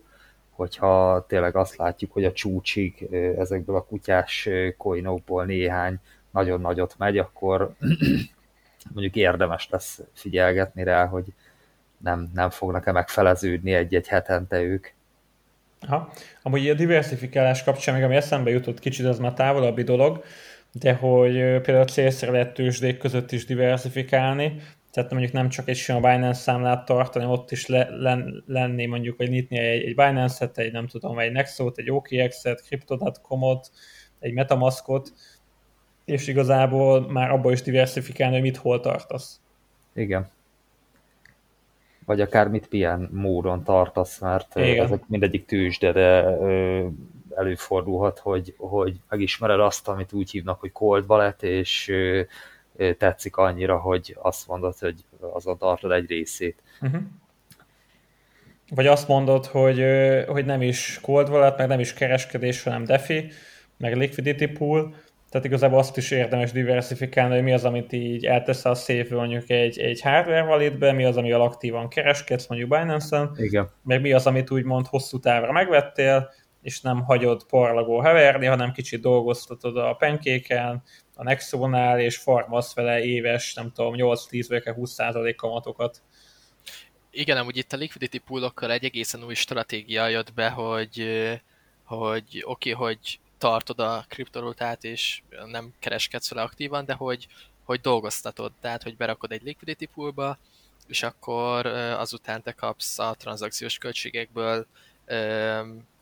hogyha 0.50 1.24
tényleg 1.28 1.56
azt 1.56 1.76
látjuk, 1.76 2.12
hogy 2.12 2.24
a 2.24 2.32
csúcsig 2.32 3.08
ezekből 3.38 3.76
a 3.76 3.84
kutyás 3.84 4.48
coinokból 4.76 5.44
néhány 5.44 5.98
nagyon 6.30 6.60
nagyot 6.60 6.94
megy, 6.98 7.18
akkor 7.18 7.74
mondjuk 8.94 9.16
érdemes 9.16 9.68
lesz 9.70 10.00
figyelgetni 10.12 10.82
rá, 10.82 11.06
hogy 11.06 11.24
nem, 11.98 12.30
nem 12.34 12.50
fognak-e 12.50 12.92
megfeleződni 12.92 13.72
egy-egy 13.72 14.08
hetente 14.08 14.62
ők. 14.62 14.86
Aha. 15.80 16.12
Amúgy 16.42 16.68
a 16.68 16.74
diversifikálás 16.74 17.64
kapcsán, 17.64 17.94
még 17.94 18.04
ami 18.04 18.16
eszembe 18.16 18.50
jutott 18.50 18.78
kicsit, 18.78 19.06
az 19.06 19.18
már 19.18 19.32
távolabbi 19.32 19.82
dolog, 19.82 20.24
de 20.72 20.94
hogy 20.94 21.32
például 21.32 21.84
célszerű 21.84 22.32
lehet 22.32 22.54
tőzsdék 22.54 22.98
között 22.98 23.32
is 23.32 23.44
diversifikálni, 23.44 24.60
tehát 24.94 25.10
mondjuk 25.10 25.32
nem 25.32 25.48
csak 25.48 25.68
egy 25.68 25.76
sima 25.76 26.00
Binance 26.00 26.40
számlát 26.40 26.84
tartani, 26.84 27.24
ott 27.24 27.50
is 27.50 27.66
le, 27.66 27.88
len, 27.90 28.44
lenni 28.46 28.86
mondjuk, 28.86 29.16
hogy 29.16 29.28
nyitni 29.28 29.58
egy, 29.58 29.82
egy 29.82 29.94
Binance-et, 29.94 30.58
egy 30.58 30.72
nem 30.72 30.86
tudom, 30.86 31.18
egy 31.18 31.32
Nexo-t, 31.32 31.78
egy 31.78 31.90
OKX-et, 31.90 32.62
Crypto.com-ot, 32.62 33.70
egy 34.18 34.32
Metamaskot, 34.32 35.12
és 36.04 36.28
igazából 36.28 37.12
már 37.12 37.30
abból 37.30 37.52
is 37.52 37.62
diversifikálni, 37.62 38.34
hogy 38.34 38.42
mit 38.42 38.56
hol 38.56 38.80
tartasz. 38.80 39.40
Igen. 39.94 40.30
Vagy 42.04 42.20
akár 42.20 42.48
mit 42.48 42.70
milyen 42.70 43.08
módon 43.12 43.64
tartasz, 43.64 44.18
mert 44.18 44.56
Igen. 44.56 44.84
ezek 44.84 45.08
mindegyik 45.08 45.44
tőzsde, 45.44 45.92
de 45.92 46.24
előfordulhat, 47.36 48.18
hogy, 48.18 48.54
hogy 48.58 49.00
megismered 49.08 49.60
azt, 49.60 49.88
amit 49.88 50.12
úgy 50.12 50.30
hívnak, 50.30 50.60
hogy 50.60 50.72
cold 50.72 51.04
wallet, 51.08 51.42
és 51.42 51.92
tetszik 52.98 53.36
annyira, 53.36 53.78
hogy 53.78 54.16
azt 54.20 54.46
mondod, 54.46 54.78
hogy 54.78 55.04
azon 55.20 55.58
tartod 55.58 55.90
egy 55.90 56.08
részét. 56.08 56.62
Uh-huh. 56.80 57.00
Vagy 58.70 58.86
azt 58.86 59.08
mondod, 59.08 59.46
hogy, 59.46 59.84
hogy 60.26 60.44
nem 60.44 60.62
is 60.62 60.98
cold 61.02 61.28
wallet, 61.28 61.58
meg 61.58 61.68
nem 61.68 61.80
is 61.80 61.94
kereskedés, 61.94 62.62
hanem 62.62 62.84
DeFi, 62.84 63.30
meg 63.76 63.96
liquidity 63.96 64.46
pool, 64.46 64.94
tehát 65.34 65.48
igazából 65.48 65.78
azt 65.78 65.96
is 65.96 66.10
érdemes 66.10 66.52
diversifikálni, 66.52 67.34
hogy 67.34 67.42
mi 67.42 67.52
az, 67.52 67.64
amit 67.64 67.92
így 67.92 68.26
eltesz 68.26 68.64
a 68.64 68.74
széfből 68.74 69.18
mondjuk 69.18 69.50
egy, 69.50 69.78
egy 69.78 70.00
hardware 70.00 70.42
validbe, 70.42 70.92
mi 70.92 71.04
az, 71.04 71.16
ami 71.16 71.32
aktívan 71.32 71.88
kereskedsz 71.88 72.46
mondjuk 72.46 72.70
Binance-en, 72.70 73.30
Igen. 73.36 73.70
meg 73.82 74.00
mi 74.00 74.12
az, 74.12 74.26
amit 74.26 74.50
úgymond 74.50 74.86
hosszú 74.86 75.18
távra 75.18 75.52
megvettél, 75.52 76.30
és 76.62 76.80
nem 76.80 77.02
hagyod 77.02 77.46
parlagó 77.46 78.00
heverni, 78.00 78.46
hanem 78.46 78.72
kicsit 78.72 79.00
dolgoztatod 79.00 79.76
a 79.76 79.94
penkéken, 79.94 80.82
a 81.14 81.22
Nexonál, 81.22 82.00
és 82.00 82.16
farmasz 82.16 82.74
vele 82.74 83.04
éves, 83.04 83.54
nem 83.54 83.72
tudom, 83.72 83.94
8-10 83.96 84.44
vagy 84.48 84.74
20 84.74 84.96
kamatokat. 85.36 86.02
Igen, 87.10 87.36
amúgy 87.36 87.56
itt 87.56 87.72
a 87.72 87.76
liquidity 87.76 88.18
poolokkal 88.18 88.72
egy 88.72 88.84
egészen 88.84 89.24
új 89.24 89.34
stratégia 89.34 90.06
jött 90.06 90.32
be, 90.32 90.48
hogy, 90.48 91.08
hogy 91.84 92.42
oké, 92.44 92.72
okay, 92.72 92.86
hogy 92.86 93.18
tartod 93.38 93.80
a 93.80 94.04
kriptorultát, 94.08 94.84
és 94.84 95.22
nem 95.46 95.74
kereskedsz 95.78 96.30
vele 96.30 96.42
aktívan, 96.42 96.84
de 96.84 96.92
hogy, 96.92 97.26
hogy 97.64 97.80
dolgoztatod, 97.80 98.52
tehát 98.60 98.82
hogy 98.82 98.96
berakod 98.96 99.32
egy 99.32 99.42
liquidity 99.42 99.84
poolba, 99.94 100.38
és 100.86 101.02
akkor 101.02 101.66
azután 101.66 102.42
te 102.42 102.52
kapsz 102.52 102.98
a 102.98 103.14
tranzakciós 103.18 103.78
költségekből 103.78 104.66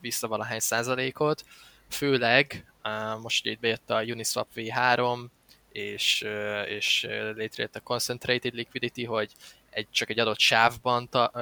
vissza 0.01 0.29
valahány 0.29 0.61
százalékot, 0.61 1.45
főleg 1.93 2.73
most 3.21 3.47
itt 3.47 3.61
bejött 3.61 3.91
a 3.91 4.03
Uniswap 4.03 4.49
V3, 4.55 5.27
és, 5.73 6.25
és 6.67 7.07
létrejött 7.35 7.77
a 7.77 7.81
Concentrated 7.81 8.55
Liquidity, 8.55 9.05
hogy 9.05 9.33
egy, 9.71 9.87
csak 9.91 10.11
egy 10.11 10.19
adott 10.19 10.39
sávban 10.39 11.09
ta, 11.09 11.33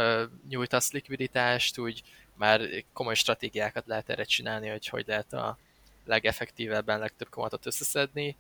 nyújtasz 0.49 0.93
likviditást, 0.93 1.79
úgy 1.79 2.03
már 2.37 2.61
komoly 2.93 3.15
stratégiákat 3.15 3.87
lehet 3.87 4.11
erre 4.11 4.25
csinálni, 4.25 4.69
hogy 4.69 4.87
hogy 4.87 5.05
lehet 5.07 5.33
a 5.33 5.59
legeffektívebben 6.05 6.99
legtöbb 6.99 7.29
kamatot 7.31 7.67
összeszedni. 7.67 8.37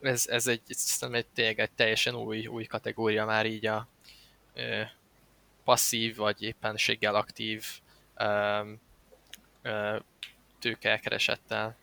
Ez, 0.00 0.26
ez 0.26 0.46
egy, 0.46 0.62
szerintem 0.66 1.20
egy, 1.20 1.26
tényleg 1.34 1.58
egy 1.58 1.70
teljesen 1.70 2.14
új, 2.14 2.46
új 2.46 2.64
kategória 2.64 3.24
már 3.24 3.46
így 3.46 3.66
a 3.66 3.88
ö, 4.54 4.82
passzív 5.64 6.16
vagy 6.16 6.42
éppenséggel 6.42 7.14
aktív 7.14 7.64
ö, 8.16 8.60
ö, 9.62 9.96
tőkekeresettel. 10.62 11.76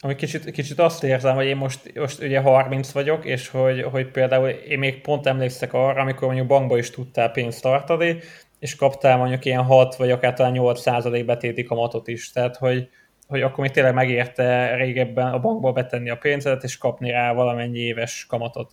Ami 0.00 0.14
kicsit, 0.14 0.50
kicsit 0.50 0.78
azt 0.78 1.04
érzem, 1.04 1.34
hogy 1.34 1.46
én 1.46 1.56
most, 1.56 1.94
most 1.94 2.22
ugye 2.22 2.40
30 2.40 2.90
vagyok, 2.90 3.24
és 3.24 3.48
hogy, 3.48 3.82
hogy 3.82 4.10
például 4.10 4.48
én 4.48 4.78
még 4.78 5.00
pont 5.00 5.26
emlékszek 5.26 5.72
arra, 5.72 6.00
amikor 6.00 6.26
mondjuk 6.26 6.46
bankba 6.46 6.78
is 6.78 6.90
tudtál 6.90 7.30
pénzt 7.30 7.62
tartani, 7.62 8.18
és 8.58 8.76
kaptál 8.76 9.16
mondjuk 9.16 9.44
ilyen 9.44 9.62
6 9.62 9.96
vagy 9.96 10.10
akár 10.10 10.34
talán 10.34 10.52
8 10.52 10.80
százalék 10.80 11.24
betéti 11.24 11.62
kamatot 11.62 12.08
is. 12.08 12.32
Tehát, 12.32 12.56
hogy, 12.56 12.88
hogy 13.26 13.42
akkor 13.42 13.58
még 13.64 13.70
tényleg 13.72 13.94
megérte 13.94 14.74
régebben 14.74 15.32
a 15.32 15.40
bankba 15.40 15.72
betenni 15.72 16.10
a 16.10 16.16
pénzedet, 16.16 16.64
és 16.64 16.78
kapni 16.78 17.10
rá 17.10 17.32
valamennyi 17.32 17.78
éves 17.78 18.26
kamatot. 18.28 18.72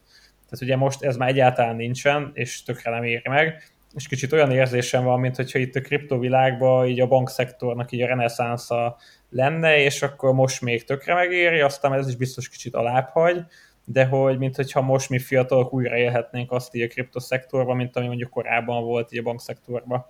Tehát 0.49 0.61
ugye 0.61 0.75
most 0.75 1.03
ez 1.03 1.17
már 1.17 1.29
egyáltalán 1.29 1.75
nincsen, 1.75 2.31
és 2.33 2.63
tökre 2.63 2.91
nem 2.91 3.03
éri 3.03 3.29
meg, 3.29 3.63
és 3.95 4.07
kicsit 4.07 4.33
olyan 4.33 4.51
érzésem 4.51 5.03
van, 5.03 5.19
mint 5.19 5.35
hogyha 5.35 5.59
itt 5.59 5.75
a 5.75 5.81
kriptovilágban 5.81 6.87
így 6.87 6.99
a 6.99 7.07
bankszektornak 7.07 7.91
így 7.91 8.01
a 8.01 8.07
reneszánsza 8.07 8.97
lenne, 9.29 9.77
és 9.77 10.01
akkor 10.01 10.33
most 10.33 10.61
még 10.61 10.83
tökre 10.83 11.13
megéri, 11.13 11.59
aztán 11.59 11.93
ez 11.93 12.07
is 12.07 12.15
biztos 12.15 12.49
kicsit 12.49 12.75
alább 12.75 13.09
hagy, 13.09 13.41
de 13.85 14.05
hogy 14.05 14.37
mint 14.37 14.55
hogyha 14.55 14.81
most 14.81 15.09
mi 15.09 15.19
fiatalok 15.19 15.73
újra 15.73 15.97
élhetnénk 15.97 16.51
azt 16.51 16.75
így 16.75 16.81
a 16.81 16.87
kriptoszektorban, 16.87 17.75
mint 17.75 17.95
ami 17.95 18.07
mondjuk 18.07 18.29
korábban 18.29 18.83
volt 18.83 19.11
így 19.11 19.19
a 19.19 19.23
bankszektorban. 19.23 20.05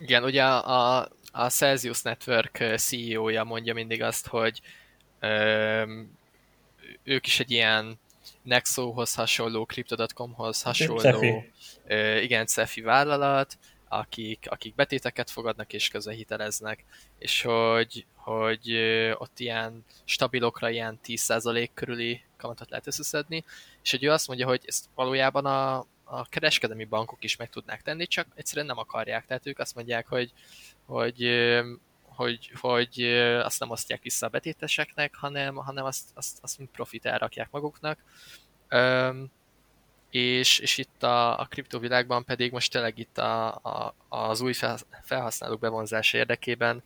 Igen, 0.00 0.24
ugye 0.24 0.44
a, 0.44 0.98
a 1.32 1.48
Celsius 1.48 2.02
Network 2.02 2.64
CEO-ja 2.76 3.44
mondja 3.44 3.74
mindig 3.74 4.02
azt, 4.02 4.26
hogy 4.26 4.60
ö, 5.20 5.82
ők 7.04 7.26
is 7.26 7.40
egy 7.40 7.50
ilyen 7.50 7.98
Nexohoz 8.42 9.14
hasonló, 9.14 9.64
Crypto.com-hoz 9.64 10.62
hasonló, 10.62 10.98
Cefi. 10.98 11.52
Igen, 12.22 12.46
Cefi 12.46 12.80
vállalat, 12.80 13.58
akik, 13.88 14.46
akik 14.50 14.74
betéteket 14.74 15.30
fogadnak 15.30 15.72
és 15.72 15.88
közben 15.88 16.14
hiteleznek, 16.14 16.84
és 17.18 17.42
hogy, 17.42 18.06
hogy 18.14 18.76
ott 19.14 19.38
ilyen 19.38 19.84
stabilokra 20.04 20.70
ilyen 20.70 20.98
10% 21.04 21.68
körüli 21.74 22.20
kamatot 22.36 22.70
lehet 22.70 22.86
összeszedni, 22.86 23.44
és 23.82 23.90
hogy 23.90 24.04
ő 24.04 24.10
azt 24.10 24.28
mondja, 24.28 24.46
hogy 24.46 24.62
ezt 24.66 24.88
valójában 24.94 25.46
a, 25.46 25.86
a 26.04 26.28
kereskedelmi 26.28 26.84
bankok 26.84 27.24
is 27.24 27.36
meg 27.36 27.50
tudnák 27.50 27.82
tenni, 27.82 28.06
csak 28.06 28.26
egyszerűen 28.34 28.66
nem 28.66 28.78
akarják. 28.78 29.26
Tehát 29.26 29.46
ők 29.46 29.58
azt 29.58 29.74
mondják, 29.74 30.06
hogy, 30.06 30.32
hogy, 30.84 31.28
hogy, 32.02 32.50
hogy 32.60 33.02
azt 33.42 33.60
nem 33.60 33.70
osztják 33.70 34.02
vissza 34.02 34.26
a 34.26 34.30
betéteseknek, 34.30 35.14
hanem, 35.14 35.54
hanem 35.54 35.84
azt, 35.84 36.08
azt, 36.14 36.38
azt 36.42 36.58
mint 36.58 36.70
profit 36.70 37.06
elrakják 37.06 37.50
maguknak 37.50 37.98
és, 40.16 40.58
és 40.58 40.78
itt 40.78 41.02
a, 41.02 41.40
a 41.40 41.44
kriptovilágban 41.44 42.24
pedig 42.24 42.52
most 42.52 42.72
tényleg 42.72 42.98
itt 42.98 43.18
a, 43.18 43.46
a, 43.48 43.94
az 44.08 44.40
új 44.40 44.52
felhasználók 45.02 45.60
bevonzása 45.60 46.18
érdekében 46.18 46.82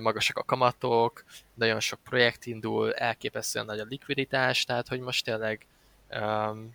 magasak 0.00 0.38
a 0.38 0.42
kamatok, 0.42 1.24
nagyon 1.54 1.80
sok 1.80 1.98
projekt 2.04 2.46
indul, 2.46 2.94
elképesztően 2.94 3.64
nagy 3.64 3.78
a 3.78 3.86
likviditás, 3.88 4.64
tehát 4.64 4.88
hogy 4.88 5.00
most 5.00 5.24
tényleg 5.24 5.66
um, 6.20 6.74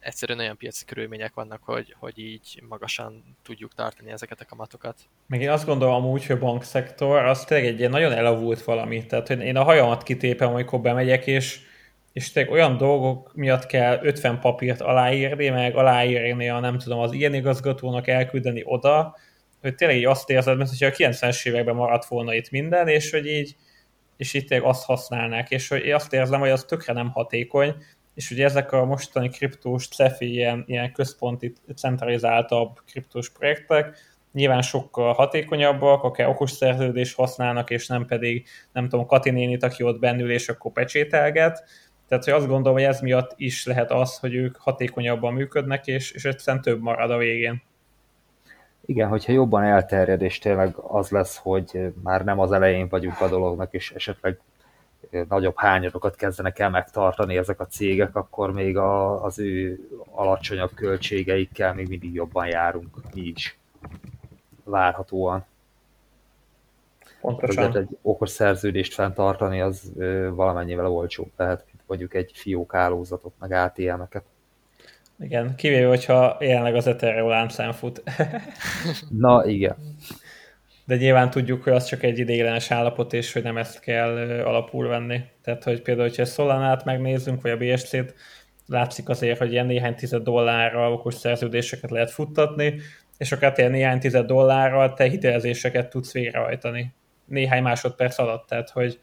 egyszerűen 0.00 0.38
olyan 0.38 0.56
piaci 0.56 0.84
körülmények 0.84 1.34
vannak, 1.34 1.60
hogy, 1.62 1.94
hogy 1.98 2.18
így 2.18 2.62
magasan 2.68 3.36
tudjuk 3.42 3.74
tartani 3.74 4.10
ezeket 4.10 4.40
a 4.40 4.44
kamatokat. 4.44 4.96
Meg 5.26 5.40
én 5.40 5.50
azt 5.50 5.66
gondolom 5.66 5.94
amúgy, 5.94 6.26
hogy 6.26 6.36
a 6.36 6.40
bankszektor 6.40 7.24
az 7.24 7.44
tényleg 7.44 7.66
egy 7.66 7.78
ilyen 7.78 7.90
nagyon 7.90 8.12
elavult 8.12 8.62
valami. 8.62 9.06
Tehát 9.06 9.28
hogy 9.28 9.40
én 9.40 9.56
a 9.56 9.64
hajamat 9.64 10.02
kitépem, 10.02 10.50
amikor 10.50 10.80
bemegyek, 10.80 11.26
és 11.26 11.68
és 12.12 12.32
tényleg 12.32 12.52
olyan 12.52 12.76
dolgok 12.76 13.34
miatt 13.34 13.66
kell 13.66 13.98
50 14.02 14.40
papírt 14.40 14.80
aláírni, 14.80 15.48
meg 15.48 15.76
aláírni 15.76 16.48
a 16.48 16.60
nem 16.60 16.78
tudom, 16.78 16.98
az 16.98 17.12
ilyen 17.12 17.34
igazgatónak 17.34 18.06
elküldeni 18.06 18.62
oda, 18.64 19.16
hogy 19.60 19.74
tényleg 19.74 19.96
így 19.96 20.04
azt 20.04 20.30
érzed, 20.30 20.56
mint 20.56 20.68
hogyha 20.68 20.86
a 20.86 21.10
90-es 21.10 21.46
években 21.46 21.74
maradt 21.74 22.04
volna 22.04 22.34
itt 22.34 22.50
minden, 22.50 22.88
és 22.88 23.10
hogy 23.10 23.26
így, 23.26 23.56
és 24.16 24.34
itt 24.34 24.48
tényleg 24.48 24.68
azt 24.68 24.84
használnák, 24.84 25.50
és 25.50 25.68
hogy 25.68 25.84
én 25.84 25.94
azt 25.94 26.12
érzem, 26.12 26.40
hogy 26.40 26.48
az 26.48 26.64
tökre 26.64 26.92
nem 26.92 27.10
hatékony, 27.10 27.74
és 28.14 28.30
ugye 28.30 28.44
ezek 28.44 28.72
a 28.72 28.84
mostani 28.84 29.28
kriptós 29.28 29.88
CEFI, 29.88 30.32
ilyen, 30.32 30.64
ilyen 30.66 30.92
központi, 30.92 31.52
centralizáltabb 31.76 32.78
kriptós 32.86 33.30
projektek, 33.30 33.98
nyilván 34.32 34.62
sokkal 34.62 35.12
hatékonyabbak, 35.12 36.02
akár 36.02 36.28
okos 36.28 36.50
szerződést 36.50 37.16
használnak, 37.16 37.70
és 37.70 37.86
nem 37.86 38.06
pedig, 38.06 38.46
nem 38.72 38.88
tudom, 38.88 39.06
Kati 39.06 39.30
nénit, 39.30 39.62
aki 39.62 39.82
ott 39.82 39.98
bennül, 39.98 40.30
és 40.30 40.48
akkor 40.48 40.72
pecsételget, 40.72 41.64
tehát, 42.10 42.24
hogy 42.24 42.34
azt 42.34 42.46
gondolom, 42.46 42.72
hogy 42.72 42.86
ez 42.86 43.00
miatt 43.00 43.32
is 43.36 43.66
lehet 43.66 43.90
az, 43.90 44.18
hogy 44.18 44.34
ők 44.34 44.56
hatékonyabban 44.56 45.32
működnek, 45.32 45.86
és, 45.86 46.10
és 46.10 46.24
egyszerűen 46.24 46.62
több 46.62 46.80
marad 46.80 47.10
a 47.10 47.16
végén. 47.16 47.62
Igen, 48.84 49.08
hogyha 49.08 49.32
jobban 49.32 49.62
elterjed, 49.62 50.22
és 50.22 50.38
tényleg 50.38 50.74
az 50.76 51.10
lesz, 51.10 51.36
hogy 51.36 51.92
már 52.02 52.24
nem 52.24 52.38
az 52.38 52.52
elején 52.52 52.88
vagyunk 52.88 53.20
a 53.20 53.28
dolognak, 53.28 53.72
és 53.72 53.92
esetleg 53.92 54.40
nagyobb 55.28 55.56
hányadokat 55.56 56.16
kezdenek 56.16 56.58
el 56.58 56.70
megtartani 56.70 57.36
ezek 57.36 57.60
a 57.60 57.66
cégek, 57.66 58.16
akkor 58.16 58.52
még 58.52 58.76
a, 58.76 59.24
az 59.24 59.38
ő 59.38 59.80
alacsonyabb 60.10 60.74
költségeikkel 60.74 61.74
még 61.74 61.88
mindig 61.88 62.14
jobban 62.14 62.46
járunk 62.46 62.96
mi 63.14 63.20
is. 63.20 63.58
Várhatóan. 64.64 65.44
Pontosan. 67.20 67.64
Azért 67.64 67.88
egy 67.88 67.98
okos 68.02 68.30
szerződést 68.30 68.94
fenntartani, 68.94 69.60
az 69.60 69.92
valamennyivel 70.30 70.86
olcsóbb 70.86 71.30
lehet, 71.36 71.64
mondjuk 71.90 72.14
egy 72.14 72.30
fiók 72.34 72.72
hálózatot, 72.72 73.32
meg 73.38 73.52
ATM-eket. 73.52 74.24
Igen, 75.18 75.54
kivéve, 75.56 75.88
hogyha 75.88 76.36
jelenleg 76.40 76.74
az 76.74 76.86
Ethereum 76.86 77.28
lámszám 77.28 77.72
fut. 77.72 78.02
Na, 79.08 79.46
igen. 79.46 79.76
De 80.84 80.96
nyilván 80.96 81.30
tudjuk, 81.30 81.62
hogy 81.62 81.72
az 81.72 81.84
csak 81.84 82.02
egy 82.02 82.18
ideiglenes 82.18 82.70
állapot, 82.70 83.12
és 83.12 83.32
hogy 83.32 83.42
nem 83.42 83.56
ezt 83.56 83.80
kell 83.80 84.16
alapul 84.44 84.88
venni. 84.88 85.20
Tehát, 85.42 85.64
hogy 85.64 85.82
például, 85.82 86.08
hogyha 86.08 86.24
Solanát 86.24 86.84
megnézzünk, 86.84 87.42
vagy 87.42 87.50
a 87.50 87.56
BSC-t, 87.56 88.14
látszik 88.66 89.08
azért, 89.08 89.38
hogy 89.38 89.52
ilyen 89.52 89.66
néhány 89.66 89.94
tized 89.94 90.22
dollárral 90.22 90.92
okos 90.92 91.14
szerződéseket 91.14 91.90
lehet 91.90 92.10
futtatni, 92.10 92.80
és 93.18 93.32
akár 93.32 93.54
ilyen 93.56 93.70
néhány 93.70 93.98
tized 93.98 94.26
dollárral 94.26 94.94
te 94.94 95.04
hitelezéseket 95.08 95.90
tudsz 95.90 96.12
végrehajtani 96.12 96.94
néhány 97.30 97.62
másodperc 97.62 98.18
alatt, 98.18 98.46
tehát 98.46 98.70
hogy 98.70 99.00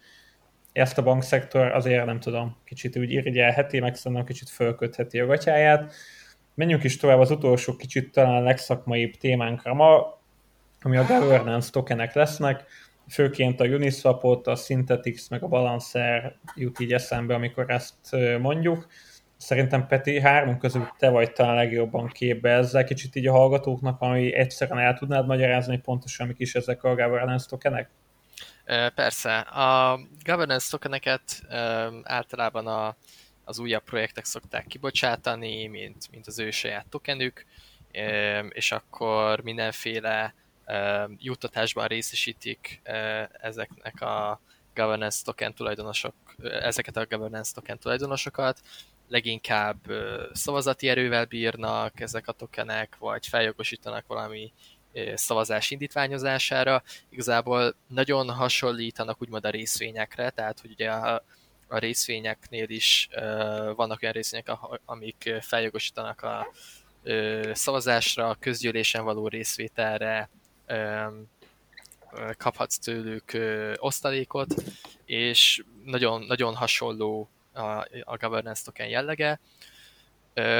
ezt 0.77 0.97
a 0.97 1.03
bankszektor 1.03 1.71
azért 1.71 2.05
nem 2.05 2.19
tudom, 2.19 2.57
kicsit 2.65 2.97
úgy 2.97 3.11
irigyelheti, 3.11 3.79
meg 3.79 3.95
szerintem 3.95 4.25
kicsit 4.25 4.49
fölkötheti 4.49 5.19
a 5.19 5.25
gatyáját. 5.25 5.93
Menjünk 6.55 6.83
is 6.83 6.97
tovább 6.97 7.19
az 7.19 7.31
utolsó 7.31 7.75
kicsit 7.75 8.11
talán 8.11 8.43
legszakmaibb 8.43 9.13
témánkra 9.13 9.73
ma, 9.73 10.19
ami 10.81 10.97
a 10.97 11.05
governance 11.05 11.71
tokenek 11.71 12.13
lesznek, 12.13 12.63
főként 13.09 13.59
a 13.59 13.65
Uniswapot, 13.65 14.47
a 14.47 14.55
Synthetix, 14.55 15.29
meg 15.29 15.43
a 15.43 15.47
Balancer 15.47 16.35
jut 16.55 16.79
így 16.79 16.93
eszembe, 16.93 17.33
amikor 17.33 17.69
ezt 17.69 18.15
mondjuk. 18.41 18.87
Szerintem 19.37 19.87
Peti, 19.87 20.19
három 20.19 20.57
közül 20.57 20.89
te 20.97 21.09
vagy 21.09 21.31
talán 21.31 21.55
legjobban 21.55 22.07
képbe 22.07 22.49
ezzel, 22.49 22.83
kicsit 22.83 23.15
így 23.15 23.27
a 23.27 23.31
hallgatóknak, 23.31 24.01
ami 24.01 24.33
egyszerűen 24.33 24.79
el 24.79 24.93
tudnád 24.93 25.27
magyarázni, 25.27 25.77
pontosan 25.77 26.27
mik 26.27 26.39
is 26.39 26.55
ezek 26.55 26.83
a 26.83 26.95
governance 26.95 27.45
tokenek? 27.49 27.89
Persze. 28.95 29.39
A 29.39 29.99
governance 30.23 30.69
tokeneket 30.69 31.43
általában 32.03 32.67
a, 32.67 32.95
az 33.43 33.59
újabb 33.59 33.83
projektek 33.83 34.25
szokták 34.25 34.67
kibocsátani, 34.67 35.67
mint, 35.67 36.11
mint 36.11 36.27
az 36.27 36.39
ő 36.39 36.51
saját 36.51 36.87
tokenük, 36.89 37.45
és 38.49 38.71
akkor 38.71 39.41
mindenféle 39.41 40.33
juttatásban 41.17 41.87
részesítik 41.87 42.81
ezeknek 43.41 44.01
a 44.01 44.41
governance 44.75 45.23
token 45.23 45.53
tulajdonosok, 45.53 46.15
ezeket 46.43 46.97
a 46.97 47.05
governance 47.05 47.53
token 47.53 47.79
tulajdonosokat, 47.79 48.61
leginkább 49.07 49.77
szavazati 50.33 50.89
erővel 50.89 51.25
bírnak 51.25 51.99
ezek 51.99 52.27
a 52.27 52.31
tokenek, 52.31 52.95
vagy 52.99 53.27
feljogosítanak 53.27 54.07
valami 54.07 54.53
szavazás 55.15 55.71
indítványozására. 55.71 56.83
Igazából 57.09 57.75
nagyon 57.87 58.29
hasonlítanak 58.29 59.21
úgymond 59.21 59.45
a 59.45 59.49
részvényekre, 59.49 60.29
tehát 60.29 60.59
hogy 60.59 60.71
ugye 60.71 60.91
a, 60.91 61.23
a 61.67 61.77
részvényeknél 61.77 62.69
is 62.69 63.09
vannak 63.75 64.01
olyan 64.01 64.13
részvények, 64.13 64.49
amik 64.85 65.33
feljogosítanak 65.41 66.21
a 66.21 66.47
szavazásra, 67.53 68.37
közgyűlésen 68.39 69.03
való 69.03 69.27
részvételre 69.27 70.29
kaphatsz 72.37 72.77
tőlük 72.77 73.37
osztalékot, 73.75 74.53
és 75.05 75.63
nagyon, 75.83 76.23
nagyon 76.23 76.55
hasonló 76.55 77.29
a, 77.53 77.61
a 78.03 78.17
governance 78.17 78.61
token 78.65 78.87
jellege, 78.87 79.39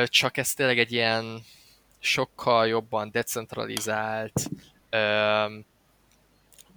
csak 0.06 0.38
ez 0.38 0.54
tényleg 0.54 0.80
egy 0.80 0.92
ilyen 0.92 1.44
sokkal 2.00 2.68
jobban 2.68 3.12
decentralizált 3.12 4.50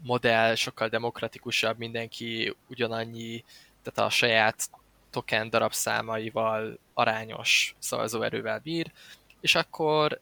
modell, 0.03 0.55
sokkal 0.55 0.89
demokratikusabb, 0.89 1.79
mindenki 1.79 2.57
ugyanannyi, 2.69 3.45
tehát 3.83 4.11
a 4.11 4.15
saját 4.15 4.71
token 5.11 5.51
darabszámaival 5.51 6.79
arányos 6.95 7.75
szavazóerővel 7.79 8.59
bír, 8.59 8.93
és 9.41 9.55
akkor 9.55 10.21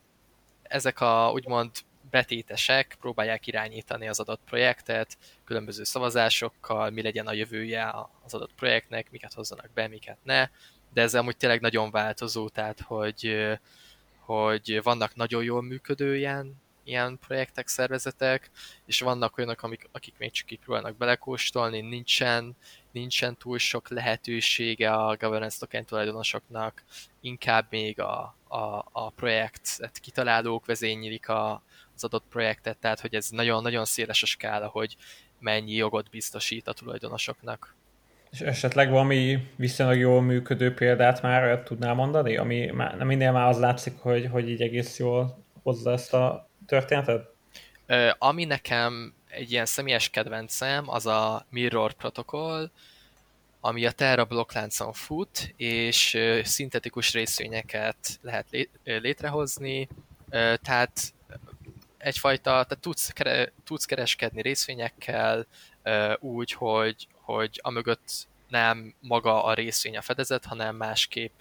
ezek 0.63 1.01
a 1.01 1.31
úgymond 1.33 1.71
betétesek 2.11 2.97
próbálják 3.01 3.47
irányítani 3.47 4.09
az 4.09 4.21
adott 4.21 4.41
projektet, 4.45 5.19
különböző 5.45 5.85
szavazásokkal, 5.85 6.91
mi 6.91 7.03
legyen 7.03 7.27
a 7.27 7.33
jövője 7.33 7.95
az 8.25 8.35
adott 8.35 8.55
projektnek, 8.55 9.11
miket 9.11 9.33
hozzanak 9.33 9.71
be, 9.75 9.89
miket 9.89 10.19
ne, 10.23 10.49
de 10.93 11.03
ez 11.03 11.15
amúgy 11.15 11.37
tényleg 11.37 11.61
nagyon 11.61 11.91
változó, 11.91 12.49
tehát 12.49 12.81
hogy, 12.81 13.37
hogy 14.35 14.81
vannak 14.83 15.15
nagyon 15.15 15.43
jól 15.43 15.63
működő 15.63 16.17
ilyen, 16.17 16.63
ilyen 16.85 17.19
projektek, 17.19 17.69
szervezetek, 17.69 18.51
és 18.87 19.01
vannak 19.01 19.39
olyanok, 19.39 19.63
amik, 19.63 19.89
akik 19.93 20.15
még 20.19 20.31
csak 20.31 20.51
így 20.51 20.59
próbálnak 20.59 20.97
belekóstolni, 20.97 21.81
nincsen, 21.81 22.57
nincsen 22.93 23.37
túl 23.37 23.59
sok 23.59 23.89
lehetősége 23.89 24.93
a 24.93 25.17
governance 25.17 25.59
token 25.59 25.85
tulajdonosoknak, 25.85 26.85
inkább 27.21 27.67
még 27.71 28.01
a, 28.01 28.37
a, 28.49 28.89
a 28.93 29.11
projektet 29.11 29.99
kitalálók 29.99 30.67
vezénylik 30.67 31.29
a, 31.29 31.63
az 31.95 32.05
adott 32.05 32.25
projektet, 32.29 32.79
tehát 32.79 33.01
hogy 33.01 33.15
ez 33.15 33.29
nagyon-nagyon 33.29 33.85
széles 33.85 34.23
a 34.23 34.27
skála, 34.27 34.67
hogy 34.67 34.97
mennyi 35.39 35.73
jogot 35.73 36.11
biztosít 36.11 36.69
a 36.69 36.73
tulajdonosoknak. 36.73 37.77
És 38.31 38.41
esetleg 38.41 38.91
valami 38.91 39.49
viszonylag 39.57 39.99
jól 39.99 40.23
működő 40.23 40.75
példát 40.75 41.23
már 41.23 41.63
tudnál 41.63 41.95
mondani, 41.95 42.37
ami 42.37 42.67
már, 42.67 42.97
minél 42.97 43.33
már 43.33 43.49
az 43.49 43.59
látszik, 43.59 43.99
hogy, 43.99 44.29
hogy 44.31 44.49
így 44.49 44.63
egész 44.63 44.99
jól 44.99 45.45
hozza 45.63 45.93
ezt 45.93 46.15
a 46.15 46.49
történetet? 46.67 47.31
Ö, 47.87 48.11
ami 48.19 48.45
nekem 48.45 49.15
egy 49.31 49.53
ilyen 49.53 49.67
személyes 49.67 50.11
kedvencem, 50.11 50.89
az 50.89 51.07
a 51.07 51.47
Mirror 51.51 51.93
protokoll, 51.93 52.71
ami 53.61 53.87
a 53.87 53.91
Terra 53.91 54.25
blokkláncon 54.25 54.93
fut, 54.93 55.55
és 55.57 56.19
szintetikus 56.43 57.13
részvényeket 57.13 57.97
lehet 58.23 58.47
létrehozni, 58.85 59.89
tehát 60.63 61.13
egyfajta, 61.99 62.51
tehát 62.51 62.79
tudsz, 62.81 63.11
kere, 63.11 63.53
tudsz 63.65 63.85
kereskedni 63.85 64.43
részvényekkel 64.43 65.47
úgy, 66.19 66.53
hogy, 66.53 67.09
hogy 67.35 67.61
amögött 67.63 68.29
nem 68.49 68.95
maga 69.01 69.45
a 69.45 69.55
részvény 69.55 69.97
a 69.97 70.03
fedezet, 70.03 70.45
hanem 70.45 70.77
másképp, 70.77 71.41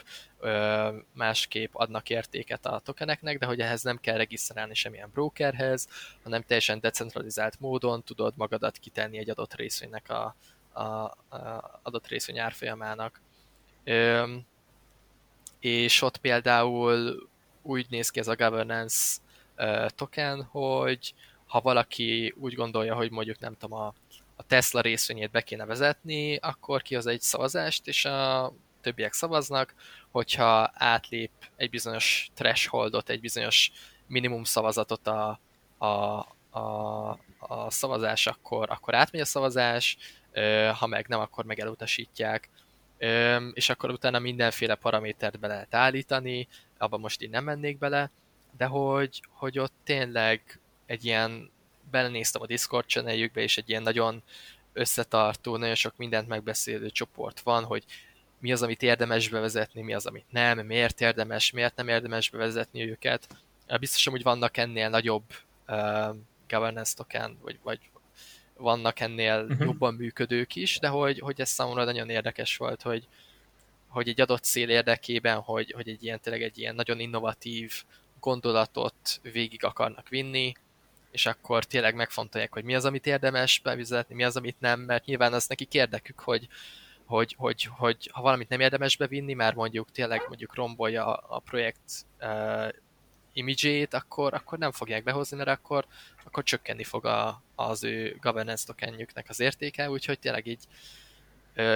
másképp 1.14 1.74
adnak 1.74 2.10
értéket 2.10 2.66
a 2.66 2.80
tokeneknek, 2.80 3.38
de 3.38 3.46
hogy 3.46 3.60
ehhez 3.60 3.82
nem 3.82 3.98
kell 3.98 4.18
regisztrálni 4.18 4.74
semmilyen 4.74 5.10
brokerhez, 5.14 5.88
hanem 6.24 6.42
teljesen 6.42 6.80
decentralizált 6.80 7.60
módon 7.60 8.04
tudod 8.04 8.34
magadat 8.38 8.78
kitenni 8.78 9.18
egy 9.18 9.30
adott 9.30 9.54
részvénynek 9.54 10.10
a, 10.10 10.36
a, 10.72 10.84
a 10.84 11.80
adott 11.84 12.08
részvény 12.08 12.40
árfolyamának. 12.40 13.22
És 15.60 16.02
ott 16.02 16.18
például 16.18 17.30
úgy 17.62 17.86
néz 17.90 18.10
ki 18.10 18.20
ez 18.20 18.28
a 18.28 18.36
governance 18.36 19.18
token, 19.88 20.44
hogy 20.44 21.14
ha 21.48 21.62
valaki 21.62 22.34
úgy 22.38 22.54
gondolja, 22.54 22.96
hogy 22.96 23.12
mondjuk 23.12 23.40
nem 23.40 23.56
tudom, 23.58 23.80
a, 23.80 23.94
a 24.38 24.44
Tesla 24.44 24.82
részvényét 24.82 25.32
be 25.32 25.42
kéne 25.42 25.66
vezetni, 25.66 26.36
akkor 26.36 26.82
kihoz 26.82 27.06
egy 27.06 27.22
szavazást, 27.22 27.88
és 27.88 28.06
a 28.06 28.54
többiek 28.82 29.14
szavaznak, 29.14 29.74
hogyha 30.12 30.72
átlép 30.74 31.32
egy 31.56 31.70
bizonyos 31.70 32.30
thresholdot, 32.34 33.10
egy 33.10 33.20
bizonyos 33.20 33.72
minimum 34.08 34.44
szavazatot 34.44 35.08
a, 35.08 35.40
a, 35.78 35.88
a, 36.60 37.10
a 37.40 37.72
szavazás, 37.72 38.28
akkor, 38.28 38.70
akkor 38.70 38.96
átmegy 38.96 39.22
a 39.22 39.26
szavazás, 39.26 39.98
ha 40.74 40.88
meg 40.88 41.08
nem, 41.08 41.20
akkor 41.20 41.46
meg 41.46 41.60
elutasítják, 41.60 42.50
és 43.54 43.70
akkor 43.70 43.92
utána 43.92 44.20
mindenféle 44.20 44.76
paramétert 44.76 45.40
be 45.40 45.48
lehet 45.48 45.76
állítani, 45.76 46.48
abban 46.78 47.00
most 47.00 47.22
így 47.22 47.30
nem 47.30 47.44
mennék 47.44 47.78
bele, 47.78 48.12
de 48.58 48.66
hogy, 48.66 49.22
hogy 49.30 49.60
ott 49.60 49.74
tényleg 49.84 50.60
egy 50.86 51.06
ilyen, 51.06 51.52
belenéztem 51.92 52.42
a 52.42 52.46
Discord 52.46 52.88
channeljükbe, 52.88 53.42
és 53.42 53.58
egy 53.58 53.70
ilyen 53.70 53.84
nagyon 53.84 54.24
összetartó, 54.74 55.58
nagyon 55.58 55.76
sok 55.76 55.98
mindent 55.98 56.28
megbeszélő 56.28 56.90
csoport 56.90 57.40
van, 57.40 57.64
hogy 57.64 57.84
mi 58.40 58.52
az, 58.52 58.62
amit 58.62 58.84
érdemes 58.84 59.30
bevezetni, 59.30 59.82
mi 59.82 59.94
az, 59.94 60.06
amit 60.06 60.26
nem, 60.30 60.60
miért 60.60 61.02
érdemes, 61.02 61.52
miért 61.52 61.76
nem 61.76 61.88
érdemes 61.88 62.30
bevezetni 62.30 62.90
őket. 62.90 63.28
Biztosan, 63.80 64.14
hogy 64.14 64.24
vannak 64.24 64.58
ennél 64.58 64.90
nagyobb 64.90 65.24
uh, 65.68 66.16
governance 66.48 66.96
token, 66.96 67.38
vagy, 67.42 67.60
vagy 67.64 67.80
vannak 68.58 69.00
ennél 69.00 69.42
uh-huh. 69.42 69.60
jobban 69.60 69.94
működők 69.94 70.56
is, 70.56 70.80
de 70.80 70.88
hogy, 70.88 71.20
hogy 71.20 71.42
ez 71.42 71.50
számomra 71.50 71.84
nagyon 71.84 72.10
érdekes 72.10 72.58
volt, 72.58 72.82
hogy, 72.82 73.08
hogy 73.88 74.08
egy 74.08 74.22
adott 74.22 74.44
cél 74.44 74.70
érdekében, 74.70 75.40
hogy, 75.40 75.72
hogy 75.72 75.90
egy 75.90 76.04
ilyen, 76.04 76.20
tényleg 76.20 76.42
egy 76.42 76.58
ilyen 76.58 76.76
nagyon 76.76 77.00
innovatív 77.00 77.84
gondolatot 78.20 79.20
végig 79.22 79.64
akarnak 79.64 80.10
vinni, 80.10 80.54
és 81.18 81.26
akkor 81.26 81.64
tényleg 81.64 81.96
megfontolják, 81.96 82.54
hogy 82.54 82.64
mi 82.64 82.76
az, 82.76 82.86
amit 82.86 83.06
érdemes 83.06 83.60
bevizetni, 83.60 84.16
mi 84.16 84.24
az, 84.24 84.38
amit 84.38 84.60
nem, 84.60 84.80
mert 84.80 85.06
nyilván 85.06 85.34
az 85.34 85.48
nekik 85.48 85.74
érdekük, 85.74 86.20
hogy, 86.20 86.48
hogy, 87.06 87.36
hogy, 87.38 87.64
hogy 87.78 88.10
ha 88.14 88.22
valamit 88.22 88.50
nem 88.50 88.60
érdemes 88.60 88.98
bevinni, 88.98 89.34
mert 89.34 89.56
mondjuk 89.56 89.92
tényleg 89.92 90.22
mondjuk 90.28 90.56
rombolja 90.56 91.16
a, 91.16 91.36
a 91.36 91.40
projekt 91.40 92.06
uh, 92.22 92.68
imidzsét, 93.34 93.94
akkor, 93.94 94.34
akkor 94.34 94.58
nem 94.58 94.72
fogják 94.72 95.04
behozni, 95.04 95.38
mert 95.38 95.50
akkor, 95.50 95.86
akkor 96.26 96.44
csökkenni 96.44 96.84
fog 96.84 97.06
a, 97.06 97.42
az 97.56 97.84
ő 97.84 98.18
governance 98.22 98.66
tokenjüknek 98.66 99.26
az 99.30 99.40
értéke, 99.40 99.90
úgyhogy 99.90 100.20
tényleg 100.20 100.46
így 100.46 100.64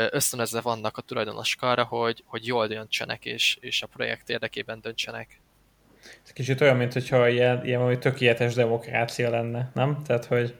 ösztönözve 0.09 0.61
vannak 0.61 0.97
a 0.97 1.01
tulajdonosok 1.01 1.61
arra, 1.61 1.83
hogy, 1.83 2.23
hogy 2.25 2.45
jól 2.45 2.67
döntsenek, 2.67 3.25
és, 3.25 3.57
és 3.59 3.81
a 3.81 3.87
projekt 3.87 4.29
érdekében 4.29 4.81
döntsenek. 4.81 5.39
Ez 6.23 6.31
kicsit 6.33 6.61
olyan, 6.61 6.77
mint 6.77 6.93
hogyha 6.93 7.27
ilyen, 7.27 7.65
ilyen 7.65 7.81
hogy 7.81 7.99
tökéletes 7.99 8.53
demokrácia 8.53 9.29
lenne, 9.29 9.71
nem? 9.73 10.01
Tehát, 10.05 10.25
hogy... 10.25 10.55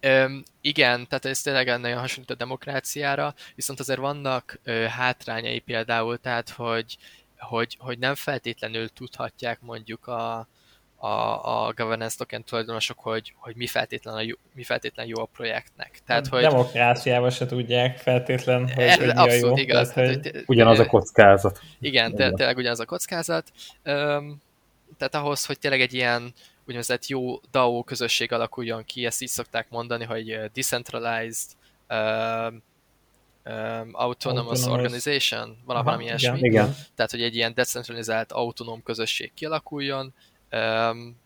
Öm, 0.00 0.42
igen, 0.60 1.06
tehát 1.08 1.24
ez 1.24 1.42
tényleg 1.42 1.80
nagyon 1.80 1.98
hasonlít 1.98 2.30
a 2.30 2.34
demokráciára, 2.34 3.34
viszont 3.54 3.80
azért 3.80 3.98
vannak 3.98 4.60
ö, 4.64 4.72
hátrányai 4.72 5.58
például, 5.58 6.18
tehát 6.18 6.50
hogy, 6.50 6.96
hogy, 7.38 7.76
hogy 7.78 7.98
nem 7.98 8.14
feltétlenül 8.14 8.88
tudhatják 8.88 9.60
mondjuk 9.60 10.06
a, 10.06 10.48
a, 10.96 11.66
a 11.66 11.72
governance 11.76 12.16
token 12.18 12.44
tulajdonosok, 12.44 12.98
hogy, 12.98 13.34
hogy 13.36 13.56
mi, 13.56 13.66
feltétlen 13.66 14.24
jó, 14.24 14.34
mi 14.54 14.62
feltétlen 14.62 15.06
jó 15.06 15.20
a 15.20 15.24
projektnek. 15.24 15.98
Tehát, 16.06 16.26
hogy... 16.26 16.42
Demokráciában 16.42 17.30
se 17.30 17.46
tudják 17.46 17.98
feltétlen, 17.98 18.72
hogy, 18.72 18.84
er, 18.84 18.98
hogy 18.98 19.06
mi 19.06 19.12
a 19.12 19.32
jó. 19.32 19.56
Igaz, 19.56 19.92
tehát, 19.92 20.10
hogy... 20.10 20.42
Ugyanaz 20.46 20.78
a 20.78 20.86
kockázat. 20.86 21.60
Igen, 21.80 22.14
tényleg 22.14 22.56
ugyanaz 22.56 22.80
a 22.80 22.84
kockázat. 22.84 23.52
Öm, 23.82 24.40
tehát 24.96 25.14
ahhoz, 25.14 25.44
hogy 25.44 25.58
tényleg 25.58 25.80
egy 25.80 25.94
ilyen 25.94 26.32
úgynevezett 26.66 27.06
jó 27.06 27.40
DAO 27.50 27.82
közösség 27.82 28.32
alakuljon 28.32 28.84
ki, 28.84 29.06
ezt 29.06 29.22
így 29.22 29.28
szokták 29.28 29.70
mondani, 29.70 30.04
hogy 30.04 30.50
decentralized 30.52 31.50
um, 31.88 32.62
um, 33.44 33.90
autonomous, 33.92 33.94
autonomous 33.94 34.64
organization, 34.64 35.58
valami 35.64 36.04
ilyesmi. 36.04 36.38
Igen, 36.38 36.44
igen. 36.44 36.76
Tehát, 36.94 37.10
hogy 37.10 37.22
egy 37.22 37.34
ilyen 37.34 37.54
decentralizált 37.54 38.32
autonóm 38.32 38.82
közösség 38.82 39.32
kialakuljon. 39.34 40.14
Um, 40.52 41.20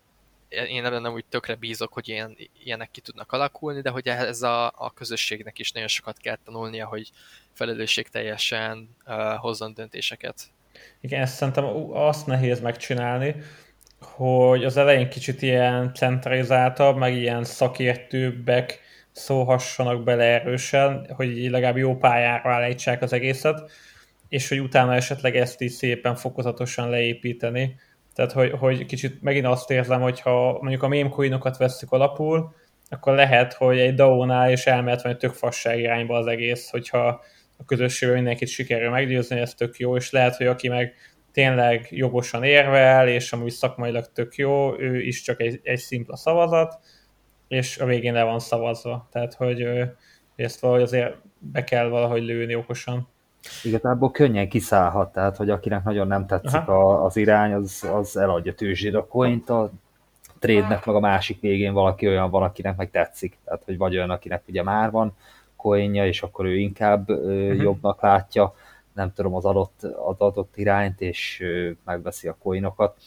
én 0.48 0.84
ebben 0.84 1.02
nem 1.02 1.12
úgy 1.12 1.24
tökre 1.24 1.54
bízok, 1.54 1.92
hogy 1.92 2.08
ilyen, 2.08 2.36
ilyenek 2.64 2.90
ki 2.90 3.00
tudnak 3.00 3.32
alakulni, 3.32 3.80
de 3.80 3.90
hogy 3.90 4.08
ez 4.08 4.42
a, 4.42 4.66
a 4.66 4.92
közösségnek 4.94 5.58
is 5.58 5.72
nagyon 5.72 5.88
sokat 5.88 6.18
kell 6.18 6.38
tanulnia, 6.44 6.86
hogy 6.86 7.10
felelősségteljesen 7.52 8.96
uh, 9.06 9.34
hozzon 9.34 9.74
döntéseket. 9.74 10.50
Igen, 11.00 11.20
ezt 11.20 11.34
szerintem 11.34 11.64
azt 11.92 12.26
nehéz 12.26 12.60
megcsinálni, 12.60 13.34
hogy 14.00 14.64
az 14.64 14.76
elején 14.76 15.08
kicsit 15.08 15.42
ilyen 15.42 15.94
centralizáltabb, 15.94 16.96
meg 16.96 17.16
ilyen 17.16 17.44
szakértőbbek 17.44 18.80
szólhassanak 19.12 20.04
bele 20.04 20.24
erősen, 20.24 21.06
hogy 21.16 21.50
legalább 21.50 21.76
jó 21.76 21.96
pályára 21.96 22.52
állítsák 22.52 23.02
az 23.02 23.12
egészet, 23.12 23.70
és 24.28 24.48
hogy 24.48 24.60
utána 24.60 24.94
esetleg 24.94 25.36
ezt 25.36 25.60
is 25.60 25.72
szépen 25.72 26.14
fokozatosan 26.14 26.90
leépíteni. 26.90 27.76
Tehát, 28.14 28.32
hogy, 28.32 28.50
hogy 28.50 28.86
kicsit 28.86 29.22
megint 29.22 29.46
azt 29.46 29.70
érzem, 29.70 30.00
hogy 30.00 30.20
ha 30.20 30.58
mondjuk 30.60 30.82
a 30.82 30.88
meme 30.88 31.08
coinokat 31.08 31.56
veszük 31.56 31.92
alapul, 31.92 32.54
akkor 32.88 33.14
lehet, 33.14 33.52
hogy 33.52 33.78
egy 33.78 33.94
DAO-nál 33.94 34.50
is 34.50 34.66
elmehet 34.66 35.02
van 35.02 35.12
egy 35.12 35.18
tök 35.18 35.32
fasság 35.32 35.78
irányba 35.78 36.16
az 36.16 36.26
egész, 36.26 36.70
hogyha 36.70 37.22
a 37.57 37.64
közösségben 37.64 38.16
mindenkit 38.16 38.48
sikerül 38.48 38.90
meggyőzni, 38.90 39.38
ez 39.38 39.54
tök 39.54 39.78
jó, 39.78 39.96
és 39.96 40.11
lehet, 40.11 40.36
hogy 40.36 40.46
aki 40.46 40.68
meg 40.68 40.94
tényleg 41.32 41.86
jogosan 41.90 42.42
érvel, 42.42 43.09
és 43.09 43.32
amúgy 43.32 43.50
szakmailag 43.50 44.12
tök 44.12 44.34
jó, 44.34 44.78
ő 44.78 45.00
is 45.00 45.22
csak 45.22 45.40
egy, 45.40 45.61
egy 45.62 45.78
szimpla 45.78 46.16
szavazat, 46.16 46.78
és 47.48 47.78
a 47.78 47.84
végén 47.84 48.12
le 48.12 48.22
van 48.22 48.38
szavazva. 48.38 49.09
Tehát, 49.12 49.34
hogy 49.34 49.66
ezt 50.36 50.61
valahogy 50.61 50.82
azért 50.82 51.16
be 51.38 51.64
kell 51.64 51.88
valahogy 51.88 52.22
lőni 52.22 52.54
okosan. 52.54 53.09
Igazából 53.62 54.11
könnyen 54.11 54.48
kiszállhat, 54.48 55.12
tehát 55.12 55.36
hogy 55.36 55.50
akinek 55.50 55.84
nagyon 55.84 56.07
nem 56.07 56.26
tetszik 56.26 56.68
a, 56.68 57.04
az 57.04 57.16
irány, 57.16 57.52
az, 57.52 57.88
az 57.92 58.16
eladja 58.16 58.54
tőzsdét 58.54 58.94
a 58.94 59.07
coint, 59.07 59.50
a 59.50 59.70
trade 60.38 60.66
meg 60.66 60.94
a 60.94 61.00
másik 61.00 61.40
végén 61.40 61.72
valaki 61.72 62.07
olyan 62.07 62.30
van, 62.30 62.42
akinek 62.42 62.76
meg 62.76 62.90
tetszik. 62.90 63.38
Tehát, 63.44 63.62
hogy 63.64 63.76
vagy 63.76 63.96
olyan, 63.96 64.11
akinek 64.11 64.42
ugye 64.48 64.62
már 64.62 64.90
van 64.90 65.16
coinja, 65.57 66.07
és 66.07 66.22
akkor 66.22 66.44
ő 66.44 66.57
inkább 66.57 67.09
uh-huh. 67.11 67.62
jobbnak 67.62 68.02
látja, 68.02 68.54
nem 68.92 69.12
tudom, 69.12 69.34
az 69.34 69.44
adott, 69.44 69.82
az 69.82 70.16
adott 70.18 70.57
irányt, 70.57 71.00
és 71.00 71.44
megveszi 71.84 72.28
a 72.28 72.36
coinokat. 72.42 72.98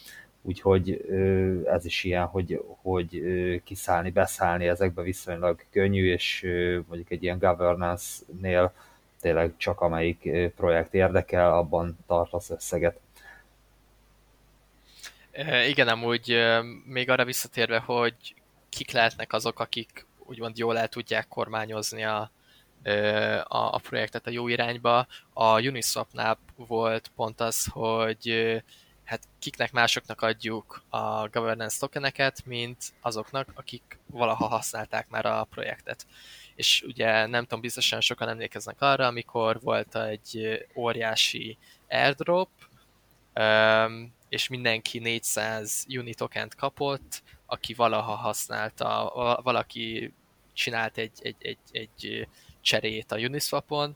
Úgyhogy 0.41 1.05
ez 1.65 1.85
is 1.85 2.03
ilyen, 2.03 2.25
hogy, 2.25 2.63
hogy 2.81 3.23
kiszállni, 3.63 4.09
beszállni 4.09 4.67
ezekbe 4.67 5.01
viszonylag 5.01 5.63
könnyű, 5.71 6.11
és 6.11 6.41
mondjuk 6.87 7.11
egy 7.11 7.23
ilyen 7.23 7.39
governance-nél 7.39 8.73
tényleg 9.21 9.53
csak 9.57 9.81
amelyik 9.81 10.29
projekt 10.55 10.93
érdekel, 10.93 11.53
abban 11.53 11.97
tartasz 12.07 12.49
összeget. 12.49 12.99
Igen, 15.67 15.87
amúgy 15.87 16.37
még 16.85 17.09
arra 17.09 17.25
visszatérve, 17.25 17.79
hogy 17.79 18.15
kik 18.69 18.91
lehetnek 18.91 19.33
azok, 19.33 19.59
akik 19.59 20.05
úgymond 20.17 20.57
jól 20.57 20.77
el 20.77 20.87
tudják 20.87 21.27
kormányozni 21.27 22.03
a, 22.03 22.31
a, 23.43 23.73
a 23.73 23.79
projektet 23.83 24.27
a 24.27 24.29
jó 24.29 24.47
irányba. 24.47 25.07
A 25.33 25.61
Uniswapnál 25.61 26.37
volt 26.55 27.11
pont 27.15 27.41
az, 27.41 27.65
hogy 27.71 28.53
hát 29.09 29.27
kiknek 29.39 29.71
másoknak 29.71 30.21
adjuk 30.21 30.83
a 30.89 31.27
governance 31.27 31.79
tokeneket, 31.79 32.45
mint 32.45 32.77
azoknak, 33.01 33.51
akik 33.55 33.99
valaha 34.05 34.47
használták 34.47 35.09
már 35.09 35.25
a 35.25 35.43
projektet. 35.43 36.05
És 36.55 36.83
ugye 36.87 37.25
nem 37.25 37.43
tudom, 37.43 37.61
biztosan 37.61 38.01
sokan 38.01 38.29
emlékeznek 38.29 38.81
arra, 38.81 39.07
amikor 39.07 39.59
volt 39.61 39.95
egy 39.95 40.65
óriási 40.75 41.57
airdrop, 41.89 42.49
és 44.29 44.47
mindenki 44.47 44.99
400 44.99 45.85
uni 45.89 46.13
tokent 46.13 46.55
kapott, 46.55 47.23
aki 47.45 47.73
valaha 47.73 48.15
használta, 48.15 49.11
valaki 49.43 50.13
csinált 50.53 50.97
egy, 50.97 51.19
egy, 51.21 51.35
egy, 51.39 51.57
egy 51.71 52.27
cserét 52.61 53.11
a 53.11 53.17
Uniswapon, 53.17 53.95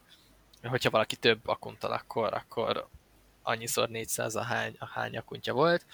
hogyha 0.64 0.90
valaki 0.90 1.16
több 1.16 1.40
akunttal, 1.46 1.92
akkor, 1.92 2.34
akkor 2.34 2.88
annyiszor 3.44 3.90
400 3.90 4.36
a 4.36 4.42
hány, 4.42 4.76
a 4.80 4.86
hány 4.94 5.18
akuntja 5.18 5.54
volt. 5.54 5.86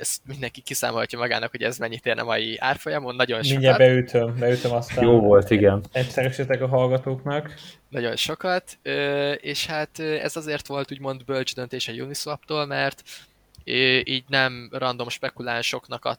Ezt 0.00 0.20
mindenki 0.24 0.60
kiszámolhatja 0.60 1.18
magának, 1.18 1.50
hogy 1.50 1.62
ez 1.62 1.78
mennyit 1.78 2.06
érne 2.06 2.22
mai 2.22 2.56
árfolyamon, 2.58 3.14
nagyon 3.14 3.42
sokat. 3.42 3.50
Mindjárt 3.50 3.78
beütöm, 3.78 4.38
beütöm 4.38 4.72
aztán. 4.72 5.04
Jó 5.04 5.20
volt, 5.20 5.50
igen. 5.50 5.84
Egyszerűsítek 5.92 6.60
a 6.60 6.66
hallgatóknak. 6.66 7.54
Nagyon 7.88 8.16
sokat, 8.16 8.78
és 9.40 9.66
hát 9.66 9.98
ez 9.98 10.36
azért 10.36 10.66
volt 10.66 10.92
úgymond 10.92 11.24
bölcs 11.24 11.54
döntés 11.54 11.88
a 11.88 11.92
Uniswap-tól, 11.92 12.66
mert 12.66 13.02
így 14.04 14.24
nem 14.28 14.68
random 14.72 15.08
spekulánsoknak 15.08 16.04
a, 16.04 16.18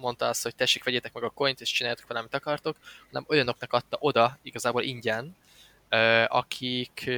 mondta 0.00 0.28
azt, 0.28 0.42
hogy 0.42 0.54
tessék, 0.54 0.84
vegyétek 0.84 1.12
meg 1.12 1.22
a 1.22 1.30
coint, 1.30 1.60
és 1.60 1.70
csináljátok 1.70 2.06
vele, 2.08 2.20
amit 2.20 2.34
akartok, 2.34 2.76
hanem 3.06 3.24
olyanoknak 3.28 3.72
adta 3.72 3.96
oda, 4.00 4.38
igazából 4.42 4.82
ingyen, 4.82 5.36
akik, 6.26 7.10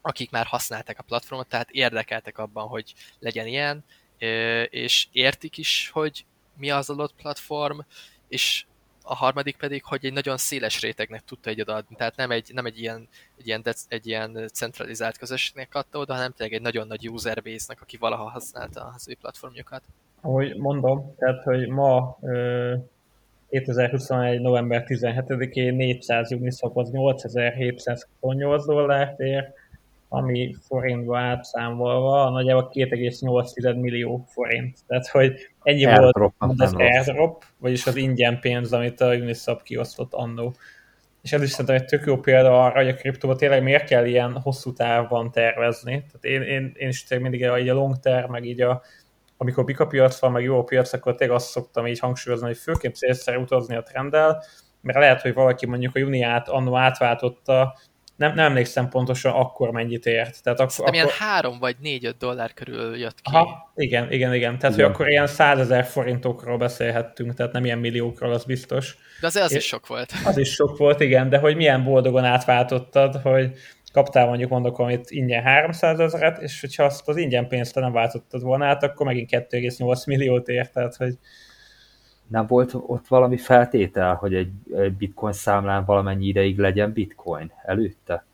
akik 0.00 0.30
már 0.30 0.46
használták 0.46 0.98
a 0.98 1.02
platformot, 1.02 1.48
tehát 1.48 1.70
érdekeltek 1.70 2.38
abban, 2.38 2.68
hogy 2.68 2.94
legyen 3.18 3.46
ilyen, 3.46 3.84
és 4.70 5.06
értik 5.12 5.58
is, 5.58 5.90
hogy 5.92 6.24
mi 6.56 6.70
az 6.70 6.90
adott 6.90 7.14
platform, 7.14 7.78
és 8.28 8.64
a 9.08 9.14
harmadik 9.14 9.56
pedig, 9.56 9.84
hogy 9.84 10.04
egy 10.04 10.12
nagyon 10.12 10.36
széles 10.36 10.80
rétegnek 10.80 11.24
tudta 11.24 11.50
egy 11.50 11.60
odaadni, 11.60 11.96
tehát 11.96 12.16
nem 12.16 12.30
egy, 12.30 12.50
nem 12.54 12.66
egy 12.66 12.80
ilyen, 12.80 13.08
egy 13.38 13.46
ilyen, 13.46 13.62
dec, 13.62 13.84
egy 13.88 14.06
ilyen 14.06 14.48
centralizált 14.52 15.18
közösségnek 15.18 15.74
adta 15.74 15.98
oda, 15.98 16.14
hanem 16.14 16.32
tényleg 16.32 16.56
egy 16.56 16.62
nagyon 16.62 16.86
nagy 16.86 17.10
userbase-nek, 17.10 17.80
aki 17.82 17.96
valaha 17.96 18.30
használta 18.30 18.92
az 18.94 19.08
ő 19.08 19.14
platformjokat. 19.20 19.82
Ahogy 20.20 20.56
mondom, 20.56 21.14
tehát, 21.18 21.42
hogy 21.42 21.68
ma 21.68 22.18
2021. 23.50 24.40
november 24.40 24.84
17-én 24.86 25.74
400 25.74 26.32
Uniswap 26.32 26.76
az 26.76 26.90
8728 26.90 28.66
dollárt 28.66 29.20
ér, 29.20 29.52
ami 30.08 30.54
forintba 30.66 31.18
átszámolva 31.18 32.30
nagyjából 32.30 32.70
2,8 32.74 33.80
millió 33.80 34.24
forint. 34.28 34.78
Tehát, 34.86 35.08
hogy 35.08 35.50
ennyi 35.62 35.84
volt 35.84 36.32
az 36.38 36.74
airdrop, 36.74 37.44
vagyis 37.58 37.86
az 37.86 37.96
ingyen 37.96 38.40
pénz, 38.40 38.72
amit 38.72 39.00
a 39.00 39.14
Uniswap 39.14 39.62
kiosztott 39.62 40.12
annó. 40.12 40.54
És 41.22 41.32
ez 41.32 41.42
is 41.42 41.50
szerintem 41.50 41.74
egy 41.74 41.84
tök 41.84 42.06
jó 42.06 42.16
példa 42.16 42.64
arra, 42.64 42.76
hogy 42.76 42.88
a 42.88 42.94
kriptóba 42.94 43.36
tényleg 43.36 43.62
miért 43.62 43.88
kell 43.88 44.06
ilyen 44.06 44.32
hosszú 44.32 44.72
távban 44.72 45.30
tervezni. 45.30 45.90
Tehát 45.92 46.24
én, 46.40 46.42
én, 46.42 46.72
én 46.76 46.88
is 46.88 47.04
tényleg 47.04 47.30
mindig 47.30 47.48
a, 47.48 47.58
így 47.58 47.68
a 47.68 47.74
long 47.74 47.98
term, 48.00 48.30
meg 48.30 48.44
így 48.44 48.60
a, 48.60 48.82
amikor 49.36 49.64
bika 49.64 49.86
piac 49.86 50.18
van, 50.20 50.32
meg 50.32 50.42
jó 50.42 50.58
a 50.58 50.64
piac, 50.64 50.92
akkor 50.92 51.14
tényleg 51.14 51.36
azt 51.36 51.50
szoktam 51.50 51.86
így 51.86 51.98
hangsúlyozni, 51.98 52.46
hogy 52.46 52.56
főként 52.56 52.96
célszerű 52.96 53.38
utazni 53.38 53.76
a 53.76 53.82
trenddel, 53.82 54.42
mert 54.80 54.98
lehet, 54.98 55.20
hogy 55.20 55.34
valaki 55.34 55.66
mondjuk 55.66 55.94
a 55.94 55.98
juniát 55.98 56.48
annó 56.48 56.76
átváltotta, 56.76 57.78
nem, 58.18 58.34
nem 58.34 58.44
emlékszem 58.44 58.88
pontosan 58.88 59.32
akkor 59.32 59.70
mennyit 59.70 60.06
ért. 60.06 60.42
Tehát 60.42 60.60
akkor, 60.60 60.74
akkor... 60.78 60.94
ilyen 60.94 61.08
3 61.18 61.58
vagy 61.58 61.76
4-5 61.82 62.14
dollár 62.18 62.54
körül 62.54 62.96
jött 62.96 63.20
ki. 63.20 63.30
Aha, 63.34 63.72
igen, 63.74 64.12
igen, 64.12 64.34
igen. 64.34 64.58
Tehát, 64.58 64.76
igen. 64.76 64.86
hogy 64.86 64.94
akkor 64.94 65.08
ilyen 65.08 65.26
100 65.26 65.58
ezer 65.58 65.84
forintokról 65.84 66.56
beszélhettünk, 66.56 67.34
tehát 67.34 67.52
nem 67.52 67.64
ilyen 67.64 67.78
milliókról, 67.78 68.32
az 68.32 68.44
biztos. 68.44 68.96
De 69.20 69.26
azért 69.26 69.44
az 69.44 69.54
is 69.54 69.66
sok 69.66 69.86
volt. 69.86 70.12
Az 70.24 70.38
is 70.38 70.52
sok 70.52 70.76
volt, 70.76 71.00
igen, 71.00 71.28
de 71.28 71.38
hogy 71.38 71.56
milyen 71.56 71.84
boldogan 71.84 72.24
átváltottad, 72.24 73.14
hogy 73.22 73.52
kaptál 73.92 74.26
mondjuk 74.26 74.50
mondok 74.50 74.78
amit 74.78 75.10
ingyen 75.10 75.42
300 75.42 76.00
ezeret, 76.00 76.42
és 76.42 76.60
hogyha 76.60 76.84
azt 76.84 77.08
az 77.08 77.16
ingyen 77.16 77.48
pénzt 77.48 77.74
nem 77.74 77.92
váltottad 77.92 78.42
volna 78.42 78.66
át, 78.66 78.82
akkor 78.82 79.06
megint 79.06 79.30
2,8 79.30 80.06
milliót 80.06 80.48
ért, 80.48 80.72
tehát 80.72 80.96
hogy 80.96 81.14
nem 82.28 82.46
volt 82.46 82.74
ott 82.74 83.06
valami 83.06 83.36
feltétel, 83.36 84.14
hogy 84.14 84.34
egy 84.34 84.50
bitcoin 84.98 85.32
számlán 85.32 85.84
valamennyi 85.84 86.26
ideig 86.26 86.58
legyen 86.58 86.92
bitcoin 86.92 87.52
előtte? 87.64 88.26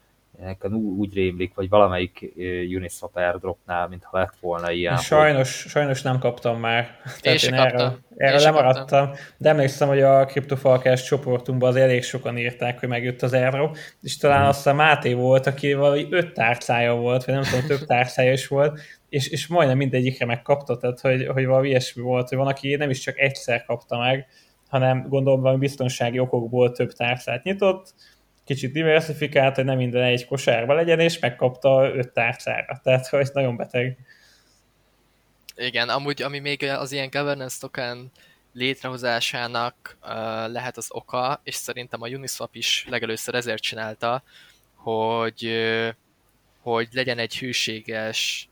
Nekem 0.42 0.74
úgy 0.74 1.14
rémlik, 1.14 1.54
vagy 1.54 1.68
valamelyik 1.68 2.32
Uniswap 2.76 3.16
airdropnál, 3.16 3.88
mintha 3.88 4.18
lett 4.18 4.34
volna 4.40 4.70
ilyen. 4.70 4.96
Sajnos, 4.96 5.62
hogy... 5.62 5.70
sajnos 5.70 6.02
nem 6.02 6.18
kaptam 6.18 6.60
már. 6.60 6.96
Tehát 7.20 7.42
én, 7.42 7.52
én 7.52 7.60
erről, 7.60 7.98
erről 8.16 8.40
lemaradtam. 8.40 9.10
De 9.36 9.48
emlékszem, 9.48 9.88
hogy 9.88 10.00
a 10.00 10.24
CryptoFalkás 10.24 11.02
csoportunkban 11.02 11.68
az 11.68 11.76
elég 11.76 12.02
sokan 12.02 12.38
írták, 12.38 12.80
hogy 12.80 12.88
megjött 12.88 13.22
az 13.22 13.32
airdrop, 13.32 13.76
és 14.02 14.16
talán 14.16 14.38
hmm. 14.38 14.48
azt 14.48 14.66
a 14.66 14.74
Máté 14.74 15.12
volt, 15.12 15.46
aki 15.46 15.74
valami 15.74 16.06
öt 16.10 16.32
tárcája 16.32 16.94
volt, 16.94 17.24
vagy 17.24 17.34
nem 17.34 17.42
tudom, 17.42 17.66
több 17.66 17.86
tárcája 17.86 18.32
is 18.32 18.46
volt, 18.46 18.80
és, 19.14 19.28
és 19.28 19.46
majdnem 19.46 19.76
mindegyikre 19.76 20.26
megkapta, 20.26 20.76
tehát 20.76 21.00
hogy, 21.00 21.26
hogy 21.26 21.46
valami 21.46 21.68
ilyesmi 21.68 22.02
volt, 22.02 22.28
hogy 22.28 22.38
van, 22.38 22.46
aki 22.46 22.74
nem 22.74 22.90
is 22.90 22.98
csak 22.98 23.18
egyszer 23.18 23.64
kapta 23.64 23.98
meg, 23.98 24.26
hanem 24.68 25.08
gondolom 25.08 25.40
valami 25.40 25.58
biztonsági 25.58 26.18
okokból 26.18 26.72
több 26.72 26.92
tárcát 26.92 27.42
nyitott, 27.42 27.94
kicsit 28.44 28.72
diversifikált, 28.72 29.54
hogy 29.54 29.64
nem 29.64 29.76
minden 29.76 30.02
egy 30.02 30.26
kosárba 30.26 30.74
legyen, 30.74 31.00
és 31.00 31.18
megkapta 31.18 31.90
öt 31.94 32.12
tárcára. 32.12 32.80
Tehát, 32.82 33.06
hogy 33.06 33.28
nagyon 33.32 33.56
beteg. 33.56 33.98
Igen, 35.56 35.88
amúgy 35.88 36.22
ami 36.22 36.38
még 36.38 36.62
az 36.62 36.92
ilyen 36.92 37.10
governance 37.10 37.56
token 37.60 38.10
létrehozásának 38.52 39.96
uh, 40.02 40.08
lehet 40.52 40.76
az 40.76 40.86
oka, 40.90 41.40
és 41.44 41.54
szerintem 41.54 42.02
a 42.02 42.08
Uniswap 42.08 42.54
is 42.54 42.86
legelőször 42.88 43.34
ezért 43.34 43.62
csinálta, 43.62 44.22
hogy, 44.74 45.44
uh, 45.44 45.88
hogy 46.60 46.88
legyen 46.92 47.18
egy 47.18 47.38
hűséges 47.38 48.48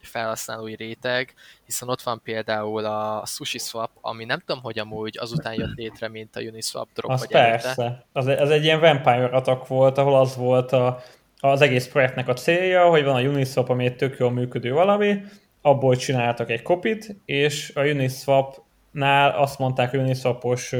felhasználói 0.00 0.74
réteg, 0.74 1.34
hiszen 1.64 1.88
ott 1.88 2.02
van 2.02 2.20
például 2.24 2.84
a 2.84 3.22
SushiSwap, 3.26 3.90
ami 4.00 4.24
nem 4.24 4.38
tudom, 4.38 4.62
hogy 4.62 4.78
amúgy 4.78 5.18
azután 5.20 5.54
jött 5.54 5.74
létre, 5.74 6.08
mint 6.08 6.36
a 6.36 6.40
Uniswap 6.40 6.88
drop 6.94 7.10
az 7.10 7.20
vagy 7.20 7.28
persze. 7.28 7.82
Előtte. 7.82 8.06
Az, 8.12 8.26
az 8.26 8.50
egy 8.50 8.64
ilyen 8.64 8.80
vampire 8.80 9.26
attack 9.26 9.66
volt, 9.66 9.98
ahol 9.98 10.20
az 10.20 10.36
volt 10.36 10.72
a, 10.72 11.02
az 11.40 11.60
egész 11.60 11.88
projektnek 11.88 12.28
a 12.28 12.32
célja, 12.32 12.88
hogy 12.88 13.04
van 13.04 13.14
a 13.14 13.28
Uniswap, 13.28 13.68
ami 13.68 13.84
egy 13.84 13.96
tök 13.96 14.18
jól 14.18 14.30
működő 14.30 14.72
valami, 14.72 15.20
abból 15.62 15.96
csináltak 15.96 16.50
egy 16.50 16.62
kopit, 16.62 17.16
és 17.24 17.72
a 17.74 17.80
Uniswap-nál 17.80 19.30
azt 19.30 19.58
mondták 19.58 19.92
a 19.92 19.98
Uniswapos 19.98 20.74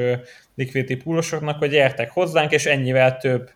liquidity 0.54 1.02
poolosoknak, 1.02 1.58
hogy 1.58 1.70
gyertek 1.70 2.10
hozzánk, 2.10 2.52
és 2.52 2.66
ennyivel 2.66 3.16
több 3.16 3.50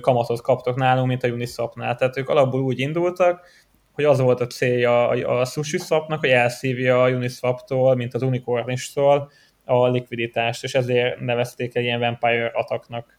kamatot 0.00 0.40
kaptok 0.40 0.76
nálunk, 0.76 1.06
mint 1.08 1.22
a 1.22 1.28
Uniswapnál. 1.28 1.94
Tehát 1.94 2.16
ők 2.16 2.28
alapból 2.28 2.60
úgy 2.60 2.78
indultak, 2.78 3.46
hogy 3.92 4.04
az 4.04 4.20
volt 4.20 4.40
a 4.40 4.46
célja 4.46 5.08
a, 5.08 5.40
a 5.40 5.44
sushi 5.44 5.78
swapnak, 5.78 6.20
hogy 6.20 6.30
elszívja 6.30 7.02
a 7.02 7.10
Uniswap-tól, 7.10 7.94
mint 7.94 8.14
az 8.14 8.22
Unicornistól 8.22 9.30
a 9.64 9.88
likviditást, 9.88 10.64
és 10.64 10.74
ezért 10.74 11.20
nevezték 11.20 11.74
egy 11.74 11.84
ilyen 11.84 12.00
vampire 12.00 12.50
ataknak. 12.54 13.18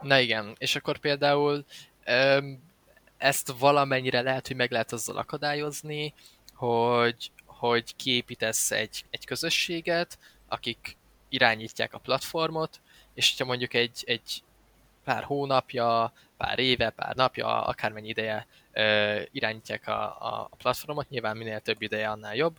Na 0.00 0.18
igen, 0.18 0.54
és 0.58 0.76
akkor 0.76 0.98
például 0.98 1.64
ezt 3.16 3.52
valamennyire 3.58 4.20
lehet, 4.20 4.46
hogy 4.46 4.56
meg 4.56 4.70
lehet 4.70 4.92
azzal 4.92 5.16
akadályozni, 5.16 6.14
hogy, 6.54 7.30
hogy 7.44 7.96
kiépítesz 7.96 8.70
egy, 8.70 9.04
egy 9.10 9.24
közösséget, 9.24 10.18
akik 10.48 10.96
irányítják 11.28 11.94
a 11.94 11.98
platformot, 11.98 12.80
és 13.14 13.30
hogyha 13.30 13.44
mondjuk 13.44 13.74
egy, 13.74 14.02
egy 14.06 14.42
pár 15.04 15.22
hónapja, 15.22 16.12
pár 16.36 16.58
éve, 16.58 16.90
pár 16.90 17.14
napja, 17.14 17.64
akármennyi 17.64 18.08
ideje 18.08 18.46
irányítják 19.30 19.88
a, 19.88 20.02
a 20.20 20.50
platformot, 20.56 21.08
nyilván 21.08 21.36
minél 21.36 21.60
több 21.60 21.82
ideje, 21.82 22.08
annál 22.08 22.34
jobb, 22.34 22.56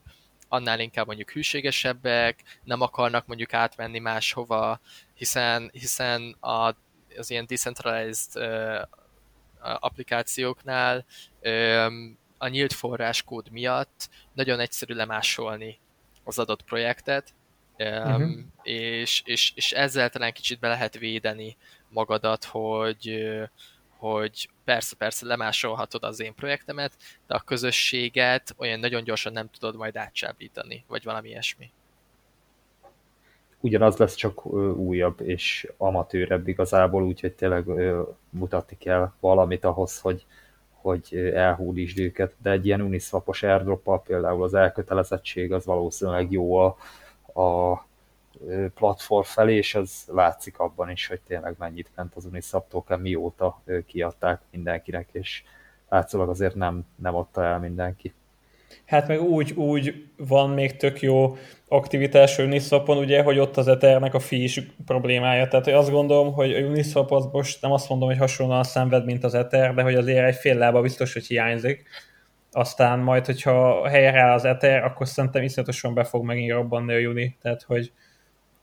annál 0.48 0.80
inkább 0.80 1.06
mondjuk 1.06 1.32
hűségesebbek, 1.32 2.44
nem 2.64 2.82
akarnak 2.82 3.28
mondjuk 3.28 3.54
átmenni 3.54 4.00
máshova, 4.00 4.80
hiszen, 5.14 5.70
hiszen 5.74 6.36
a, 6.40 6.76
az 7.18 7.30
ilyen 7.30 7.46
decentralized 7.48 8.36
ö, 8.36 8.82
applikációknál 9.60 11.06
ö, 11.42 11.88
a 12.38 12.48
nyílt 12.48 12.74
forráskód 12.74 13.50
miatt 13.52 14.10
nagyon 14.34 14.60
egyszerű 14.60 14.94
lemásolni 14.94 15.80
az 16.24 16.40
adott 16.40 16.64
projektet, 16.64 17.34
uh-huh. 17.78 18.32
és, 18.62 19.22
és, 19.26 19.52
és 19.56 19.72
ezzel 19.72 20.10
talán 20.10 20.34
kicsit 20.34 20.60
be 20.60 20.68
lehet 20.68 20.98
védeni 20.98 21.58
magadat, 21.90 22.44
hogy, 22.44 23.24
hogy 23.98 24.50
persze, 24.64 24.96
persze 24.96 25.26
lemásolhatod 25.26 26.04
az 26.04 26.20
én 26.20 26.36
projektemet, 26.36 26.92
de 27.28 27.36
a 27.36 27.40
közösséget 27.40 28.56
olyan 28.58 28.80
nagyon 28.80 29.04
gyorsan 29.04 29.34
nem 29.34 29.50
tudod 29.50 29.76
majd 29.76 29.96
átsábítani, 29.96 30.84
vagy 30.88 31.04
valami 31.04 31.30
ilyesmi. 31.30 31.72
Ugyanaz 33.60 33.98
lesz 33.98 34.16
csak 34.16 34.46
újabb 34.76 35.22
és 35.22 35.68
amatőrebb 35.78 36.48
igazából, 36.48 37.04
úgyhogy 37.04 37.34
tényleg 37.34 37.66
mutatni 38.30 38.78
kell 38.78 39.12
valamit 39.20 39.66
ahhoz, 39.66 40.00
hogy, 40.00 40.26
hogy 40.72 41.16
elhúdítsd 41.34 42.00
őket, 42.00 42.34
de 42.42 42.52
egy 42.52 42.66
ilyen 42.66 42.82
uniswapos 42.82 43.44
airdrop 43.44 44.04
például 44.06 44.44
az 44.44 44.54
elkötelezettség 44.54 45.54
az 45.54 45.66
valószínűleg 45.66 46.32
jó 46.32 46.56
a, 46.58 46.78
a 47.42 47.87
platform 48.76 49.24
felé, 49.24 49.56
és 49.56 49.76
ez 49.76 50.04
látszik 50.08 50.60
abban 50.60 50.90
is, 50.90 51.08
hogy 51.08 51.20
tényleg 51.28 51.56
mennyit 51.60 51.90
ment 51.96 52.16
az 52.16 52.26
Uniswap 52.26 52.70
token, 52.70 53.00
mióta 53.00 53.62
kiadták 53.86 54.42
mindenkinek, 54.52 55.10
és 55.12 55.44
látszólag 55.90 56.30
azért 56.30 56.56
nem, 56.56 56.86
nem 56.96 57.16
adta 57.16 57.44
el 57.44 57.60
mindenki. 57.60 58.14
Hát 58.86 59.08
meg 59.08 59.22
úgy, 59.22 59.52
úgy 59.52 60.06
van 60.18 60.50
még 60.50 60.76
tök 60.76 61.02
jó 61.02 61.38
aktivitás 61.68 62.38
Uniswapon, 62.38 62.98
ugye, 62.98 63.24
hogy 63.24 63.40
ott 63.40 63.58
az 63.58 63.68
Ethernek 63.68 64.14
a 64.14 64.20
fee 64.20 64.40
is 64.40 64.62
problémája. 64.86 65.48
Tehát 65.48 65.66
hogy 65.66 65.74
azt 65.74 65.92
gondolom, 65.92 66.34
hogy 66.34 66.54
a 66.54 66.60
Uniswap 66.60 67.12
az 67.12 67.26
most 67.32 67.62
nem 67.62 67.72
azt 67.72 67.90
mondom, 67.90 68.08
hogy 68.08 68.18
hasonlóan 68.18 68.64
szenved, 68.64 69.06
mint 69.06 69.24
az 69.24 69.34
Ether, 69.34 69.74
de 69.74 69.82
hogy 69.82 69.96
azért 69.96 70.28
egy 70.28 70.36
fél 70.36 70.58
lába 70.58 70.82
biztos, 70.82 71.14
hogy 71.14 71.26
hiányzik. 71.26 71.88
Aztán 72.52 73.00
majd, 73.00 73.26
hogyha 73.26 73.88
helyre 73.88 74.32
az 74.34 74.46
Ether, 74.46 74.84
akkor 74.84 75.08
szerintem 75.08 75.44
iszonyatosan 75.44 75.94
be 75.94 76.04
fog 76.04 76.26
megint 76.26 76.52
robbanni 76.52 76.94
a 76.94 77.10
Uni. 77.10 77.38
Tehát, 77.42 77.62
hogy, 77.62 77.92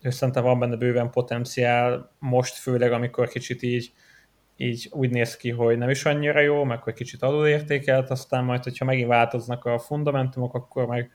és 0.04 0.14
szerintem 0.14 0.42
van 0.42 0.58
benne 0.58 0.76
bőven 0.76 1.10
potenciál 1.10 2.10
most, 2.18 2.54
főleg 2.54 2.92
amikor 2.92 3.28
kicsit 3.28 3.62
így, 3.62 3.92
így 4.56 4.88
úgy 4.90 5.10
néz 5.10 5.36
ki, 5.36 5.50
hogy 5.50 5.78
nem 5.78 5.90
is 5.90 6.04
annyira 6.04 6.40
jó, 6.40 6.64
meg 6.64 6.82
hogy 6.82 6.94
kicsit 6.94 7.22
alulértékelt, 7.22 8.10
aztán 8.10 8.44
majd, 8.44 8.62
hogyha 8.62 8.84
megint 8.84 9.08
változnak 9.08 9.64
a 9.64 9.78
fundamentumok, 9.78 10.54
akkor 10.54 10.86
meg 10.86 11.10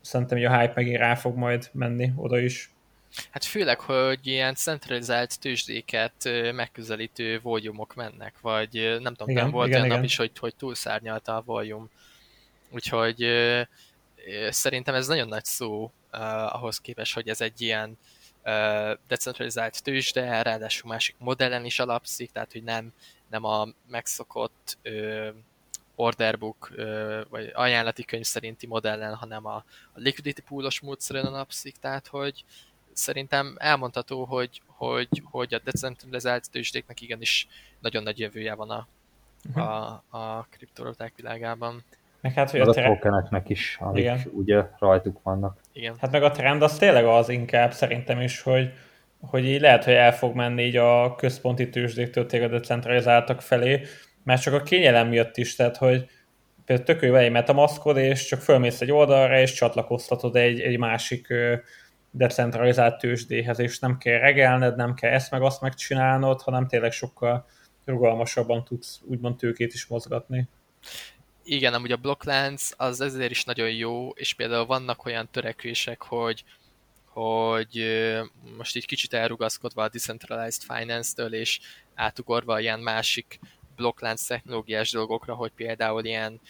szerintem 0.00 0.38
hogy 0.38 0.46
a 0.46 0.58
hype 0.58 0.72
megint 0.74 0.96
rá 0.96 1.14
fog 1.14 1.36
majd 1.36 1.70
menni 1.72 2.12
oda 2.16 2.38
is. 2.38 2.70
Hát 3.30 3.44
főleg, 3.44 3.80
hogy 3.80 4.26
ilyen 4.26 4.54
centralizált 4.54 5.40
tőzsdéket 5.40 6.12
megközelítő 6.54 7.40
volumok 7.42 7.94
mennek, 7.94 8.34
vagy 8.40 8.98
nem 9.00 9.14
tudom, 9.14 9.28
igen, 9.28 9.42
nem 9.42 9.52
volt 9.52 9.66
igen, 9.66 9.78
olyan 9.78 9.86
igen. 9.86 9.98
nap 9.98 10.06
is, 10.08 10.16
hogy, 10.16 10.30
hogy 10.38 10.54
túlszárnyalta 10.56 11.36
a 11.36 11.42
volume. 11.46 11.86
Úgyhogy 12.70 13.26
szerintem 14.50 14.94
ez 14.94 15.06
nagyon 15.06 15.28
nagy 15.28 15.44
szó 15.44 15.92
uh, 16.12 16.54
ahhoz 16.54 16.78
képest, 16.78 17.14
hogy 17.14 17.28
ez 17.28 17.40
egy 17.40 17.60
ilyen 17.60 17.98
decentralizált 19.08 19.82
tőzsde, 19.82 20.42
ráadásul 20.42 20.90
másik 20.90 21.14
modellen 21.18 21.64
is 21.64 21.78
alapszik, 21.78 22.32
tehát 22.32 22.52
hogy 22.52 22.62
nem, 22.62 22.92
nem 23.30 23.44
a 23.44 23.68
megszokott 23.90 24.78
ö, 24.82 25.28
orderbook 25.94 26.70
ö, 26.74 27.20
vagy 27.28 27.50
ajánlati 27.54 28.04
könyv 28.04 28.24
szerinti 28.24 28.66
modellen, 28.66 29.14
hanem 29.14 29.46
a, 29.46 29.54
a 29.92 29.94
liquidity 29.94 30.40
poolos 30.48 30.80
módszeren 30.80 31.24
alapszik, 31.24 31.76
tehát 31.76 32.06
hogy 32.06 32.44
szerintem 32.92 33.54
elmondható, 33.58 34.24
hogy, 34.24 34.62
hogy, 34.66 35.22
hogy 35.24 35.54
a 35.54 35.58
decentralizált 35.58 36.50
tőzsdéknek 36.50 37.00
igenis 37.00 37.48
nagyon 37.80 38.02
nagy 38.02 38.18
jövője 38.18 38.54
van 38.54 38.70
a, 38.70 38.86
uh-huh. 39.48 39.68
a, 39.68 40.02
a 40.10 40.46
kriptovaluták 40.50 41.12
világában. 41.16 41.84
Meg 42.20 42.32
hát, 42.32 42.50
hogy 42.50 42.60
a, 42.60 42.68
a 42.68 42.72
tokeneknek 42.72 43.48
is, 43.48 43.76
amik 43.80 44.02
Igen. 44.02 44.22
ugye 44.32 44.68
rajtuk 44.78 45.22
vannak. 45.22 45.60
Igen. 45.72 45.94
Hát 46.00 46.10
meg 46.10 46.22
a 46.22 46.30
trend 46.30 46.62
az 46.62 46.78
tényleg 46.78 47.04
az 47.04 47.28
inkább 47.28 47.72
szerintem 47.72 48.20
is, 48.20 48.40
hogy, 48.40 48.72
hogy 49.20 49.44
így 49.44 49.60
lehet, 49.60 49.84
hogy 49.84 49.94
el 49.94 50.16
fog 50.16 50.34
menni 50.34 50.62
így 50.62 50.76
a 50.76 51.14
központi 51.14 51.68
tőzsdéktől 51.68 52.26
tényleg 52.26 52.52
a 52.52 52.58
decentralizáltak 52.58 53.40
felé, 53.40 53.82
mert 54.24 54.42
csak 54.42 54.54
a 54.54 54.62
kényelem 54.62 55.08
miatt 55.08 55.36
is, 55.36 55.56
tehát 55.56 55.76
hogy 55.76 56.06
például 56.64 56.86
tök 56.86 57.02
jó 57.02 57.14
egy 57.14 57.30
metamaskod, 57.30 57.96
és 57.96 58.24
csak 58.24 58.40
fölmész 58.40 58.80
egy 58.80 58.92
oldalra, 58.92 59.40
és 59.40 59.52
csatlakoztatod 59.52 60.36
egy, 60.36 60.60
egy 60.60 60.78
másik 60.78 61.34
decentralizált 62.10 62.98
tőzsdéhez, 62.98 63.58
és 63.58 63.78
nem 63.78 63.98
kell 63.98 64.18
regelned, 64.18 64.76
nem 64.76 64.94
kell 64.94 65.12
ezt 65.12 65.30
meg 65.30 65.42
azt 65.42 65.60
megcsinálnod, 65.60 66.42
hanem 66.42 66.66
tényleg 66.66 66.92
sokkal 66.92 67.46
rugalmasabban 67.84 68.64
tudsz 68.64 69.00
úgymond 69.04 69.36
tőkét 69.36 69.72
is 69.72 69.86
mozgatni 69.86 70.48
igen, 71.44 71.74
amúgy 71.74 71.92
a 71.92 71.96
blokklánc 71.96 72.70
az 72.76 73.00
ezért 73.00 73.30
is 73.30 73.44
nagyon 73.44 73.70
jó, 73.70 74.10
és 74.10 74.34
például 74.34 74.66
vannak 74.66 75.04
olyan 75.04 75.28
törekvések, 75.30 76.02
hogy, 76.02 76.44
hogy 77.04 77.84
most 78.56 78.76
így 78.76 78.86
kicsit 78.86 79.12
elrugaszkodva 79.12 79.82
a 79.82 79.88
Decentralized 79.88 80.62
Finance-től, 80.62 81.34
és 81.34 81.60
átugorva 81.94 82.60
ilyen 82.60 82.80
másik 82.80 83.38
blokklánc 83.76 84.26
technológiás 84.26 84.90
dolgokra, 84.90 85.34
hogy 85.34 85.52
például 85.52 86.04
ilyen 86.04 86.40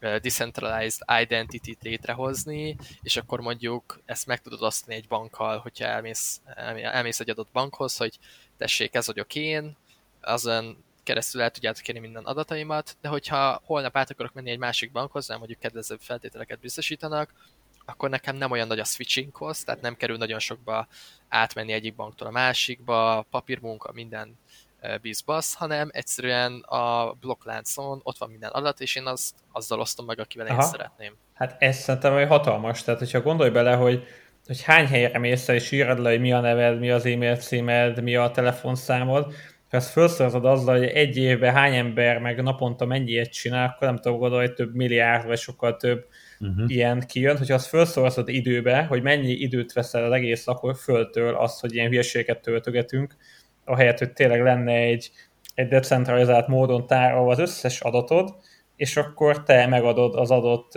decentralized 0.00 1.00
identity-t 1.20 1.82
létrehozni, 1.82 2.76
és 3.02 3.16
akkor 3.16 3.40
mondjuk 3.40 4.00
ezt 4.04 4.26
meg 4.26 4.40
tudod 4.40 4.62
osztani 4.62 4.96
egy 4.96 5.08
bankkal, 5.08 5.58
hogyha 5.58 5.84
elmész, 5.84 6.40
elmész 6.82 7.20
egy 7.20 7.30
adott 7.30 7.48
bankhoz, 7.52 7.96
hogy 7.96 8.18
tessék, 8.56 8.94
ez 8.94 9.06
vagyok 9.06 9.34
én, 9.34 9.76
azon 10.20 10.83
keresztül 11.04 11.42
el 11.42 11.50
tudjátok 11.50 11.82
kérni 11.82 12.00
minden 12.00 12.24
adataimat, 12.24 12.96
de 13.00 13.08
hogyha 13.08 13.60
holnap 13.64 13.96
át 13.96 14.10
akarok 14.10 14.32
menni 14.32 14.50
egy 14.50 14.58
másik 14.58 14.92
bankhoz, 14.92 15.28
nem 15.28 15.38
mondjuk 15.38 15.58
kedvezőbb 15.58 16.00
feltételeket 16.00 16.60
biztosítanak, 16.60 17.32
akkor 17.84 18.10
nekem 18.10 18.36
nem 18.36 18.50
olyan 18.50 18.66
nagy 18.66 18.78
a 18.78 18.84
switching 18.84 19.32
cost, 19.32 19.64
tehát 19.64 19.80
nem 19.80 19.96
kerül 19.96 20.16
nagyon 20.16 20.38
sokba 20.38 20.86
átmenni 21.28 21.72
egyik 21.72 21.94
banktól 21.94 22.26
a 22.26 22.30
másikba, 22.30 23.26
papírmunka, 23.30 23.92
minden 23.92 24.38
bizbasz, 25.02 25.54
hanem 25.54 25.88
egyszerűen 25.92 26.60
a 26.60 27.12
blokkláncon 27.12 28.00
ott 28.02 28.18
van 28.18 28.30
minden 28.30 28.50
adat, 28.50 28.80
és 28.80 28.96
én 28.96 29.06
azt, 29.06 29.34
azzal 29.52 29.80
osztom 29.80 30.06
meg, 30.06 30.20
akivel 30.20 30.46
Aha. 30.46 30.62
én 30.62 30.68
szeretném. 30.68 31.16
Hát 31.34 31.56
ez 31.58 31.76
szerintem 31.76 32.12
hogy 32.12 32.26
hatalmas, 32.26 32.82
tehát 32.82 33.00
hogyha 33.00 33.20
gondolj 33.20 33.50
bele, 33.50 33.74
hogy, 33.74 34.06
hogy 34.46 34.62
hány 34.62 34.86
helyre 34.86 35.18
mész 35.18 35.48
és 35.48 35.70
írod 35.70 35.98
le, 35.98 36.10
hogy 36.10 36.20
mi 36.20 36.32
a 36.32 36.40
neved, 36.40 36.78
mi 36.78 36.90
az 36.90 37.06
e-mail 37.06 37.36
címed, 37.36 38.02
mi 38.02 38.16
a 38.16 38.30
telefonszámod, 38.30 39.34
ezt 39.74 39.90
felszorozod 39.90 40.44
azzal, 40.44 40.78
hogy 40.78 40.86
egy 40.86 41.16
évben 41.16 41.52
hány 41.52 41.74
ember 41.74 42.18
meg 42.18 42.42
naponta 42.42 42.84
mennyi 42.84 43.10
ilyet 43.10 43.32
csinál, 43.32 43.68
akkor 43.68 43.88
nem 43.88 43.96
tudom 43.96 44.18
gondolni, 44.18 44.46
hogy 44.46 44.54
több 44.54 44.74
milliárd 44.74 45.26
vagy 45.26 45.38
sokkal 45.38 45.76
több 45.76 46.06
uh-huh. 46.40 46.70
ilyen 46.70 47.04
kijön. 47.06 47.38
Hogyha 47.38 47.54
azt 47.54 47.66
felszorozod 47.66 48.28
időbe, 48.28 48.84
hogy 48.84 49.02
mennyi 49.02 49.32
időt 49.32 49.72
veszel 49.72 50.04
az 50.04 50.12
egész 50.12 50.46
akkor 50.46 50.76
föltől 50.76 51.34
az, 51.34 51.60
hogy 51.60 51.74
ilyen 51.74 51.88
hülyeségeket 51.88 52.40
töltögetünk, 52.40 53.16
ahelyett, 53.64 53.98
hogy 53.98 54.12
tényleg 54.12 54.42
lenne 54.42 54.72
egy, 54.72 55.10
egy 55.54 55.68
decentralizált 55.68 56.48
módon 56.48 56.86
tárolva 56.86 57.30
az 57.30 57.38
összes 57.38 57.80
adatod, 57.80 58.34
és 58.76 58.96
akkor 58.96 59.42
te 59.42 59.66
megadod 59.66 60.14
az 60.14 60.30
adott 60.30 60.72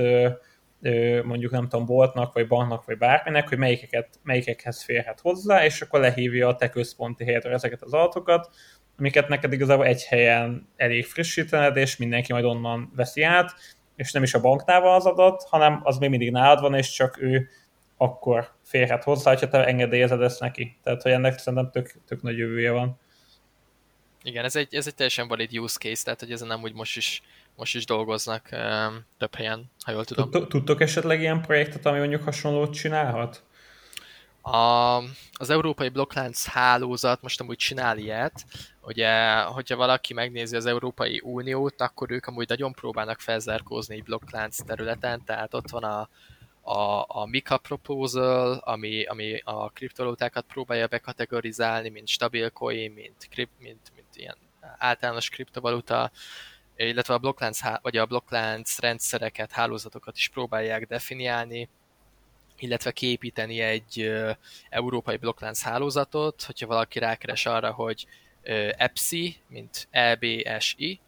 mondjuk 1.23 1.51
nem 1.51 1.67
tudom, 1.67 1.85
boltnak, 1.85 2.33
vagy 2.33 2.47
banknak, 2.47 2.85
vagy 2.85 2.97
bárminek, 2.97 3.49
hogy 3.49 3.57
melyikeket, 3.57 4.19
melyikekhez 4.23 4.83
férhet 4.83 5.19
hozzá, 5.19 5.65
és 5.65 5.81
akkor 5.81 5.99
lehívja 5.99 6.47
a 6.47 6.55
te 6.55 6.69
központi 6.69 7.23
helyedre 7.23 7.53
ezeket 7.53 7.81
az 7.81 7.93
adatokat, 7.93 8.49
amiket 8.97 9.27
neked 9.27 9.53
igazából 9.53 9.85
egy 9.85 10.03
helyen 10.03 10.69
elég 10.75 11.05
frissítened, 11.05 11.75
és 11.75 11.97
mindenki 11.97 12.33
majd 12.33 12.45
onnan 12.45 12.91
veszi 12.95 13.23
át, 13.23 13.53
és 13.95 14.11
nem 14.11 14.23
is 14.23 14.33
a 14.33 14.41
banknál 14.41 14.81
van 14.81 14.95
az 14.95 15.05
adat, 15.05 15.43
hanem 15.43 15.79
az 15.83 15.97
még 15.97 16.09
mindig 16.09 16.31
nálad 16.31 16.61
van, 16.61 16.73
és 16.75 16.91
csak 16.91 17.21
ő 17.21 17.49
akkor 17.97 18.51
férhet 18.63 19.03
hozzá, 19.03 19.31
hogyha 19.31 19.47
te 19.47 19.65
engedélyezed 19.65 20.21
ezt 20.21 20.39
neki. 20.39 20.77
Tehát, 20.83 21.01
hogy 21.01 21.11
ennek 21.11 21.37
szerintem 21.37 21.71
tök, 21.71 22.01
tök 22.05 22.21
nagy 22.21 22.37
jövője 22.37 22.71
van. 22.71 22.99
Igen, 24.23 24.45
ez 24.45 24.55
egy, 24.55 24.75
ez 24.75 24.87
egy 24.87 24.95
teljesen 24.95 25.27
valid 25.27 25.57
use 25.57 25.77
case, 25.79 26.03
tehát 26.03 26.19
hogy 26.19 26.31
ezen 26.31 26.47
nem 26.47 26.61
úgy 26.61 26.73
most 26.73 26.97
is, 26.97 27.21
most 27.55 27.75
is 27.75 27.85
dolgoznak 27.85 28.49
um, 28.51 29.05
több 29.17 29.35
helyen, 29.35 29.71
ha 29.85 29.91
jól 29.91 30.05
tudom. 30.05 30.47
Tudtok 30.47 30.81
esetleg 30.81 31.19
ilyen 31.19 31.41
projektet, 31.41 31.85
ami 31.85 31.97
mondjuk 31.97 32.23
hasonlót 32.23 32.73
csinálhat? 32.73 33.43
A, 34.41 34.97
az 35.31 35.49
európai 35.49 35.89
blokklánc 35.89 36.45
hálózat 36.45 37.21
most 37.21 37.41
amúgy 37.41 37.57
csinál 37.57 37.97
ilyet, 37.97 38.45
Ugye, 38.87 39.41
hogyha 39.41 39.75
valaki 39.75 40.13
megnézi 40.13 40.55
az 40.55 40.65
Európai 40.65 41.21
Uniót, 41.23 41.81
akkor 41.81 42.11
ők 42.11 42.25
amúgy 42.25 42.47
nagyon 42.49 42.73
próbálnak 42.73 43.19
felzárkózni 43.19 43.95
egy 43.95 44.03
blokklánc 44.03 44.63
területen, 44.63 45.23
tehát 45.25 45.53
ott 45.53 45.69
van 45.69 45.83
a, 45.83 46.09
a, 46.71 47.05
a 47.07 47.25
Mika 47.25 47.57
Proposal, 47.57 48.53
ami, 48.53 49.03
ami 49.03 49.41
a 49.43 49.69
kriptovalutákat 49.69 50.45
próbálja 50.45 50.87
bekategorizálni, 50.87 51.89
mint 51.89 52.07
stabil 52.07 52.49
coin, 52.49 52.91
mint, 52.91 53.29
mint, 53.59 53.91
mint 53.95 54.07
ilyen 54.13 54.37
általános 54.77 55.29
kriptovaluta, 55.29 56.11
illetve 56.75 57.13
a 57.13 57.17
blokklánc, 57.17 57.59
vagy 57.81 57.97
a 57.97 58.05
blokklánc 58.05 58.79
rendszereket, 58.79 59.51
hálózatokat 59.51 60.17
is 60.17 60.29
próbálják 60.29 60.87
definiálni, 60.87 61.69
illetve 62.59 62.91
képíteni 62.91 63.59
egy 63.59 64.11
európai 64.69 65.17
blokklánc 65.17 65.61
hálózatot, 65.61 66.43
hogyha 66.43 66.67
valaki 66.67 66.99
rákeres 66.99 67.45
arra, 67.45 67.71
hogy 67.71 68.07
EPSI, 68.77 69.37
mint 69.47 69.87
EBSI, 69.91 70.99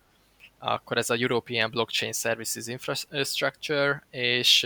akkor 0.58 0.98
ez 0.98 1.10
a 1.10 1.16
European 1.16 1.72
Blockchain 1.72 2.14
Services 2.14 2.68
Infrastructure, 2.68 4.04
és, 4.10 4.64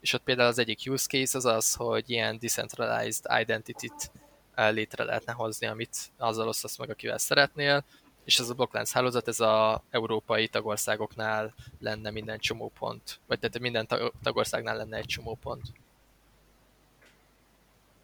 és 0.00 0.12
ott 0.12 0.22
például 0.22 0.48
az 0.48 0.58
egyik 0.58 0.80
use 0.86 1.06
case 1.06 1.38
az 1.38 1.44
az, 1.44 1.74
hogy 1.74 2.10
ilyen 2.10 2.38
decentralized 2.38 3.24
identity-t 3.40 4.10
létre 4.54 5.04
lehetne 5.04 5.32
hozni, 5.32 5.66
amit 5.66 5.96
azzal 6.16 6.48
osztasz 6.48 6.76
meg, 6.76 6.90
akivel 6.90 7.18
szeretnél, 7.18 7.84
és 8.24 8.38
ez 8.38 8.48
a 8.48 8.54
blokklánc 8.54 8.92
hálózat, 8.92 9.28
ez 9.28 9.40
a 9.40 9.82
európai 9.90 10.48
tagországoknál 10.48 11.54
lenne 11.80 12.10
minden 12.10 12.38
csomópont, 12.38 13.20
vagy 13.26 13.38
tehát 13.38 13.58
minden 13.58 13.86
tagországnál 14.22 14.76
lenne 14.76 14.96
egy 14.96 15.06
csomópont. 15.06 15.72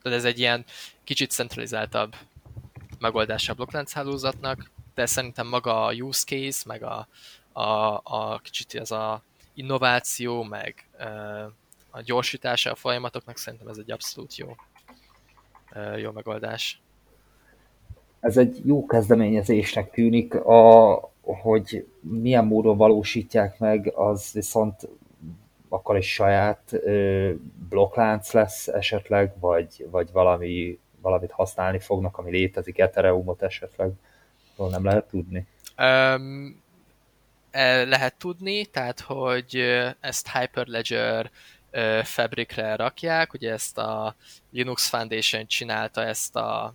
Tehát 0.02 0.18
ez 0.18 0.24
egy 0.24 0.38
ilyen 0.38 0.64
kicsit 1.04 1.30
centralizáltabb 1.30 2.16
megoldása 3.00 3.52
a 3.52 3.54
blokklánc 3.54 3.92
hálózatnak, 3.92 4.70
de 4.94 5.06
szerintem 5.06 5.46
maga 5.46 5.84
a 5.84 5.92
use 5.92 6.24
case, 6.26 6.62
meg 6.66 6.82
a, 6.82 7.08
a, 7.52 8.00
a 8.04 8.40
kicsit 8.42 8.74
ez 8.74 8.90
a 8.90 9.22
innováció, 9.54 10.42
meg 10.42 10.88
a 11.90 12.00
gyorsítása 12.00 12.70
a 12.70 12.74
folyamatoknak 12.74 13.36
szerintem 13.36 13.68
ez 13.68 13.78
egy 13.78 13.90
abszolút 13.90 14.36
jó, 14.36 14.54
jó 15.96 16.10
megoldás. 16.10 16.80
Ez 18.20 18.36
egy 18.36 18.60
jó 18.64 18.86
kezdeményezésnek 18.86 19.90
tűnik, 19.90 20.34
a, 20.34 21.12
hogy 21.20 21.86
milyen 22.00 22.44
módon 22.44 22.76
valósítják 22.76 23.58
meg, 23.58 23.92
az 23.94 24.30
viszont 24.32 24.88
akkor 25.68 25.96
egy 25.96 26.02
saját 26.02 26.72
ö, 26.72 27.32
blokklánc 27.68 28.32
lesz 28.32 28.68
esetleg, 28.68 29.32
vagy, 29.40 29.86
vagy 29.90 30.12
valami, 30.12 30.78
valamit 31.00 31.30
használni 31.30 31.78
fognak, 31.78 32.18
ami 32.18 32.30
létezik, 32.30 32.78
Ethereumot 32.78 33.42
esetleg, 33.42 33.90
nem 34.56 34.84
lehet 34.84 35.04
tudni? 35.04 35.46
Um, 35.78 36.62
lehet 37.84 38.14
tudni, 38.14 38.66
tehát 38.66 39.00
hogy 39.00 39.56
ezt 40.00 40.32
Hyperledger 40.32 41.30
Fabricre 42.02 42.76
rakják, 42.76 43.32
ugye 43.32 43.52
ezt 43.52 43.78
a 43.78 44.16
Linux 44.50 44.88
Foundation 44.88 45.46
csinálta 45.46 46.04
ezt 46.04 46.36
a 46.36 46.74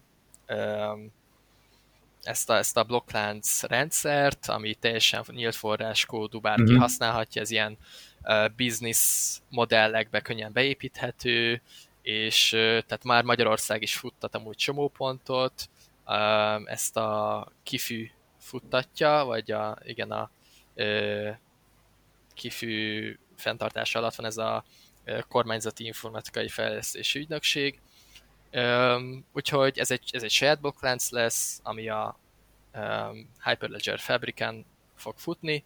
ezt 2.25 2.49
a, 2.49 2.57
ezt 2.57 2.77
a 2.77 2.83
blokklánc 2.83 3.63
rendszert, 3.63 4.47
ami 4.47 4.73
teljesen 4.73 5.23
nyílt 5.31 5.55
forráskódú, 5.55 6.39
bárki 6.39 6.61
mm-hmm. 6.61 6.79
használhatja, 6.79 7.41
ez 7.41 7.51
ilyen 7.51 7.77
uh, 8.23 8.45
business 8.57 9.35
modellekbe 9.49 10.21
könnyen 10.21 10.53
beépíthető, 10.53 11.61
és 12.05 12.49
tehát 12.49 13.03
már 13.03 13.23
Magyarország 13.23 13.81
is 13.81 13.95
futtat 13.95 14.35
amúgy 14.35 14.55
csomópontot, 14.55 15.69
uh, 16.05 16.71
ezt 16.71 16.97
a 16.97 17.47
kifű 17.63 18.09
futtatja, 18.39 19.23
vagy 19.25 19.51
a, 19.51 19.77
igen, 19.83 20.11
a 20.11 20.29
kifű 22.33 23.17
fenntartása 23.35 23.99
alatt 23.99 24.15
van 24.15 24.25
ez 24.25 24.37
a 24.37 24.63
kormányzati 25.27 25.85
informatikai 25.85 26.47
fejlesztési 26.47 27.19
ügynökség, 27.19 27.79
Um, 28.55 29.25
úgyhogy 29.33 29.79
ez 29.79 29.91
egy, 29.91 30.09
ez 30.11 30.23
egy 30.23 30.31
saját 30.31 30.59
blokklánc 30.61 31.09
lesz, 31.09 31.59
ami 31.63 31.89
a 31.89 32.19
Hyperledger 33.43 33.99
Fabricen 33.99 34.65
fog 34.95 35.17
futni, 35.17 35.63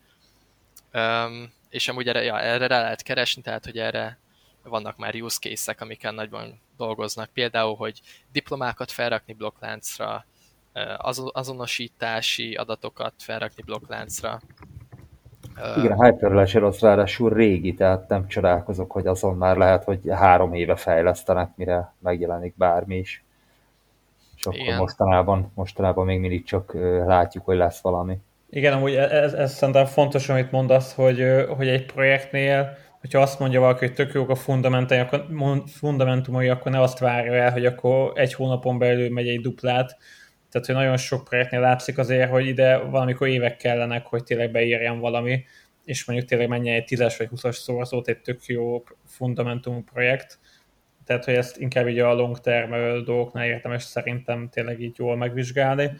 és 1.69 1.87
amúgy 1.87 2.07
erre, 2.07 2.23
ja, 2.23 2.39
erre 2.39 2.67
rá 2.67 2.81
lehet 2.81 3.01
keresni, 3.01 3.41
tehát 3.41 3.65
hogy 3.65 3.77
erre 3.77 4.17
vannak 4.63 4.97
már 4.97 5.15
use 5.15 5.37
case-ek, 5.39 5.81
amiken 5.81 6.13
nagyban 6.13 6.59
dolgoznak. 6.77 7.29
Például, 7.33 7.75
hogy 7.75 8.01
diplomákat 8.31 8.91
felrakni 8.91 9.33
blokkláncra, 9.33 10.25
azonosítási 11.31 12.53
adatokat 12.53 13.13
felrakni 13.17 13.63
blokkláncra, 13.63 14.39
igen, 15.77 15.91
a 15.91 16.03
Hyperledger 16.05 16.63
az 16.63 16.79
ráadásul 16.79 17.29
régi, 17.29 17.73
tehát 17.73 18.07
nem 18.07 18.27
csodálkozok, 18.27 18.91
hogy 18.91 19.07
azon 19.07 19.37
már 19.37 19.57
lehet, 19.57 19.83
hogy 19.83 19.99
három 20.09 20.53
éve 20.53 20.75
fejlesztenek, 20.75 21.49
mire 21.55 21.93
megjelenik 21.99 22.53
bármi 22.57 22.97
is. 22.97 23.23
És 24.37 24.45
akkor 24.45 24.59
Igen. 24.59 24.77
mostanában, 24.77 25.51
mostanában 25.55 26.05
még 26.05 26.19
mindig 26.19 26.45
csak 26.45 26.73
látjuk, 27.05 27.45
hogy 27.45 27.57
lesz 27.57 27.81
valami. 27.81 28.17
Igen, 28.49 28.73
amúgy 28.73 28.93
e- 28.93 29.09
ez, 29.09 29.33
ez 29.33 29.53
szerintem 29.53 29.85
fontos, 29.85 30.29
amit 30.29 30.51
mondasz, 30.51 30.95
hogy, 30.95 31.45
hogy 31.57 31.67
egy 31.67 31.85
projektnél, 31.85 32.77
hogyha 32.99 33.21
azt 33.21 33.39
mondja 33.39 33.59
valaki, 33.59 33.85
hogy 33.85 33.95
tök 33.95 34.13
jók 34.13 34.29
a 34.29 34.35
fundamentumai, 34.35 35.03
akkor, 35.03 35.25
fundamentumai, 35.67 36.47
akkor 36.47 36.71
ne 36.71 36.81
azt 36.81 36.99
várja 36.99 37.33
el, 37.33 37.51
hogy 37.51 37.65
akkor 37.65 38.11
egy 38.15 38.33
hónapon 38.33 38.77
belül 38.77 39.09
megy 39.09 39.27
egy 39.27 39.41
duplát, 39.41 39.97
tehát, 40.51 40.67
hogy 40.67 40.75
nagyon 40.75 40.97
sok 40.97 41.23
projektnél 41.23 41.59
látszik 41.59 41.97
azért, 41.97 42.29
hogy 42.29 42.47
ide 42.47 42.77
valamikor 42.77 43.27
évek 43.27 43.57
kellenek, 43.57 44.05
hogy 44.05 44.23
tényleg 44.23 44.51
beírjam 44.51 44.99
valami, 44.99 45.45
és 45.85 46.05
mondjuk 46.05 46.29
tényleg 46.29 46.47
menjen 46.47 46.75
egy 46.75 46.87
10-es 46.87 47.15
vagy 47.17 47.29
20-as 47.35 47.55
szorzót, 47.55 48.07
egy 48.07 48.21
tök 48.21 48.45
jó 48.45 48.83
fundamentum 49.05 49.83
projekt. 49.83 50.39
Tehát, 51.05 51.25
hogy 51.25 51.33
ezt 51.33 51.57
inkább 51.57 51.87
így 51.87 51.99
a 51.99 52.13
long 52.13 52.39
term 52.39 53.03
dolgoknál 53.03 53.45
érdemes 53.45 53.83
szerintem 53.83 54.49
tényleg 54.49 54.81
így 54.81 54.97
jól 54.97 55.15
megvizsgálni. 55.15 55.91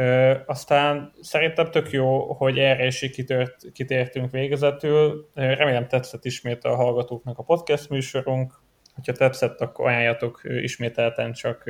Ö, 0.00 0.38
aztán 0.46 1.12
szerintem 1.20 1.70
tök 1.70 1.90
jó, 1.90 2.32
hogy 2.32 2.58
erre 2.58 2.86
is 2.86 2.98
kitört, 2.98 3.72
kitértünk 3.72 4.30
végezetül. 4.30 5.30
Remélem 5.34 5.88
tetszett 5.88 6.24
ismét 6.24 6.64
a 6.64 6.74
hallgatóknak 6.74 7.38
a 7.38 7.42
podcast 7.42 7.88
műsorunk. 7.88 8.60
Ha 9.04 9.12
tetszett, 9.12 9.60
akkor 9.60 9.86
ajánljatok 9.86 10.40
ismételten 10.44 11.32
csak 11.32 11.64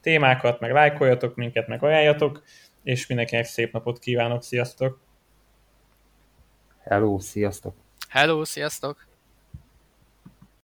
témákat, 0.00 0.60
meg 0.60 0.72
lájkoljatok 0.72 1.34
minket, 1.34 1.66
meg 1.66 1.82
ajánljatok, 1.82 2.42
és 2.82 3.06
mindenkinek 3.06 3.44
szép 3.44 3.72
napot 3.72 3.98
kívánok, 3.98 4.42
sziasztok! 4.42 5.00
Hello, 6.82 7.18
sziasztok! 7.18 7.74
Hello, 8.08 8.44
sziasztok! 8.44 9.06